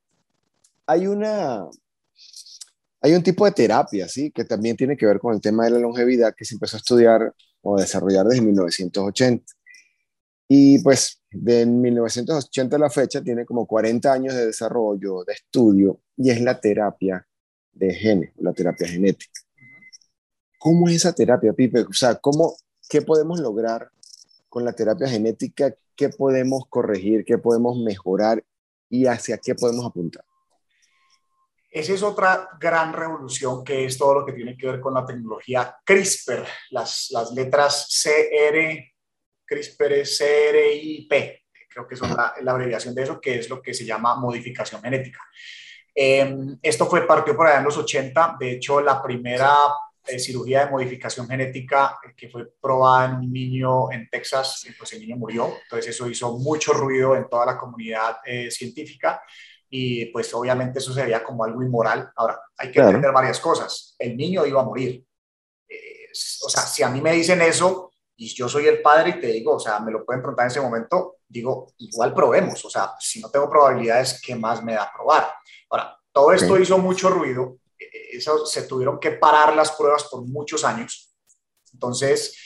Hay 0.87 1.07
una, 1.07 1.65
hay 3.01 3.13
un 3.13 3.23
tipo 3.23 3.45
de 3.45 3.53
terapia, 3.53 4.09
¿sí? 4.09 4.31
Que 4.33 4.45
también 4.45 4.77
tiene 4.77 4.97
que 4.97 5.07
ver 5.07 5.19
con 5.19 5.35
el 5.35 5.41
tema 5.41 5.65
de 5.65 5.71
la 5.71 5.79
longevidad 5.79 6.35
que 6.37 6.45
se 6.45 6.55
empezó 6.55 6.77
a 6.77 6.79
estudiar 6.79 7.33
o 7.64 7.77
desarrollar 7.79 8.27
desde 8.27 8.42
1980. 8.42 9.44
Y 10.48 10.79
pues 10.81 11.20
de 11.31 11.66
1980 11.66 12.77
a 12.77 12.79
la 12.79 12.90
fecha 12.90 13.22
tiene 13.22 13.44
como 13.44 13.66
40 13.66 14.12
años 14.12 14.35
de 14.35 14.46
desarrollo, 14.46 15.24
de 15.24 15.33
estudio, 15.33 16.00
y 16.16 16.31
es 16.31 16.40
la 16.40 16.61
terapia 16.61 17.27
de 17.72 17.92
genes, 17.94 18.33
la 18.37 18.53
terapia 18.53 18.87
genética. 18.87 19.40
¿Cómo 20.59 20.88
es 20.88 20.96
esa 20.96 21.12
terapia, 21.12 21.53
Pipe? 21.53 21.81
O 21.81 21.92
sea, 21.92 22.14
¿cómo, 22.16 22.57
¿qué 22.88 23.03
podemos 23.03 23.40
lograr 23.40 23.90
con 24.48 24.64
la 24.64 24.72
terapia 24.72 25.09
genética? 25.09 25.74
¿Qué 25.96 26.09
podemos 26.11 26.66
corregir? 26.68 27.24
¿Qué 27.24 27.38
podemos 27.38 27.77
mejorar? 27.79 28.44
¿Y 28.88 29.07
hacia 29.07 29.38
qué 29.38 29.55
podemos 29.55 29.85
apuntar? 29.85 30.24
Esa 31.75 31.93
es 31.93 32.05
otra 32.05 32.51
gran 32.61 32.93
revolución 32.93 33.65
que 33.65 33.85
es 33.85 33.99
todo 33.99 34.21
lo 34.21 34.25
que 34.25 34.33
tiene 34.33 34.57
que 34.57 34.69
ver 34.69 34.81
con 34.81 34.95
la 34.95 35.05
tecnología 35.05 35.77
CRISPR, 35.85 36.47
las, 36.71 37.09
las 37.11 37.33
letras 37.33 38.01
CR, 38.01 38.95
CRISPR, 39.45 40.05
P, 41.11 41.45
creo 41.69 41.89
que 41.89 41.97
son 41.97 42.17
la, 42.17 42.33
la, 42.43 42.53
abreviación 42.53 42.95
de 42.95 43.03
eso, 43.03 43.21
que 43.21 43.41
es 43.41 43.51
lo 43.51 43.61
que 43.61 43.75
se 43.75 43.85
llama 43.85 44.15
modificación 44.15 44.81
genética. 44.81 45.19
Em, 45.93 46.57
esto 46.63 46.87
fue 46.87 47.09
partió 47.09 47.37
por 47.37 47.49
allá 47.49 47.59
en 47.59 47.65
los 47.65 47.77
80, 47.77 48.37
de 48.39 48.53
hecho 48.53 48.81
la 48.81 49.03
primera 49.03 49.53
eh, 50.07 50.21
cirugía 50.21 50.67
de 50.67 50.71
modificación 50.71 51.27
genética 51.27 51.99
eh, 52.07 52.15
que 52.17 52.29
fue 52.29 52.53
probada 52.61 53.07
en 53.07 53.15
un 53.17 53.33
niño 53.33 53.91
en 53.91 54.09
Texas, 54.09 54.65
pues 54.79 54.93
el 54.93 55.01
niño 55.01 55.17
murió, 55.17 55.53
entonces 55.65 55.93
eso 55.93 56.09
hizo 56.09 56.39
mucho 56.39 56.73
ruido 56.73 57.17
en 57.17 57.29
toda 57.29 57.47
la 57.47 57.59
comunidad 57.59 58.19
eh, 58.25 58.49
científica 58.49 59.21
y 59.77 60.07
pues 60.07 60.33
obviamente 60.35 60.79
eso 60.79 60.95
sería 60.95 61.25
como 61.25 61.43
algo 61.43 61.61
inmoral. 61.61 62.09
Ahora, 62.15 62.41
hay 62.57 62.71
que 62.71 62.79
entender 62.79 63.11
varias 63.11 63.41
cosas. 63.41 63.97
El 63.99 64.17
niño 64.17 64.47
iba 64.47 64.61
a 64.61 64.65
morir. 64.65 65.05
Eh, 65.69 66.07
o 66.45 66.49
sea, 66.49 66.63
si 66.63 66.85
a 66.85 66.89
mí 66.89 67.01
me 67.01 67.11
dicen 67.11 67.43
eso 67.43 67.91
y 68.15 68.33
yo 68.33 68.49
soy 68.49 68.69
el 68.69 68.81
padre 68.81 69.11
y 69.11 69.21
te 69.21 69.27
digo, 69.27 69.57
o 69.57 69.59
sea, 69.59 69.81
me 69.81 69.91
lo 69.91 70.05
pueden 70.05 70.23
preguntar 70.23 70.45
en 70.45 70.53
ese 70.53 70.61
momento, 70.61 71.17
digo, 71.27 71.73
igual 71.79 72.15
probemos. 72.15 72.65
O 72.65 72.71
sea, 72.71 72.93
si 73.01 73.21
no 73.21 73.29
tengo 73.31 73.51
probabilidades, 73.51 74.23
¿qué 74.25 74.37
más 74.37 74.63
me 74.63 74.75
da 74.75 74.93
probar? 74.95 75.35
Ahora, 75.69 75.99
todo 76.13 76.33
esto 76.33 76.57
hizo 76.57 76.79
mucho 76.79 77.11
ruido. 77.11 77.59
Eh, 77.77 78.19
eso, 78.19 78.47
se 78.47 78.69
tuvieron 78.69 79.01
que 79.01 79.11
parar 79.11 79.57
las 79.57 79.73
pruebas 79.73 80.05
por 80.05 80.23
muchos 80.23 80.63
años. 80.63 81.17
Entonces, 81.73 82.39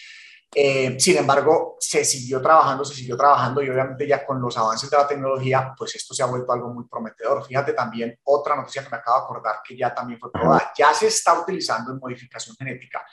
Eh, 0.55 0.97
sin 0.99 1.19
embargo, 1.19 1.77
se 1.79 2.05
siguió 2.05 2.41
trabajando, 2.41 2.85
se 2.85 2.95
siguió 2.95 3.17
trabajando 3.17 3.63
y 3.63 3.69
obviamente 3.69 4.07
ya 4.07 4.25
con 4.25 4.41
los 4.41 4.57
avances 4.57 4.91
de 4.91 4.97
la 4.97 5.07
tecnología, 5.07 5.75
pues 5.77 5.95
esto 5.95 6.15
se 6.15 6.23
ha 6.23 6.27
vuelto 6.27 6.53
algo 6.53 6.73
muy 6.73 6.87
prometedor. 6.89 7.45
Fíjate 7.45 7.75
también 7.75 8.19
otra 8.25 8.57
noticia 8.57 8.83
que 8.83 8.91
me 8.91 8.97
acabo 8.97 9.19
de 9.19 9.25
acordar 9.25 9.57
que 9.63 9.77
ya 9.77 9.95
también 9.95 10.19
fue 10.19 10.33
probada. 10.33 10.73
Ya 10.77 10.93
se 10.95 11.09
está 11.09 11.39
utilizando 11.39 11.93
en 11.93 11.99
modificación 11.99 12.57
genética 12.57 13.05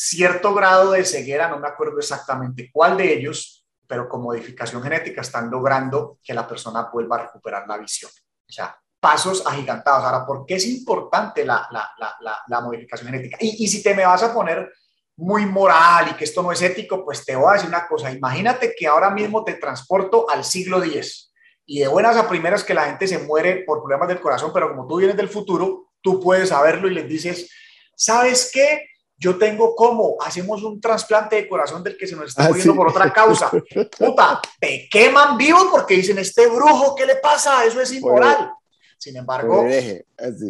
cierto 0.00 0.54
grado 0.54 0.92
de 0.92 1.04
ceguera, 1.04 1.48
no 1.48 1.58
me 1.58 1.66
acuerdo 1.66 1.98
exactamente 1.98 2.70
cuál 2.72 2.96
de 2.96 3.14
ellos, 3.14 3.66
pero 3.84 4.08
con 4.08 4.22
modificación 4.22 4.80
genética 4.80 5.22
están 5.22 5.50
logrando 5.50 6.20
que 6.22 6.34
la 6.34 6.46
persona 6.46 6.88
vuelva 6.92 7.16
a 7.16 7.22
recuperar 7.24 7.66
la 7.66 7.78
visión. 7.78 8.10
O 8.48 8.52
sea, 8.52 8.78
pasos 9.00 9.44
agigantados. 9.44 10.04
Ahora, 10.04 10.24
¿por 10.24 10.46
qué 10.46 10.54
es 10.54 10.66
importante 10.66 11.44
la, 11.44 11.66
la, 11.72 11.90
la, 11.98 12.38
la 12.46 12.60
modificación 12.60 13.10
genética? 13.10 13.38
Y, 13.40 13.64
y, 13.64 13.66
si 13.66 13.82
te 13.82 13.92
me 13.92 14.06
vas 14.06 14.22
a 14.22 14.32
poner 14.32 14.72
muy 15.18 15.44
moral 15.44 16.08
y 16.10 16.14
que 16.14 16.24
esto 16.24 16.42
no 16.42 16.52
es 16.52 16.62
ético, 16.62 17.04
pues 17.04 17.24
te 17.24 17.36
voy 17.36 17.50
a 17.50 17.52
decir 17.54 17.68
una 17.68 17.86
cosa. 17.86 18.10
Imagínate 18.10 18.74
que 18.74 18.86
ahora 18.86 19.10
mismo 19.10 19.44
te 19.44 19.54
transporto 19.54 20.30
al 20.30 20.44
siglo 20.44 20.82
X 20.82 21.32
y 21.66 21.80
de 21.80 21.88
buenas 21.88 22.16
a 22.16 22.28
primeras 22.28 22.64
que 22.64 22.72
la 22.72 22.86
gente 22.86 23.06
se 23.06 23.18
muere 23.18 23.64
por 23.66 23.80
problemas 23.82 24.08
del 24.08 24.20
corazón, 24.20 24.52
pero 24.54 24.70
como 24.70 24.86
tú 24.86 24.96
vienes 24.96 25.16
del 25.16 25.28
futuro, 25.28 25.90
tú 26.00 26.20
puedes 26.20 26.48
saberlo 26.48 26.88
y 26.88 26.94
les 26.94 27.06
dices, 27.06 27.50
¿sabes 27.94 28.50
qué? 28.52 28.86
yo 29.18 29.36
tengo 29.36 29.74
como, 29.74 30.16
hacemos 30.22 30.62
un 30.62 30.80
trasplante 30.80 31.36
de 31.36 31.48
corazón 31.48 31.82
del 31.82 31.96
que 31.96 32.06
se 32.06 32.14
nos 32.14 32.28
está 32.28 32.44
ah, 32.44 32.48
muriendo 32.48 32.76
por 32.76 32.88
otra 32.88 33.12
causa. 33.12 33.50
Puta, 33.98 34.40
te 34.60 34.88
queman 34.88 35.36
vivo 35.36 35.68
porque 35.70 35.94
dicen, 35.94 36.18
este 36.18 36.46
brujo, 36.46 36.94
¿qué 36.94 37.04
le 37.04 37.16
pasa? 37.16 37.64
Eso 37.64 37.80
es 37.80 37.92
inmoral. 37.92 38.52
Sin 38.96 39.16
embargo, 39.16 39.66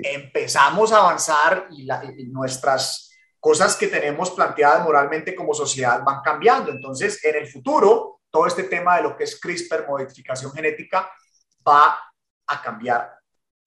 empezamos 0.03 0.93
a 0.93 0.99
avanzar 0.99 1.69
y, 1.71 1.87
nuestras 2.27 3.08
cosas 3.41 3.77
que 3.77 3.89
tenemos 3.89 4.31
planteadas 4.31 4.85
moralmente 4.85 5.35
como 5.35 5.55
sociedad 5.55 6.03
van 6.05 6.21
cambiando. 6.23 6.71
Entonces, 6.71 7.25
en 7.25 7.37
el 7.37 7.49
futuro, 7.49 8.21
todo 8.31 8.47
este 8.47 8.65
tema 8.65 8.97
de 8.97 9.03
lo 9.03 9.17
que 9.17 9.25
es 9.25 9.41
CRISPR, 9.41 9.87
modificación 9.89 10.53
genética, 10.53 11.11
va 11.67 11.99
a 12.47 12.63
cambiar 12.63 13.19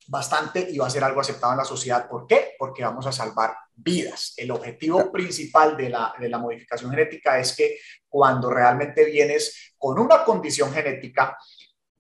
bastante 0.08 0.68
y 0.70 0.78
va 0.78 0.88
a 0.88 0.90
ser 0.90 1.04
algo 1.04 1.22
aceptado 1.22 1.54
en 1.54 1.60
la 1.60 1.66
sociedad. 1.66 2.08
¿Por 2.10 2.28
qué? 2.28 2.56
Porque 2.58 2.84
vamos 2.84 3.06
a 3.08 3.12
salvar 3.12 3.56
vidas. 3.74 4.34
El 4.36 4.52
objetivo 4.52 5.12
principal 5.12 5.78
de 5.78 5.90
la, 5.90 6.14
de 6.20 6.28
la 6.28 6.38
modificación 6.38 6.92
genética 6.92 7.40
es 7.40 7.56
que 7.56 7.78
cuando 8.10 8.50
realmente 8.50 9.06
vienes 9.06 9.74
con 9.78 9.98
una 10.00 10.24
condición 10.24 10.74
genética, 10.74 11.38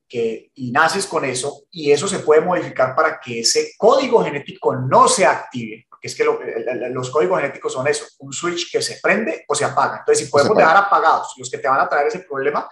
que, 0.07 0.51
y 0.55 0.71
naces 0.71 1.05
con 1.05 1.23
eso, 1.23 1.63
y 1.71 1.89
eso 1.91 2.05
se 2.05 2.19
puede 2.19 2.41
modificar 2.41 2.93
para 2.93 3.17
que 3.17 3.39
ese 3.39 3.71
código 3.77 4.21
genético 4.21 4.75
no 4.75 5.07
se 5.07 5.25
active, 5.25 5.87
porque 6.01 6.07
es 6.07 6.15
que 6.15 6.89
los 6.91 7.11
códigos 7.11 7.39
genéticos 7.39 7.73
son 7.73 7.87
eso, 7.87 8.05
un 8.19 8.33
switch 8.33 8.71
que 8.71 8.81
se 8.81 8.97
prende 9.01 9.45
o 9.47 9.53
se 9.53 9.65
apaga. 9.65 9.99
Entonces, 9.99 10.25
si 10.25 10.31
podemos 10.31 10.57
dejar 10.57 10.75
apagados 10.75 11.35
los 11.37 11.47
que 11.47 11.59
te 11.59 11.67
van 11.67 11.79
a 11.79 11.87
traer 11.87 12.07
ese 12.07 12.19
problema, 12.19 12.67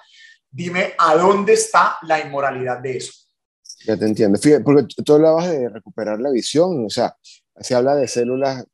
dime 0.49 0.95
a 0.97 1.15
dónde 1.15 1.53
está 1.53 1.97
la 2.01 2.19
inmoralidad 2.19 2.79
de 2.79 2.97
eso. 2.97 3.13
Ya 3.85 3.95
te 3.95 4.05
entiendo. 4.05 4.39
Fíjate, 4.39 4.63
porque 4.63 4.87
tú 5.05 5.13
hablabas 5.13 5.47
de 5.47 5.69
recuperar 5.69 6.19
la 6.19 6.31
visión, 6.31 6.83
o 6.83 6.89
sea, 6.89 7.15
se 7.59 7.75
habla 7.75 7.95
de 7.95 8.07
células 8.07 8.65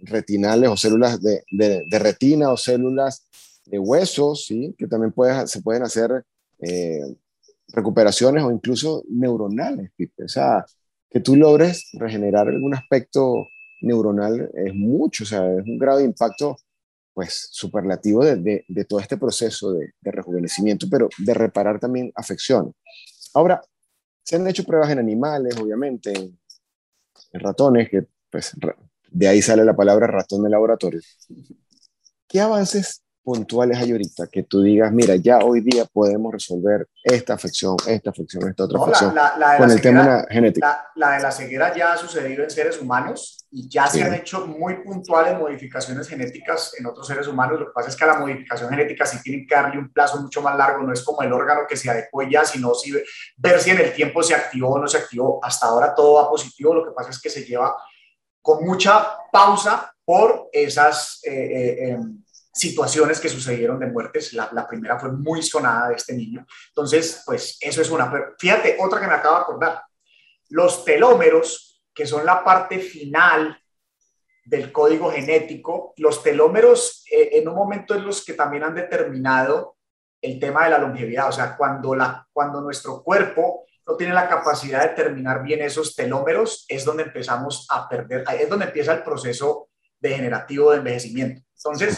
retinales 0.00 0.70
o 0.70 0.78
células 0.78 1.20
de, 1.20 1.44
de, 1.50 1.98
retina 1.98 2.50
o 2.50 2.56
células 2.56 3.28
de 3.66 3.78
huesos, 3.78 4.46
¿sí? 4.46 4.74
que 4.78 4.86
también 4.86 5.12
puede, 5.12 5.46
se 5.46 5.60
pueden 5.60 5.82
hacer 5.82 6.24
eh, 6.60 7.02
recuperaciones 7.68 8.44
o 8.44 8.50
incluso 8.50 9.04
neuronales. 9.10 9.90
O 10.24 10.28
sea, 10.28 10.64
que 11.10 11.20
tú 11.20 11.36
logres 11.36 11.90
regenerar 11.92 12.48
algún 12.48 12.74
aspecto 12.74 13.46
neuronal 13.84 14.50
es 14.54 14.74
mucho, 14.74 15.24
o 15.24 15.26
sea, 15.26 15.52
es 15.52 15.64
un 15.64 15.78
grado 15.78 15.98
de 15.98 16.04
impacto 16.04 16.56
pues 17.12 17.48
superlativo 17.52 18.24
de, 18.24 18.64
de 18.66 18.84
todo 18.84 18.98
este 18.98 19.16
proceso 19.16 19.72
de, 19.72 19.92
rejuvenecimiento, 20.02 20.86
pero 20.90 21.08
de 21.18 21.32
reparar 21.32 21.78
también 21.78 22.12
afecciones. 22.16 22.74
Ahora, 23.34 23.62
se 24.24 24.36
han 24.36 24.46
hecho 24.48 24.64
pruebas 24.64 24.90
en 24.90 24.98
animales, 24.98 25.56
obviamente, 25.56 26.12
en, 26.12 26.36
en 27.32 27.40
ratones, 27.40 27.88
que 27.88 28.06
pues 28.30 28.52
de 29.10 29.28
ahí 29.28 29.40
sale 29.40 29.64
la 29.64 29.76
palabra 29.76 30.08
ratón 30.08 30.42
de 30.42 30.50
laboratorio. 30.50 31.00
¿Qué 32.26 32.40
avances 32.40 33.03
puntuales 33.24 33.78
hay 33.78 33.90
ahorita 33.90 34.26
que 34.30 34.42
tú 34.42 34.60
digas, 34.60 34.92
mira, 34.92 35.16
ya 35.16 35.38
hoy 35.38 35.60
día 35.62 35.86
podemos 35.86 36.32
resolver 36.32 36.86
esta 37.02 37.34
afección, 37.34 37.76
esta 37.86 38.10
afección, 38.10 38.48
esta 38.48 38.64
otra 38.64 38.78
afección 38.80 39.14
con 39.56 39.70
el 39.70 39.80
tema 39.80 40.26
genético? 40.30 40.66
La, 40.94 41.12
de 41.12 41.22
la 41.22 41.32
ceguera 41.32 41.74
ya 41.74 41.94
ha 41.94 41.96
sucedido 41.96 42.44
en 42.44 42.50
seres 42.50 42.80
humanos 42.80 43.46
y 43.50 43.68
ya 43.68 43.86
se 43.86 44.02
han 44.02 44.12
hecho 44.12 44.46
muy 44.46 44.82
puntuales 44.84 45.38
modificaciones 45.38 46.06
genéticas 46.06 46.74
en 46.78 46.86
otros 46.86 47.06
seres 47.06 47.26
humanos. 47.26 47.58
Lo 47.58 47.66
que 47.66 47.72
pasa 47.72 47.88
es 47.88 47.96
que 47.96 48.04
a 48.04 48.08
la 48.08 48.18
modificación 48.18 48.68
genética 48.68 49.06
sí 49.06 49.18
tienen 49.22 49.46
que 49.46 49.54
darle 49.54 49.78
un 49.78 49.90
plazo 49.92 50.20
mucho 50.20 50.42
más 50.42 50.56
largo, 50.56 50.82
no 50.82 50.92
es 50.92 51.02
como 51.02 51.22
el 51.22 51.32
órgano 51.32 51.62
que 51.68 51.76
se 51.76 51.88
adecuó 51.88 52.22
ya, 52.22 52.44
sino 52.44 52.74
si, 52.74 52.92
ver 53.38 53.60
si 53.60 53.70
en 53.70 53.78
el 53.78 53.92
tiempo 53.94 54.22
se 54.22 54.34
activó 54.34 54.72
o 54.72 54.78
no 54.78 54.86
se 54.86 54.98
activó. 54.98 55.40
Hasta 55.42 55.66
ahora 55.66 55.94
todo 55.94 56.22
va 56.22 56.28
positivo, 56.28 56.74
lo 56.74 56.84
que 56.84 56.92
pasa 56.92 57.10
es 57.10 57.20
que 57.20 57.30
se 57.30 57.44
lleva 57.44 57.74
con 58.42 58.62
mucha 58.64 59.16
pausa 59.32 59.94
por 60.04 60.50
esas 60.52 61.20
eh, 61.24 61.32
eh, 61.32 61.90
em, 61.90 62.23
situaciones 62.54 63.20
que 63.20 63.28
sucedieron 63.28 63.80
de 63.80 63.86
muertes. 63.86 64.32
La, 64.32 64.66
primera 64.66 64.98
fue 64.98 65.10
muy 65.12 65.42
sonada 65.42 65.88
de 65.88 65.96
este 65.96 66.14
niño. 66.14 66.46
Entonces, 66.68 67.22
pues 67.26 67.58
eso 67.60 67.82
es 67.82 67.90
una. 67.90 68.10
Pero 68.10 68.34
fíjate, 68.38 68.76
otra 68.80 69.00
que 69.00 69.08
me 69.08 69.14
acabo 69.14 69.36
de 69.36 69.42
acordar. 69.42 69.82
Los 70.50 70.84
telómeros, 70.84 71.82
que 71.92 72.06
son 72.06 72.24
la 72.24 72.44
parte 72.44 72.78
final 72.78 73.60
del 74.44 74.70
código 74.70 75.10
genético, 75.10 75.94
los 75.96 76.22
telómeros 76.22 77.04
eh, 77.10 77.30
en 77.32 77.48
un 77.48 77.54
momento 77.54 77.94
en 77.94 78.06
los 78.06 78.24
que 78.24 78.34
también 78.34 78.62
han 78.62 78.74
determinado 78.74 79.76
el 80.22 80.38
tema 80.38 80.64
de 80.64 80.70
la 80.70 80.78
longevidad. 80.78 81.28
O 81.28 81.32
sea, 81.32 81.56
cuando, 81.56 81.94
la, 81.94 82.26
cuando 82.32 82.60
nuestro 82.60 83.02
cuerpo 83.02 83.64
no 83.86 83.96
tiene 83.96 84.14
la 84.14 84.28
capacidad 84.28 84.82
de 84.82 84.94
terminar 84.94 85.42
bien 85.42 85.60
esos 85.60 85.94
telómeros, 85.94 86.64
es 86.68 86.84
donde 86.84 87.02
empezamos 87.02 87.66
a 87.68 87.88
perder, 87.88 88.24
es 88.38 88.48
donde 88.48 88.66
empieza 88.66 88.92
el 88.92 89.02
proceso 89.02 89.70
degenerativo 89.98 90.70
de 90.70 90.78
envejecimiento. 90.78 91.42
Entonces, 91.56 91.96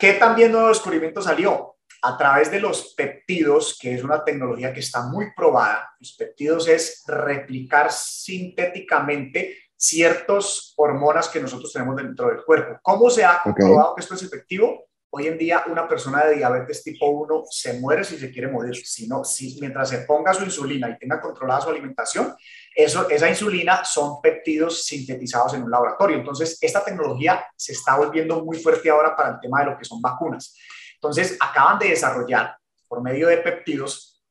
¿qué 0.00 0.14
también 0.14 0.50
nuevo 0.50 0.68
descubrimiento 0.68 1.20
salió? 1.20 1.76
A 2.02 2.16
través 2.16 2.50
de 2.50 2.58
los 2.58 2.94
peptidos, 2.94 3.78
que 3.78 3.94
es 3.94 4.02
una 4.02 4.24
tecnología 4.24 4.72
que 4.72 4.80
está 4.80 5.02
muy 5.02 5.26
probada, 5.36 5.90
los 6.00 6.14
peptidos 6.14 6.66
es 6.66 7.04
replicar 7.06 7.92
sintéticamente 7.92 9.58
ciertas 9.76 10.72
hormonas 10.76 11.28
que 11.28 11.40
nosotros 11.40 11.70
tenemos 11.72 11.96
dentro 11.96 12.28
del 12.28 12.42
cuerpo. 12.44 12.78
¿Cómo 12.82 13.10
se 13.10 13.24
ha 13.24 13.42
comprobado 13.42 13.94
que 13.94 14.00
esto 14.00 14.14
es 14.14 14.22
efectivo? 14.22 14.86
Hoy 15.10 15.26
en 15.26 15.36
día 15.36 15.64
una 15.66 15.86
persona 15.86 16.24
de 16.24 16.36
diabetes 16.36 16.82
tipo 16.82 17.06
1 17.10 17.44
se 17.50 17.78
muere 17.80 18.04
si 18.04 18.16
se 18.16 18.30
quiere 18.30 18.48
morir, 18.48 18.76
si 18.76 19.06
no, 19.06 19.24
si, 19.24 19.58
mientras 19.60 19.90
se 19.90 19.98
ponga 19.98 20.32
su 20.32 20.44
insulina 20.44 20.88
y 20.88 20.98
tenga 20.98 21.20
controlada 21.20 21.60
su 21.60 21.68
alimentación, 21.68 22.34
esa 22.84 23.28
insulina 23.28 23.84
son 23.84 24.20
péptidos 24.20 24.84
sintetizados 24.84 25.54
en 25.54 25.62
un 25.62 25.70
laboratorio. 25.70 26.16
Entonces, 26.16 26.58
esta 26.60 26.84
tecnología 26.84 27.46
se 27.56 27.72
está 27.72 27.96
volviendo 27.96 28.44
muy 28.44 28.58
fuerte 28.58 28.90
ahora 28.90 29.16
para 29.16 29.30
el 29.30 29.40
tema 29.40 29.60
de 29.60 29.70
lo 29.70 29.78
que 29.78 29.84
son 29.84 30.00
vacunas. 30.00 30.56
Entonces, 30.94 31.36
acaban 31.40 31.78
de 31.78 31.88
desarrollar 31.88 32.56
por 32.86 33.02
medio 33.02 33.28
de 33.28 33.38
péptidos, 33.38 34.22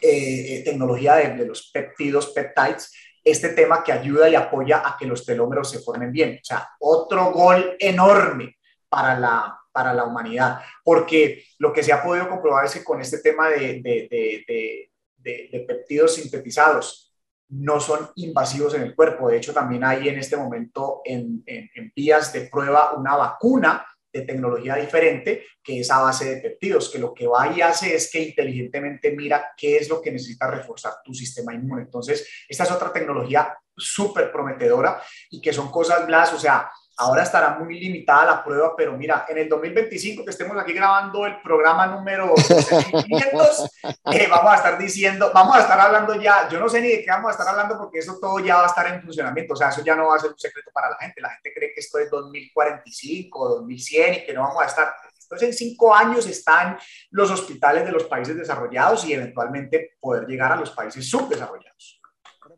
eh, 0.00 0.56
eh, 0.58 0.62
tecnología 0.64 1.14
de, 1.16 1.34
de 1.34 1.46
los 1.46 1.70
péptidos, 1.70 2.28
peptides, 2.28 2.92
este 3.26 3.50
tema 3.50 3.82
que 3.82 3.92
ayuda 3.92 4.28
y 4.28 4.36
apoya 4.36 4.82
a 4.86 4.96
que 4.96 5.06
los 5.06 5.24
telómeros 5.24 5.70
se 5.70 5.80
formen 5.80 6.12
bien. 6.12 6.38
O 6.40 6.44
sea, 6.44 6.68
otro 6.78 7.32
gol 7.32 7.76
enorme 7.78 8.56
para 8.88 9.18
la, 9.18 9.58
para 9.72 9.92
la 9.92 10.04
humanidad, 10.04 10.60
porque 10.84 11.44
lo 11.58 11.72
que 11.72 11.82
se 11.82 11.92
ha 11.92 12.02
podido 12.02 12.28
comprobar 12.28 12.64
es 12.64 12.72
que 12.72 12.84
con 12.84 13.00
este 13.00 13.18
tema 13.18 13.50
de, 13.50 13.82
de, 13.82 14.88
de, 15.18 15.64
peptidos 15.66 16.14
sintetizados 16.14 17.05
no 17.48 17.80
son 17.80 18.10
invasivos 18.16 18.74
en 18.74 18.82
el 18.82 18.94
cuerpo. 18.94 19.28
De 19.28 19.36
hecho, 19.36 19.52
también 19.52 19.84
hay 19.84 20.08
en 20.08 20.18
este 20.18 20.36
momento 20.36 21.00
en, 21.04 21.42
en, 21.46 21.70
en 21.74 21.92
vías 21.94 22.32
de 22.32 22.42
prueba 22.42 22.94
una 22.94 23.16
vacuna 23.16 23.86
de 24.12 24.22
tecnología 24.22 24.76
diferente 24.76 25.44
que 25.62 25.80
es 25.80 25.90
a 25.90 26.00
base 26.00 26.24
de 26.24 26.40
peptidos, 26.40 26.88
que 26.88 26.98
lo 26.98 27.12
que 27.12 27.26
va 27.26 27.52
y 27.52 27.60
hace 27.60 27.94
es 27.94 28.10
que 28.10 28.22
inteligentemente 28.22 29.10
mira 29.10 29.52
qué 29.56 29.76
es 29.78 29.88
lo 29.88 30.00
que 30.00 30.12
necesita 30.12 30.50
reforzar 30.50 30.94
tu 31.04 31.12
sistema 31.12 31.52
inmune. 31.54 31.82
Entonces, 31.82 32.28
esta 32.48 32.64
es 32.64 32.70
otra 32.70 32.92
tecnología 32.92 33.56
súper 33.76 34.32
prometedora 34.32 35.02
y 35.30 35.40
que 35.40 35.52
son 35.52 35.70
cosas, 35.70 36.06
Blas, 36.06 36.32
o 36.32 36.38
sea, 36.38 36.70
Ahora 36.98 37.24
estará 37.24 37.58
muy 37.58 37.78
limitada 37.78 38.24
la 38.24 38.44
prueba, 38.44 38.74
pero 38.74 38.96
mira, 38.96 39.26
en 39.28 39.36
el 39.36 39.48
2025 39.50 40.24
que 40.24 40.30
estemos 40.30 40.56
aquí 40.56 40.72
grabando 40.72 41.26
el 41.26 41.42
programa 41.42 41.86
número 41.86 42.34
500, 43.04 43.70
eh, 44.12 44.26
vamos 44.30 44.52
a 44.52 44.56
estar 44.56 44.78
diciendo, 44.78 45.30
vamos 45.34 45.56
a 45.56 45.60
estar 45.60 45.78
hablando 45.78 46.14
ya, 46.14 46.48
yo 46.48 46.58
no 46.58 46.70
sé 46.70 46.80
ni 46.80 46.88
de 46.88 47.04
qué 47.04 47.10
vamos 47.10 47.28
a 47.28 47.32
estar 47.32 47.48
hablando 47.48 47.76
porque 47.76 47.98
eso 47.98 48.18
todo 48.18 48.38
ya 48.38 48.56
va 48.56 48.64
a 48.64 48.68
estar 48.68 48.86
en 48.86 49.02
funcionamiento, 49.02 49.52
o 49.52 49.56
sea, 49.56 49.68
eso 49.68 49.84
ya 49.84 49.94
no 49.94 50.08
va 50.08 50.16
a 50.16 50.18
ser 50.18 50.30
un 50.30 50.38
secreto 50.38 50.70
para 50.72 50.88
la 50.88 50.96
gente, 50.96 51.20
la 51.20 51.30
gente 51.30 51.52
cree 51.54 51.74
que 51.74 51.80
esto 51.80 51.98
es 51.98 52.10
2045, 52.10 53.48
2100 53.48 54.14
y 54.14 54.24
que 54.24 54.32
no 54.32 54.42
vamos 54.42 54.62
a 54.62 54.66
estar, 54.66 54.94
entonces 55.20 55.48
en 55.48 55.54
cinco 55.54 55.94
años 55.94 56.26
están 56.26 56.78
los 57.10 57.30
hospitales 57.30 57.84
de 57.84 57.92
los 57.92 58.04
países 58.04 58.36
desarrollados 58.36 59.04
y 59.04 59.12
eventualmente 59.12 59.96
poder 60.00 60.26
llegar 60.26 60.52
a 60.52 60.56
los 60.56 60.70
países 60.70 61.06
subdesarrollados. 61.10 62.00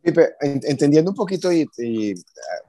Pipe, 0.02 0.34
entendiendo 0.40 1.10
un 1.10 1.16
poquito 1.16 1.52
y, 1.52 1.68
y 1.78 2.14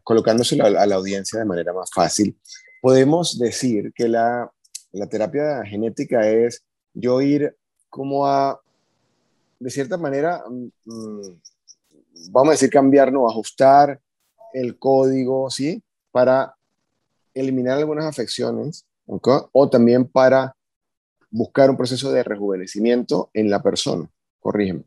colocándoselo 0.04 0.66
a, 0.66 0.86
la 0.86 0.96
audiencia 0.96 1.40
de 1.40 1.46
manera 1.46 1.74
más 1.74 1.90
fácil, 1.94 2.38
podemos 2.82 3.38
decir 3.38 3.92
que 3.94 4.08
la 4.08 4.52
La 4.92 5.08
terapia 5.08 5.64
genética 5.66 6.28
es 6.28 6.64
yo 6.94 7.22
ir 7.22 7.56
como 7.90 8.26
a, 8.26 8.60
de 9.60 9.70
cierta 9.70 9.98
manera, 9.98 10.44
mm, 10.50 10.70
mm, 10.86 11.42
vamos 12.32 12.50
a 12.50 12.52
decir, 12.52 12.70
cambiar, 12.70 13.12
no, 13.12 13.30
ajustar 13.30 14.00
el 14.54 14.78
código, 14.80 15.50
¿sí? 15.50 15.84
Para 16.12 16.56
eliminar 17.34 17.78
algunas 17.78 18.06
afecciones, 18.06 18.86
o 19.06 19.70
también 19.70 20.08
para 20.08 20.56
buscar 21.32 21.70
un 21.70 21.78
proceso 21.78 22.12
de 22.12 22.24
rejuvenecimiento 22.24 23.30
en 23.34 23.50
la 23.50 23.62
persona. 23.62 24.10
Corrígeme. 24.40 24.84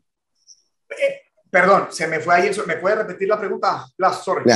Perdón, 1.52 1.88
se 1.90 2.06
me 2.06 2.18
fue 2.18 2.34
ahí. 2.34 2.50
¿Me 2.66 2.76
puede 2.78 2.94
repetir 2.96 3.28
la 3.28 3.38
pregunta? 3.38 3.86
sorry. 4.24 4.50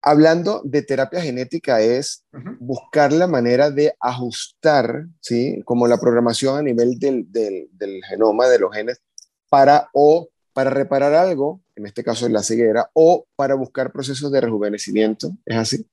Hablando 0.00 0.62
de 0.64 0.80
terapia 0.80 1.20
genética 1.20 1.82
es 1.82 2.24
buscar 2.58 3.12
la 3.12 3.26
manera 3.26 3.70
de 3.70 3.94
ajustar, 4.00 5.04
¿sí? 5.20 5.60
Como 5.66 5.86
la 5.86 6.00
programación 6.00 6.56
a 6.56 6.62
nivel 6.62 6.98
del, 6.98 7.30
del, 7.30 7.68
del 7.72 8.02
genoma, 8.08 8.48
de 8.48 8.60
los 8.60 8.74
genes, 8.74 9.02
para 9.50 9.90
o 9.92 10.30
para 10.54 10.70
reparar 10.70 11.12
algo, 11.12 11.60
en 11.76 11.84
este 11.84 12.02
caso 12.02 12.26
la 12.30 12.42
ceguera, 12.42 12.90
o 12.94 13.26
para 13.36 13.54
buscar 13.56 13.92
procesos 13.92 14.32
de 14.32 14.40
rejuvenecimiento. 14.40 15.32
¿Es 15.44 15.56
así? 15.58 15.86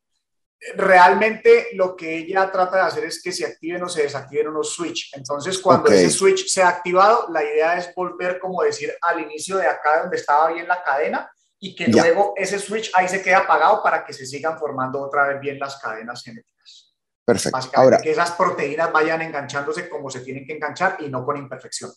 Realmente 0.75 1.67
lo 1.73 1.95
que 1.95 2.17
ella 2.17 2.51
trata 2.51 2.77
de 2.77 2.81
hacer 2.83 3.05
es 3.05 3.21
que 3.21 3.31
se 3.31 3.45
activen 3.45 3.83
o 3.83 3.89
se 3.89 4.03
desactiven 4.03 4.47
unos 4.47 4.73
switch. 4.73 5.11
Entonces, 5.15 5.59
cuando 5.59 5.91
ese 5.91 6.09
switch 6.09 6.47
se 6.47 6.63
ha 6.63 6.69
activado, 6.69 7.27
la 7.31 7.43
idea 7.43 7.77
es 7.77 7.93
volver, 7.93 8.39
como 8.39 8.63
decir, 8.63 8.91
al 9.01 9.19
inicio 9.21 9.57
de 9.57 9.67
acá 9.67 10.01
donde 10.01 10.17
estaba 10.17 10.51
bien 10.51 10.67
la 10.67 10.81
cadena 10.83 11.29
y 11.59 11.75
que 11.75 11.87
luego 11.87 12.33
ese 12.35 12.59
switch 12.59 12.91
ahí 12.95 13.07
se 13.07 13.21
quede 13.21 13.35
apagado 13.35 13.81
para 13.83 14.03
que 14.03 14.13
se 14.13 14.25
sigan 14.25 14.57
formando 14.57 15.01
otra 15.01 15.27
vez 15.27 15.39
bien 15.39 15.59
las 15.59 15.77
cadenas 15.79 16.23
genéticas. 16.23 16.95
Perfecto. 17.25 17.59
Ahora, 17.73 17.99
que 17.99 18.11
esas 18.11 18.31
proteínas 18.31 18.91
vayan 18.91 19.21
enganchándose 19.21 19.89
como 19.89 20.09
se 20.09 20.21
tienen 20.21 20.45
que 20.45 20.53
enganchar 20.53 20.97
y 20.99 21.09
no 21.09 21.25
con 21.25 21.37
imperfección. 21.37 21.91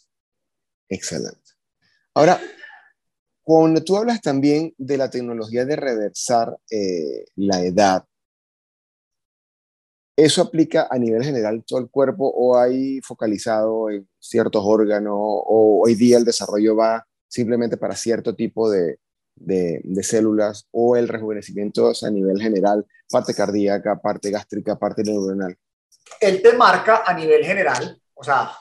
Excelente. 0.89 1.53
Ahora, 2.15 2.41
cuando 3.43 3.83
tú 3.83 3.97
hablas 3.97 4.21
también 4.21 4.75
de 4.77 4.97
la 4.97 5.09
tecnología 5.09 5.65
de 5.65 5.77
reversar 5.77 6.57
eh, 6.71 7.27
la 7.37 7.63
edad, 7.63 8.05
¿eso 10.25 10.43
aplica 10.43 10.89
a 10.91 10.99
nivel 10.99 11.23
general 11.23 11.65
todo 11.67 11.79
el 11.79 11.91
cuerpo 11.91 12.29
o 12.29 12.59
hay 12.59 13.01
focalizado 13.01 13.91
en 13.91 14.09
ciertos 14.19 14.63
órganos 14.65 15.15
o 15.17 15.83
hoy 15.85 15.95
día 15.95 16.19
el 16.19 16.25
desarrollo 16.25 16.77
va 16.77 17.07
simplemente 17.29 17.77
para 17.77 17.95
cierto 17.95 18.35
tipo 18.35 18.71
de, 18.71 18.99
de, 19.37 19.81
de 19.83 20.03
células 20.03 20.67
o 20.71 20.97
el 20.97 21.09
rejuvenecimiento 21.09 21.93
a 22.03 22.11
nivel 22.11 22.41
general, 22.41 22.87
parte 23.11 23.35
cardíaca, 23.35 24.01
parte 24.01 24.31
gástrica, 24.31 24.79
parte 24.79 25.03
neuronal? 25.03 25.57
Él 26.21 26.43
te 26.43 26.55
marca 26.55 27.03
a 27.07 27.15
nivel 27.15 27.45
general 27.45 28.01
o 28.21 28.23
sea, 28.23 28.53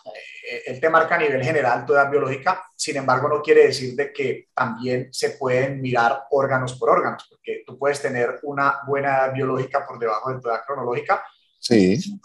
él 0.68 0.80
te 0.80 0.90
marca 0.90 1.16
a 1.16 1.18
nivel 1.18 1.44
general 1.44 1.86
tu 1.86 1.92
edad 1.92 2.10
biológica, 2.10 2.64
sin 2.78 2.96
embargo 2.96 3.28
no 3.28 3.42
quiere 3.42 3.68
decir 3.68 3.94
de 3.94 4.14
que 4.14 4.48
también 4.54 5.10
se 5.12 5.32
pueden 5.32 5.82
mirar 5.82 6.28
órganos 6.32 6.80
por 6.80 6.92
órganos, 6.92 7.28
porque 7.30 7.64
tú 7.68 7.78
puedes 7.78 8.02
tener 8.02 8.40
una 8.44 8.80
buena 8.88 9.28
biológica 9.28 9.86
por 9.86 10.00
debajo 10.00 10.34
de 10.34 10.40
tu 10.40 10.48
edad 10.48 10.62
cronológica. 10.66 11.26
Sí 11.60 12.20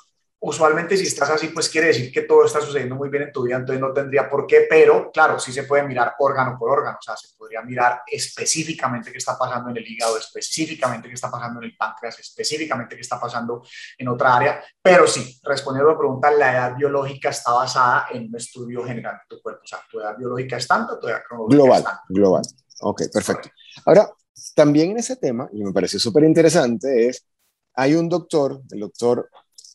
usualmente 0.47 0.97
si 0.97 1.05
estás 1.05 1.31
así, 1.31 1.49
pues 1.49 1.71
quiere 1.71 1.87
decir 1.87 2.13
que 2.13 2.23
todo 2.23 2.45
está 2.45 2.61
sucediendo 2.61 2.95
muy 2.97 3.09
bien 3.09 3.23
en 3.25 3.33
tu 3.33 3.43
vida, 3.45 3.57
entonces 3.57 3.81
no 3.81 3.95
tendría 3.95 4.29
por 4.29 4.47
qué, 4.47 4.67
pero 4.69 5.11
claro, 5.11 5.39
sí 5.39 5.53
se 5.53 5.63
puede 5.63 5.85
mirar 5.85 6.15
órgano 6.19 6.57
por 6.59 6.71
órgano, 6.71 6.99
o 7.01 7.03
sea, 7.03 7.17
se 7.17 7.29
podría 7.35 7.63
mirar 7.63 8.03
específicamente 8.07 9.11
qué 9.11 9.17
está 9.17 9.39
pasando 9.39 9.71
en 9.71 9.79
el 9.79 9.91
hígado, 9.91 10.19
específicamente 10.19 11.09
qué 11.09 11.15
está 11.15 11.31
pasando 11.31 11.61
en 11.61 11.71
el 11.71 11.77
páncreas, 11.77 12.19
específicamente 12.19 12.95
qué 12.95 13.01
está 13.01 13.19
pasando 13.19 13.63
en 13.97 14.09
otra 14.09 14.37
área, 14.37 14.63
pero 14.83 15.07
sí, 15.07 15.41
respondiendo 15.43 15.89
a 15.89 15.93
la 15.95 15.99
pregunta, 15.99 16.31
la 16.31 16.53
edad 16.53 16.77
biológica 16.77 17.31
está 17.31 17.53
basada 17.53 18.09
en 18.13 18.29
un 18.29 18.37
estudio 18.37 18.85
general 18.85 19.15
de 19.15 19.37
tu 19.37 19.43
cuerpo, 19.43 19.63
o 19.65 19.67
sea, 19.67 19.81
tu 19.91 19.99
edad 19.99 20.15
biológica 20.15 20.59
es 20.59 20.69
tanta, 20.69 21.01
tu 21.01 21.09
edad 21.09 21.23
cronológica 21.27 21.57
global, 21.57 21.79
es 21.79 21.85
tanta. 21.85 22.03
Global, 22.11 22.43
ok, 22.83 23.03
perfecto. 23.11 23.49
Ahora, 23.87 24.11
también 24.55 24.91
en 24.91 24.99
ese 24.99 25.17
tema, 25.17 25.49
y 25.55 25.65
me 25.65 25.73
parece 25.73 25.99
súper 25.99 26.25
interesante, 26.25 27.09
es, 27.09 27.27
hay 27.75 27.95
un 27.95 28.09
doctor, 28.09 28.61
el 28.71 28.81
doctor 28.81 29.29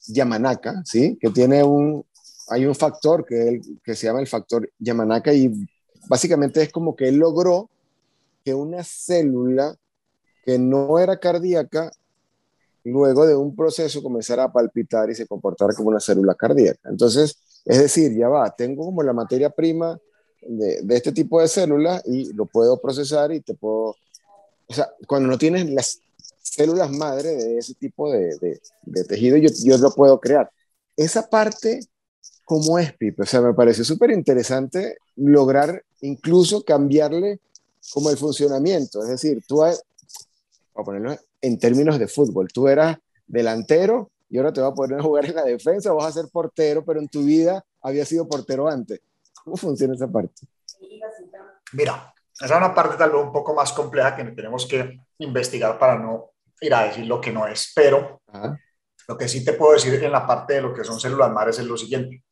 Yamanaka, 0.07 0.81
¿sí? 0.85 1.17
Que 1.19 1.29
tiene 1.29 1.63
un, 1.63 2.05
hay 2.49 2.65
un 2.65 2.75
factor 2.75 3.25
que, 3.25 3.61
que 3.83 3.95
se 3.95 4.07
llama 4.07 4.21
el 4.21 4.27
factor 4.27 4.69
Yamanaka 4.79 5.33
y 5.33 5.51
básicamente 6.07 6.61
es 6.61 6.71
como 6.71 6.95
que 6.95 7.07
él 7.07 7.15
logró 7.17 7.69
que 8.43 8.53
una 8.53 8.83
célula 8.83 9.75
que 10.45 10.57
no 10.57 10.97
era 10.97 11.19
cardíaca, 11.19 11.91
luego 12.83 13.27
de 13.27 13.35
un 13.35 13.55
proceso 13.55 14.01
comenzara 14.01 14.45
a 14.45 14.51
palpitar 14.51 15.09
y 15.09 15.15
se 15.15 15.27
comportara 15.27 15.73
como 15.73 15.89
una 15.89 15.99
célula 15.99 16.33
cardíaca. 16.33 16.89
Entonces, 16.89 17.37
es 17.65 17.79
decir, 17.79 18.17
ya 18.17 18.29
va, 18.29 18.49
tengo 18.55 18.85
como 18.85 19.03
la 19.03 19.13
materia 19.13 19.49
prima 19.49 19.99
de, 20.41 20.81
de 20.81 20.95
este 20.95 21.11
tipo 21.11 21.41
de 21.41 21.47
células 21.47 22.01
y 22.07 22.33
lo 22.33 22.45
puedo 22.45 22.79
procesar 22.79 23.31
y 23.31 23.41
te 23.41 23.53
puedo, 23.53 23.95
o 24.67 24.73
sea, 24.73 24.89
cuando 25.05 25.27
no 25.27 25.37
tienes 25.37 25.69
las 25.69 26.01
células 26.41 26.91
madre 26.91 27.29
de 27.29 27.57
ese 27.57 27.73
tipo 27.75 28.11
de, 28.11 28.59
de, 28.81 29.03
tejido, 29.03 29.37
yo, 29.37 29.49
yo, 29.63 29.77
lo 29.77 29.91
puedo 29.91 30.19
crear. 30.19 30.49
Esa 30.95 31.29
parte, 31.29 31.79
¿cómo 32.43 32.79
es, 32.79 32.93
Pipe? 32.93 33.23
O 33.23 33.25
sea, 33.25 33.41
me 33.41 33.53
parece 33.53 33.83
súper 33.83 34.11
interesante 34.11 34.97
lograr 35.15 35.83
incluso 36.01 36.63
cambiarle 36.63 37.39
como 37.93 38.09
el 38.09 38.17
funcionamiento. 38.17 39.01
Es 39.03 39.09
decir, 39.09 39.41
tú, 39.47 39.63
a 39.63 39.73
ponerlo 40.83 41.15
en 41.41 41.59
términos 41.59 41.99
de 41.99 42.07
fútbol, 42.07 42.47
tú 42.53 42.67
eras 42.67 42.97
delantero 43.27 44.09
y 44.29 44.37
ahora 44.37 44.53
te 44.53 44.61
vas 44.61 44.71
a 44.71 44.75
poner 44.75 44.99
a 44.99 45.03
jugar 45.03 45.25
en 45.25 45.35
la 45.35 45.43
defensa, 45.43 45.91
vas 45.91 46.05
a 46.05 46.21
ser 46.21 46.29
portero, 46.31 46.83
pero 46.85 46.99
en 46.99 47.07
tu 47.07 47.23
vida 47.23 47.63
había 47.81 48.05
sido 48.05 48.27
portero 48.27 48.67
antes. 48.67 49.01
¿Cómo 49.43 49.57
funciona 49.57 49.95
esa 49.95 50.07
parte? 50.07 50.47
Mira, 51.73 52.13
esa 52.39 52.55
es 52.55 52.57
una 52.57 52.73
parte 52.73 52.95
tal 52.95 53.11
vez 53.11 53.21
un 53.21 53.31
poco 53.31 53.53
más 53.53 53.73
compleja 53.73 54.15
que 54.15 54.23
tenemos 54.23 54.65
que 54.65 55.01
investigar 55.17 55.77
para 55.77 55.97
no 55.97 56.31
ir 56.61 56.73
a 56.73 56.83
decir 56.83 57.05
lo 57.05 57.19
que 57.19 57.31
no 57.31 57.45
es, 57.47 57.71
pero 57.75 58.21
lo 59.07 59.17
que 59.17 59.27
sí 59.27 59.43
te 59.43 59.53
puedo 59.53 59.73
decir 59.73 60.01
en 60.03 60.11
la 60.11 60.25
parte 60.25 60.55
de 60.55 60.61
lo 60.61 60.73
que 60.73 60.83
son 60.83 60.99
células 60.99 61.31
madres 61.31 61.59
es 61.59 61.65
lo 61.65 61.77
siguiente. 61.77 62.23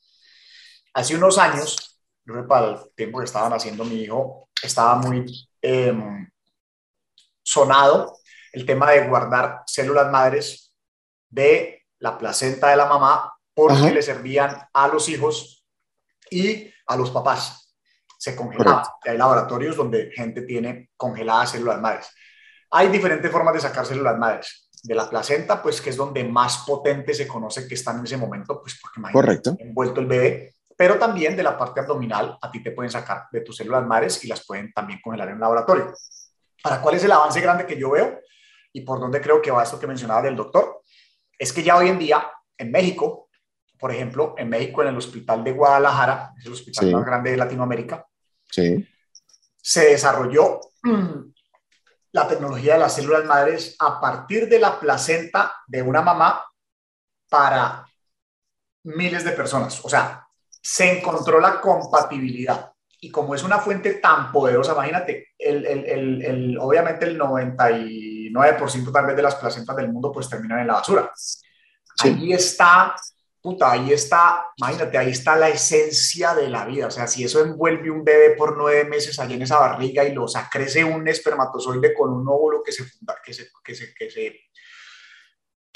Hace 0.93 1.15
unos 1.15 1.37
años, 1.37 2.01
para 2.47 2.69
el 2.69 2.77
tiempo 2.95 3.19
que 3.19 3.25
estaban 3.25 3.53
haciendo 3.53 3.83
mi 3.83 4.01
hijo, 4.01 4.49
estaba 4.61 4.95
muy 4.95 5.49
em, 5.61 6.29
sonado 7.43 8.17
el 8.53 8.65
tema 8.65 8.91
de 8.91 9.07
guardar 9.07 9.63
células 9.65 10.11
madres 10.11 10.73
de 11.29 11.85
la 11.99 12.17
placenta 12.17 12.69
de 12.69 12.77
la 12.77 12.85
mamá 12.85 13.33
porque 13.53 13.91
le 13.91 14.01
servían 14.01 14.67
a 14.71 14.87
los 14.87 15.09
hijos 15.09 15.65
y 16.29 16.71
a 16.85 16.95
los 16.95 17.11
papás. 17.11 17.66
Se 18.17 18.35
congelaba. 18.35 18.97
Hay 19.05 19.17
laboratorios 19.17 19.75
donde 19.75 20.11
gente 20.11 20.41
tiene 20.41 20.89
congeladas 20.97 21.51
células 21.51 21.79
madres. 21.79 22.09
Hay 22.71 22.89
diferentes 22.89 23.31
formas 23.31 23.53
de 23.53 23.59
sacar 23.61 23.85
células 23.85 24.17
madres. 24.17 24.69
De 24.83 24.93
la 24.95 25.09
placenta, 25.09 25.61
pues 25.61 25.81
que 25.81 25.89
es 25.89 25.97
donde 25.97 26.23
más 26.23 26.59
potente 26.59 27.13
se 27.13 27.27
conoce 27.27 27.67
que 27.67 27.75
están 27.75 27.99
en 27.99 28.05
ese 28.05 28.17
momento, 28.17 28.61
pues 28.61 28.79
porque 28.81 29.11
Correcto. 29.11 29.55
envuelto 29.59 29.99
el 29.99 30.05
bebé, 30.05 30.53
pero 30.75 30.99
también 30.99 31.35
de 31.35 31.43
la 31.43 31.57
parte 31.57 31.79
abdominal, 31.79 32.37
a 32.39 32.51
ti 32.51 32.61
te 32.61 32.71
pueden 32.71 32.91
sacar 32.91 33.23
de 33.31 33.41
tus 33.41 33.57
células 33.57 33.85
madres 33.85 34.23
y 34.23 34.27
las 34.27 34.45
pueden 34.45 34.71
también 34.71 34.99
congelar 35.01 35.29
en 35.29 35.35
un 35.35 35.41
laboratorio. 35.41 35.93
¿Para 36.61 36.81
cuál 36.81 36.95
es 36.95 37.03
el 37.03 37.11
avance 37.11 37.41
grande 37.41 37.65
que 37.65 37.77
yo 37.77 37.91
veo 37.91 38.19
y 38.71 38.81
por 38.81 38.99
dónde 38.99 39.19
creo 39.19 39.41
que 39.41 39.49
va 39.49 39.63
esto 39.63 39.79
que 39.79 39.87
mencionaba 39.87 40.21
del 40.21 40.35
doctor? 40.35 40.81
Es 41.37 41.51
que 41.51 41.63
ya 41.63 41.77
hoy 41.77 41.89
en 41.89 41.97
día 41.97 42.31
en 42.57 42.71
México, 42.71 43.26
por 43.79 43.91
ejemplo, 43.91 44.35
en 44.37 44.49
México 44.49 44.81
en 44.81 44.89
el 44.89 44.97
hospital 44.97 45.43
de 45.43 45.51
Guadalajara, 45.51 46.33
es 46.37 46.45
el 46.45 46.53
hospital 46.53 46.91
más 46.91 47.05
grande 47.05 47.31
de 47.31 47.37
Latinoamérica, 47.37 48.05
sí. 48.49 48.87
se 49.61 49.91
desarrolló 49.91 50.59
la 52.11 52.27
tecnología 52.27 52.73
de 52.73 52.79
las 52.79 52.95
células 52.95 53.25
madres 53.25 53.75
a 53.79 53.99
partir 53.99 54.47
de 54.49 54.59
la 54.59 54.79
placenta 54.79 55.53
de 55.67 55.81
una 55.81 56.01
mamá 56.01 56.43
para 57.29 57.85
miles 58.83 59.23
de 59.23 59.31
personas. 59.31 59.83
O 59.83 59.89
sea, 59.89 60.27
se 60.61 60.97
encontró 60.97 61.39
la 61.39 61.61
compatibilidad. 61.61 62.71
Y 62.99 63.11
como 63.11 63.35
es 63.35 63.43
una 63.43 63.59
fuente 63.59 63.95
tan 63.95 64.31
poderosa, 64.31 64.73
imagínate, 64.73 65.27
el, 65.37 65.65
el, 65.65 66.21
el, 66.23 66.57
obviamente 66.57 67.05
el 67.05 67.19
99% 67.19 68.91
tal 68.91 69.05
vez 69.05 69.15
de 69.15 69.21
las 69.21 69.35
placentas 69.35 69.75
del 69.75 69.91
mundo 69.91 70.11
pues 70.11 70.27
terminan 70.27 70.59
en 70.59 70.67
la 70.67 70.73
basura. 70.73 71.11
Ahí 71.99 72.33
está 72.33 72.95
ahí 73.61 73.91
está, 73.91 74.47
imagínate, 74.55 74.97
ahí 74.97 75.11
está 75.11 75.35
la 75.35 75.49
esencia 75.49 76.33
de 76.33 76.49
la 76.49 76.65
vida. 76.65 76.87
O 76.87 76.91
sea, 76.91 77.07
si 77.07 77.23
eso 77.23 77.41
envuelve 77.41 77.91
un 77.91 78.03
bebé 78.03 78.31
por 78.35 78.57
nueve 78.57 78.85
meses 78.85 79.19
allí 79.19 79.35
en 79.35 79.41
esa 79.43 79.59
barriga 79.59 80.03
y 80.03 80.13
lo 80.13 80.25
o 80.25 80.27
sea, 80.27 80.49
crece 80.51 80.83
un 80.83 81.07
espermatozoide 81.07 81.93
con 81.93 82.11
un 82.11 82.27
óvulo 82.27 82.61
que 82.63 82.71
se, 82.71 82.83
que 83.23 83.33
se, 83.33 83.49
que 83.63 83.75
se, 83.75 83.93
que 83.93 84.09
se, 84.09 84.39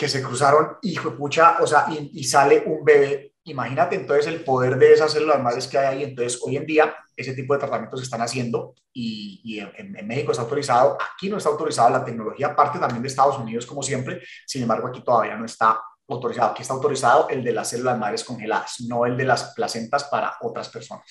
que 0.02 0.10
se 0.10 0.24
cruzaron, 0.24 0.78
hijo 0.82 1.16
pucha, 1.16 1.58
o 1.62 1.68
sea, 1.68 1.86
y, 1.90 2.24
sale 2.24 2.64
un 2.66 2.84
bebé. 2.84 3.36
Imagínate 3.44 3.96
entonces 3.96 4.26
el 4.26 4.44
poder 4.44 4.78
de 4.78 4.94
esas 4.94 5.12
células 5.12 5.40
madres 5.44 5.68
que 5.68 5.78
hay 5.78 5.86
ahí. 5.86 6.04
Entonces, 6.04 6.42
hoy 6.44 6.58
en 6.58 6.66
día, 6.66 6.96
ese 7.16 7.36
tipo 7.36 7.54
de 7.54 7.60
tratamientos 7.60 8.00
se 8.00 8.06
están 8.06 8.22
haciendo 8.22 8.74
y, 8.92 9.60
en, 9.60 10.08
México 10.08 10.32
está 10.32 10.42
autorizado. 10.42 10.98
Aquí 11.14 11.30
no 11.30 11.38
está 11.38 11.50
autorizada 11.50 11.92
la 11.92 12.04
tecnología, 12.04 12.56
parte 12.56 12.80
también 12.80 13.04
de 13.04 13.10
Estados 13.10 13.38
Unidos, 13.38 13.68
como 13.68 13.84
siempre. 13.84 14.24
Sin 14.48 14.64
embargo, 14.64 14.88
aquí 14.88 15.04
todavía 15.04 15.36
no 15.36 15.46
está 15.46 15.80
autorizado. 16.14 16.52
Aquí 16.52 16.62
está 16.62 16.74
autorizado 16.74 17.30
el 17.30 17.44
de 17.44 17.54
las 17.54 17.70
células 17.70 17.98
madres 17.98 18.24
congeladas, 18.24 18.82
no 18.88 19.06
el 19.06 19.18
de 19.18 19.26
las 19.26 19.54
placentas 19.54 20.06
para 20.06 20.34
otras 20.42 20.70
personas. 20.70 21.06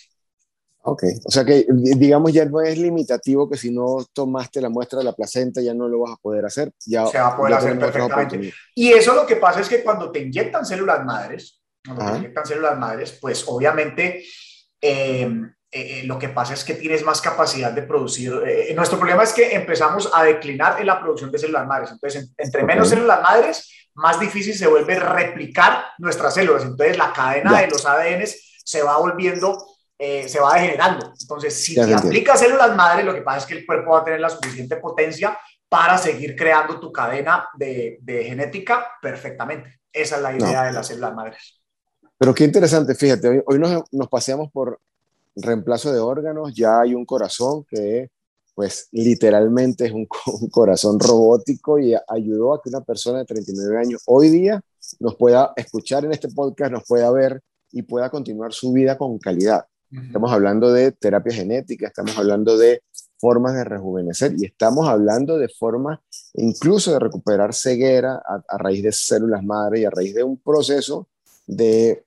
Ok, 0.82 1.03
o 1.24 1.30
sea 1.30 1.44
que 1.44 1.66
digamos 1.68 2.32
ya 2.32 2.46
no 2.46 2.62
es 2.62 2.78
limitativo 2.78 3.51
que 3.51 3.59
si 3.59 3.70
no 3.70 3.98
tomaste 4.14 4.62
la 4.62 4.70
muestra 4.70 5.01
de 5.01 5.05
la 5.05 5.12
placenta 5.12 5.61
ya 5.61 5.74
no 5.74 5.88
lo 5.88 6.01
vas 6.01 6.12
a 6.12 6.16
poder 6.16 6.46
hacer. 6.46 6.72
Ya, 6.86 7.07
Se 7.07 7.18
va 7.18 7.28
a 7.28 7.36
poder 7.36 7.55
hacer 7.55 7.78
perfectamente. 7.78 8.53
Y 8.74 8.92
eso 8.92 9.14
lo 9.14 9.26
que 9.26 9.36
pasa 9.36 9.61
es 9.61 9.68
que 9.68 9.82
cuando 9.82 10.11
te 10.11 10.20
inyectan 10.20 10.64
células 10.64 11.05
madres, 11.05 11.61
cuando 11.84 12.12
te 12.12 12.18
inyectan 12.18 12.46
células 12.46 12.78
madres, 12.78 13.18
pues 13.20 13.44
obviamente 13.46 14.24
eh, 14.80 15.30
eh, 15.72 16.03
lo 16.05 16.18
que 16.18 16.30
pasa 16.30 16.55
es 16.55 16.64
que 16.64 16.74
tienes 16.74 17.05
más 17.05 17.20
capacidad 17.20 17.72
de 17.72 17.82
producir. 17.82 18.32
Eh, 18.44 18.72
nuestro 18.74 18.98
problema 18.98 19.22
es 19.22 19.32
que 19.32 19.55
empezamos 19.55 20.11
a 20.12 20.24
declinar 20.24 20.80
en 20.80 20.86
la 20.86 20.98
producción 20.98 21.30
de 21.30 21.38
células 21.38 21.66
madres. 21.66 21.90
Entonces, 21.92 22.32
entre 22.36 22.64
menos 22.64 22.88
células 22.88 23.22
madres, 23.22 23.88
más 24.01 24.18
difícil 24.18 24.55
se 24.55 24.66
vuelve 24.66 24.98
replicar 24.98 25.84
nuestras 25.98 26.34
células. 26.34 26.64
Entonces, 26.64 26.98
la 26.98 27.12
cadena 27.12 27.61
de 27.61 27.68
los 27.68 27.86
ADN 27.86 28.24
se 28.64 28.82
va 28.82 28.98
volviendo 28.98 29.59
eh, 30.03 30.26
se 30.26 30.40
va 30.40 30.55
degenerando. 30.55 31.12
Entonces, 31.20 31.62
si 31.62 31.74
te 31.74 31.92
aplicas 31.92 32.40
células 32.40 32.74
madre, 32.74 33.05
lo 33.05 33.12
que 33.12 33.20
pasa 33.20 33.40
es 33.40 33.44
que 33.44 33.53
el 33.53 33.66
cuerpo 33.66 33.90
va 33.90 33.98
a 33.98 34.05
tener 34.05 34.18
la 34.18 34.30
suficiente 34.30 34.76
potencia 34.76 35.38
para 35.68 35.98
seguir 35.98 36.34
creando 36.34 36.80
tu 36.80 36.90
cadena 36.90 37.46
de, 37.53 38.01
genética 38.26 38.86
perfectamente. 39.03 39.80
Esa 39.92 40.16
es 40.16 40.22
la 40.22 40.34
idea 40.34 40.62
de 40.62 40.72
las 40.72 40.86
células 40.86 41.14
madres. 41.14 41.61
Pero 42.16 42.34
qué 42.34 42.44
interesante, 42.44 42.94
fíjate, 42.94 43.42
hoy, 43.44 43.59
nos, 43.59 44.09
paseamos 44.09 44.51
por 44.51 44.80
reemplazo 45.36 45.92
de 45.92 46.01
órganos, 46.01 46.55
ya 46.55 46.80
hay 46.80 46.94
un 46.94 47.05
corazón 47.05 47.66
que 47.68 48.09
pues 48.61 48.88
literalmente 48.92 49.86
es 49.86 49.92
un, 49.92 50.06
un, 50.26 50.50
corazón 50.50 51.00
robótico 51.00 51.78
y 51.78 51.94
ayudó 52.08 52.52
a 52.52 52.61
que 52.61 52.68
una 52.68 52.82
persona 52.82 53.20
de 53.20 53.24
39 53.24 53.78
años 53.78 54.02
hoy 54.04 54.28
día 54.28 54.61
nos 54.98 55.16
pueda 55.16 55.54
escuchar 55.56 56.04
en 56.04 56.12
este 56.12 56.28
podcast, 56.28 56.70
nos 56.70 56.84
pueda 56.86 57.11
ver 57.11 57.40
y 57.72 57.80
pueda 57.80 58.11
continuar 58.11 58.52
su 58.52 58.70
vida 58.74 58.98
con 58.98 59.18
calidad. 59.18 59.64
Estamos 59.90 60.30
hablando 60.30 60.74
de 60.74 60.92
terapia 60.92 61.32
genética, 61.32 61.86
estamos 61.86 62.18
hablando 62.18 62.58
de 62.58 62.82
formas 63.18 63.54
de 63.54 63.64
rejuvenecer 63.64 64.34
y 64.36 64.44
estamos 64.44 64.86
hablando 64.86 65.38
de 65.38 65.48
formas 65.48 66.00
incluso 66.34 66.92
de 66.92 66.98
recuperar 66.98 67.54
ceguera 67.54 68.22
a, 68.22 68.58
raíz 68.58 68.82
de 68.82 68.92
células 68.92 69.42
madre 69.42 69.80
y 69.80 69.84
a 69.86 69.90
raíz 69.90 70.14
de 70.14 70.22
un 70.22 70.36
proceso 70.36 71.08
de, 71.46 72.04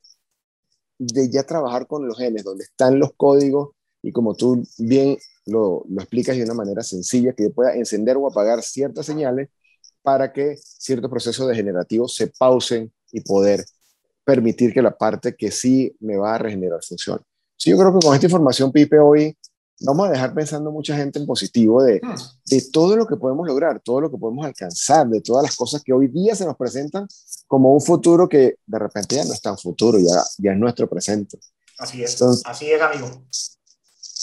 de 0.99 1.31
ya 1.31 1.41
trabajar 1.47 1.87
con 1.87 2.07
los 2.07 2.15
genes, 2.15 2.43
donde 2.43 2.65
están 2.65 2.99
los 2.99 3.13
códigos 3.13 3.69
y 4.03 4.11
como 4.11 4.35
tú 4.35 4.63
bien 4.77 5.17
lo, 5.45 5.85
lo 5.89 6.01
explicas 6.01 6.35
de 6.35 6.43
una 6.43 6.53
manera 6.53 6.83
sencilla, 6.83 7.33
que 7.33 7.43
yo 7.43 7.53
pueda 7.53 7.75
encender 7.75 8.17
o 8.17 8.27
apagar 8.27 8.61
ciertas 8.61 9.05
señales 9.05 9.49
para 10.01 10.31
que 10.31 10.57
ciertos 10.57 11.09
procesos 11.09 11.47
degenerativos 11.47 12.15
se 12.15 12.27
pausen 12.27 12.91
y 13.11 13.21
poder 13.21 13.65
permitir 14.23 14.73
que 14.73 14.81
la 14.81 14.95
parte 14.95 15.35
que 15.35 15.51
sí 15.51 15.95
me 15.99 16.17
va 16.17 16.35
a 16.35 16.37
regenerar 16.37 16.79
funcione. 16.83 17.21
Sí, 17.57 17.69
yo 17.69 17.77
creo 17.77 17.97
que 17.97 18.05
con 18.05 18.13
esta 18.13 18.25
información, 18.25 18.71
Pipe, 18.71 18.99
hoy 18.99 19.37
vamos 19.81 20.07
a 20.07 20.11
dejar 20.11 20.33
pensando 20.33 20.71
mucha 20.71 20.95
gente 20.95 21.19
en 21.19 21.25
positivo 21.25 21.83
de, 21.83 21.99
hmm. 22.01 22.15
de 22.45 22.63
todo 22.71 22.95
lo 22.95 23.05
que 23.05 23.15
podemos 23.17 23.47
lograr, 23.47 23.81
todo 23.81 24.01
lo 24.01 24.11
que 24.11 24.17
podemos 24.17 24.45
alcanzar, 24.45 25.07
de 25.07 25.21
todas 25.21 25.43
las 25.43 25.55
cosas 25.55 25.81
que 25.83 25.93
hoy 25.93 26.07
día 26.07 26.35
se 26.35 26.45
nos 26.45 26.55
presentan 26.55 27.07
como 27.47 27.73
un 27.73 27.81
futuro 27.81 28.27
que 28.27 28.57
de 28.65 28.79
repente 28.79 29.15
ya 29.15 29.25
no 29.25 29.33
es 29.33 29.41
tan 29.41 29.57
futuro, 29.57 29.99
ya, 29.99 30.23
ya 30.37 30.51
es 30.51 30.57
nuestro 30.57 30.89
presente. 30.89 31.37
Así 31.77 32.03
es, 32.03 32.21
así 32.45 32.71
es, 32.71 32.81
amigo. 32.81 33.23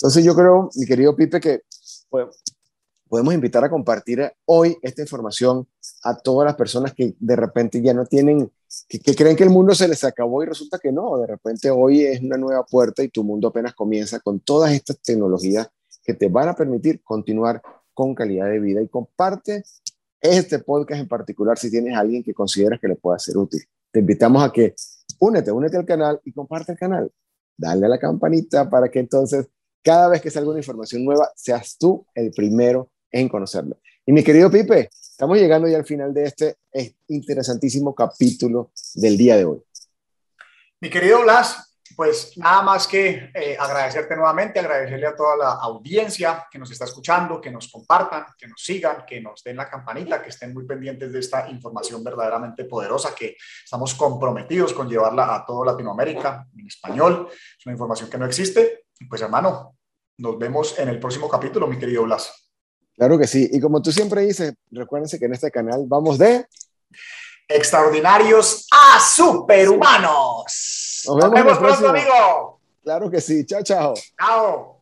Entonces 0.00 0.24
yo 0.24 0.34
creo, 0.34 0.70
mi 0.76 0.86
querido 0.86 1.14
Pipe, 1.14 1.40
que 1.40 1.62
pues, 2.08 2.26
podemos 3.06 3.34
invitar 3.34 3.62
a 3.64 3.68
compartir 3.68 4.32
hoy 4.46 4.78
esta 4.80 5.02
información 5.02 5.68
a 6.04 6.16
todas 6.16 6.46
las 6.46 6.54
personas 6.54 6.94
que 6.94 7.14
de 7.18 7.36
repente 7.36 7.82
ya 7.82 7.92
no 7.92 8.06
tienen 8.06 8.50
que, 8.88 9.14
creen 9.14 9.36
que 9.36 9.42
el 9.42 9.50
mundo 9.50 9.74
se 9.74 9.88
les 9.88 10.02
acabó 10.04 10.42
y 10.42 10.46
resulta 10.46 10.78
que 10.78 10.90
no, 10.90 11.18
de 11.18 11.26
repente 11.26 11.70
hoy 11.70 12.04
es 12.04 12.22
una 12.22 12.38
nueva 12.38 12.64
puerta 12.64 13.02
y 13.02 13.08
tu 13.08 13.24
mundo 13.24 13.48
apenas 13.48 13.74
comienza 13.74 14.20
con 14.20 14.40
todas 14.40 14.72
estas 14.72 15.00
tecnologías 15.02 15.68
que 16.02 16.14
te 16.14 16.28
van 16.28 16.48
a 16.48 16.54
permitir 16.54 17.02
continuar 17.02 17.60
con 17.92 18.14
calidad 18.14 18.46
de 18.46 18.60
vida 18.60 18.80
y 18.80 18.88
comparte 18.88 19.64
este 20.20 20.60
podcast 20.60 21.00
en 21.00 21.08
particular 21.08 21.58
si 21.58 21.70
tienes 21.70 21.94
a 21.94 22.00
alguien 22.00 22.22
que 22.22 22.32
consideras 22.32 22.80
que 22.80 22.88
le 22.88 22.96
pueda 22.96 23.18
ser 23.18 23.36
útil. 23.36 23.60
Te 23.90 24.00
invitamos 24.00 24.42
a 24.42 24.50
que 24.50 24.74
únete, 25.18 25.50
únete 25.50 25.76
al 25.76 25.84
canal 25.84 26.20
y 26.24 26.32
comparte 26.32 26.72
el 26.72 26.78
canal. 26.78 27.12
Dale 27.56 27.84
a 27.84 27.88
la 27.88 27.98
campanita 27.98 28.70
para 28.70 28.88
que 28.88 29.00
entonces 29.00 29.48
cada 29.82 30.08
vez 30.08 30.20
que 30.20 30.30
salga 30.30 30.50
una 30.50 30.58
información 30.58 31.04
nueva 31.04 31.30
seas 31.34 31.76
tú 31.78 32.06
el 32.14 32.30
primero 32.32 32.90
en 33.10 33.28
conocerlo. 33.28 33.78
Y 34.06 34.12
mi 34.12 34.22
querido 34.22 34.50
Pipe, 34.50 34.90
estamos 34.92 35.38
llegando 35.38 35.68
ya 35.68 35.76
al 35.76 35.84
final 35.84 36.12
de 36.12 36.24
este 36.24 36.56
interesantísimo 37.08 37.94
capítulo 37.94 38.72
del 38.94 39.16
día 39.16 39.36
de 39.36 39.44
hoy. 39.44 39.62
Mi 40.80 40.88
querido 40.88 41.22
Blas, 41.22 41.70
pues 41.94 42.32
nada 42.38 42.62
más 42.62 42.86
que 42.86 43.30
eh, 43.34 43.56
agradecerte 43.58 44.16
nuevamente, 44.16 44.58
agradecerle 44.58 45.06
a 45.06 45.14
toda 45.14 45.36
la 45.36 45.50
audiencia 45.52 46.46
que 46.50 46.58
nos 46.58 46.70
está 46.70 46.86
escuchando, 46.86 47.40
que 47.40 47.50
nos 47.50 47.70
compartan, 47.70 48.24
que 48.38 48.48
nos 48.48 48.62
sigan, 48.62 49.04
que 49.06 49.20
nos 49.20 49.42
den 49.42 49.56
la 49.56 49.68
campanita, 49.68 50.22
que 50.22 50.30
estén 50.30 50.54
muy 50.54 50.64
pendientes 50.66 51.12
de 51.12 51.18
esta 51.18 51.50
información 51.50 52.02
verdaderamente 52.02 52.64
poderosa 52.64 53.14
que 53.14 53.36
estamos 53.62 53.94
comprometidos 53.94 54.72
con 54.72 54.88
llevarla 54.88 55.34
a 55.34 55.44
toda 55.44 55.72
Latinoamérica 55.72 56.46
en 56.56 56.66
español. 56.66 57.28
Es 57.30 57.66
una 57.66 57.74
información 57.74 58.08
que 58.08 58.18
no 58.18 58.24
existe. 58.24 58.79
Pues 59.08 59.22
hermano, 59.22 59.76
nos 60.18 60.38
vemos 60.38 60.78
en 60.78 60.88
el 60.88 61.00
próximo 61.00 61.28
capítulo, 61.28 61.66
mi 61.66 61.78
querido 61.78 62.04
Blas. 62.04 62.50
Claro 62.94 63.18
que 63.18 63.26
sí. 63.26 63.48
Y 63.52 63.60
como 63.60 63.80
tú 63.80 63.92
siempre 63.92 64.22
dices, 64.22 64.54
recuérdense 64.70 65.18
que 65.18 65.24
en 65.24 65.34
este 65.34 65.50
canal 65.50 65.84
vamos 65.86 66.18
de 66.18 66.46
extraordinarios 67.48 68.66
a 68.70 69.00
superhumanos. 69.00 71.02
Nos 71.06 71.30
vemos, 71.30 71.58
pronto, 71.58 71.88
amigo. 71.88 72.60
Claro 72.82 73.10
que 73.10 73.20
sí. 73.20 73.46
Chao, 73.46 73.62
chao. 73.62 73.94
Chao. 74.18 74.79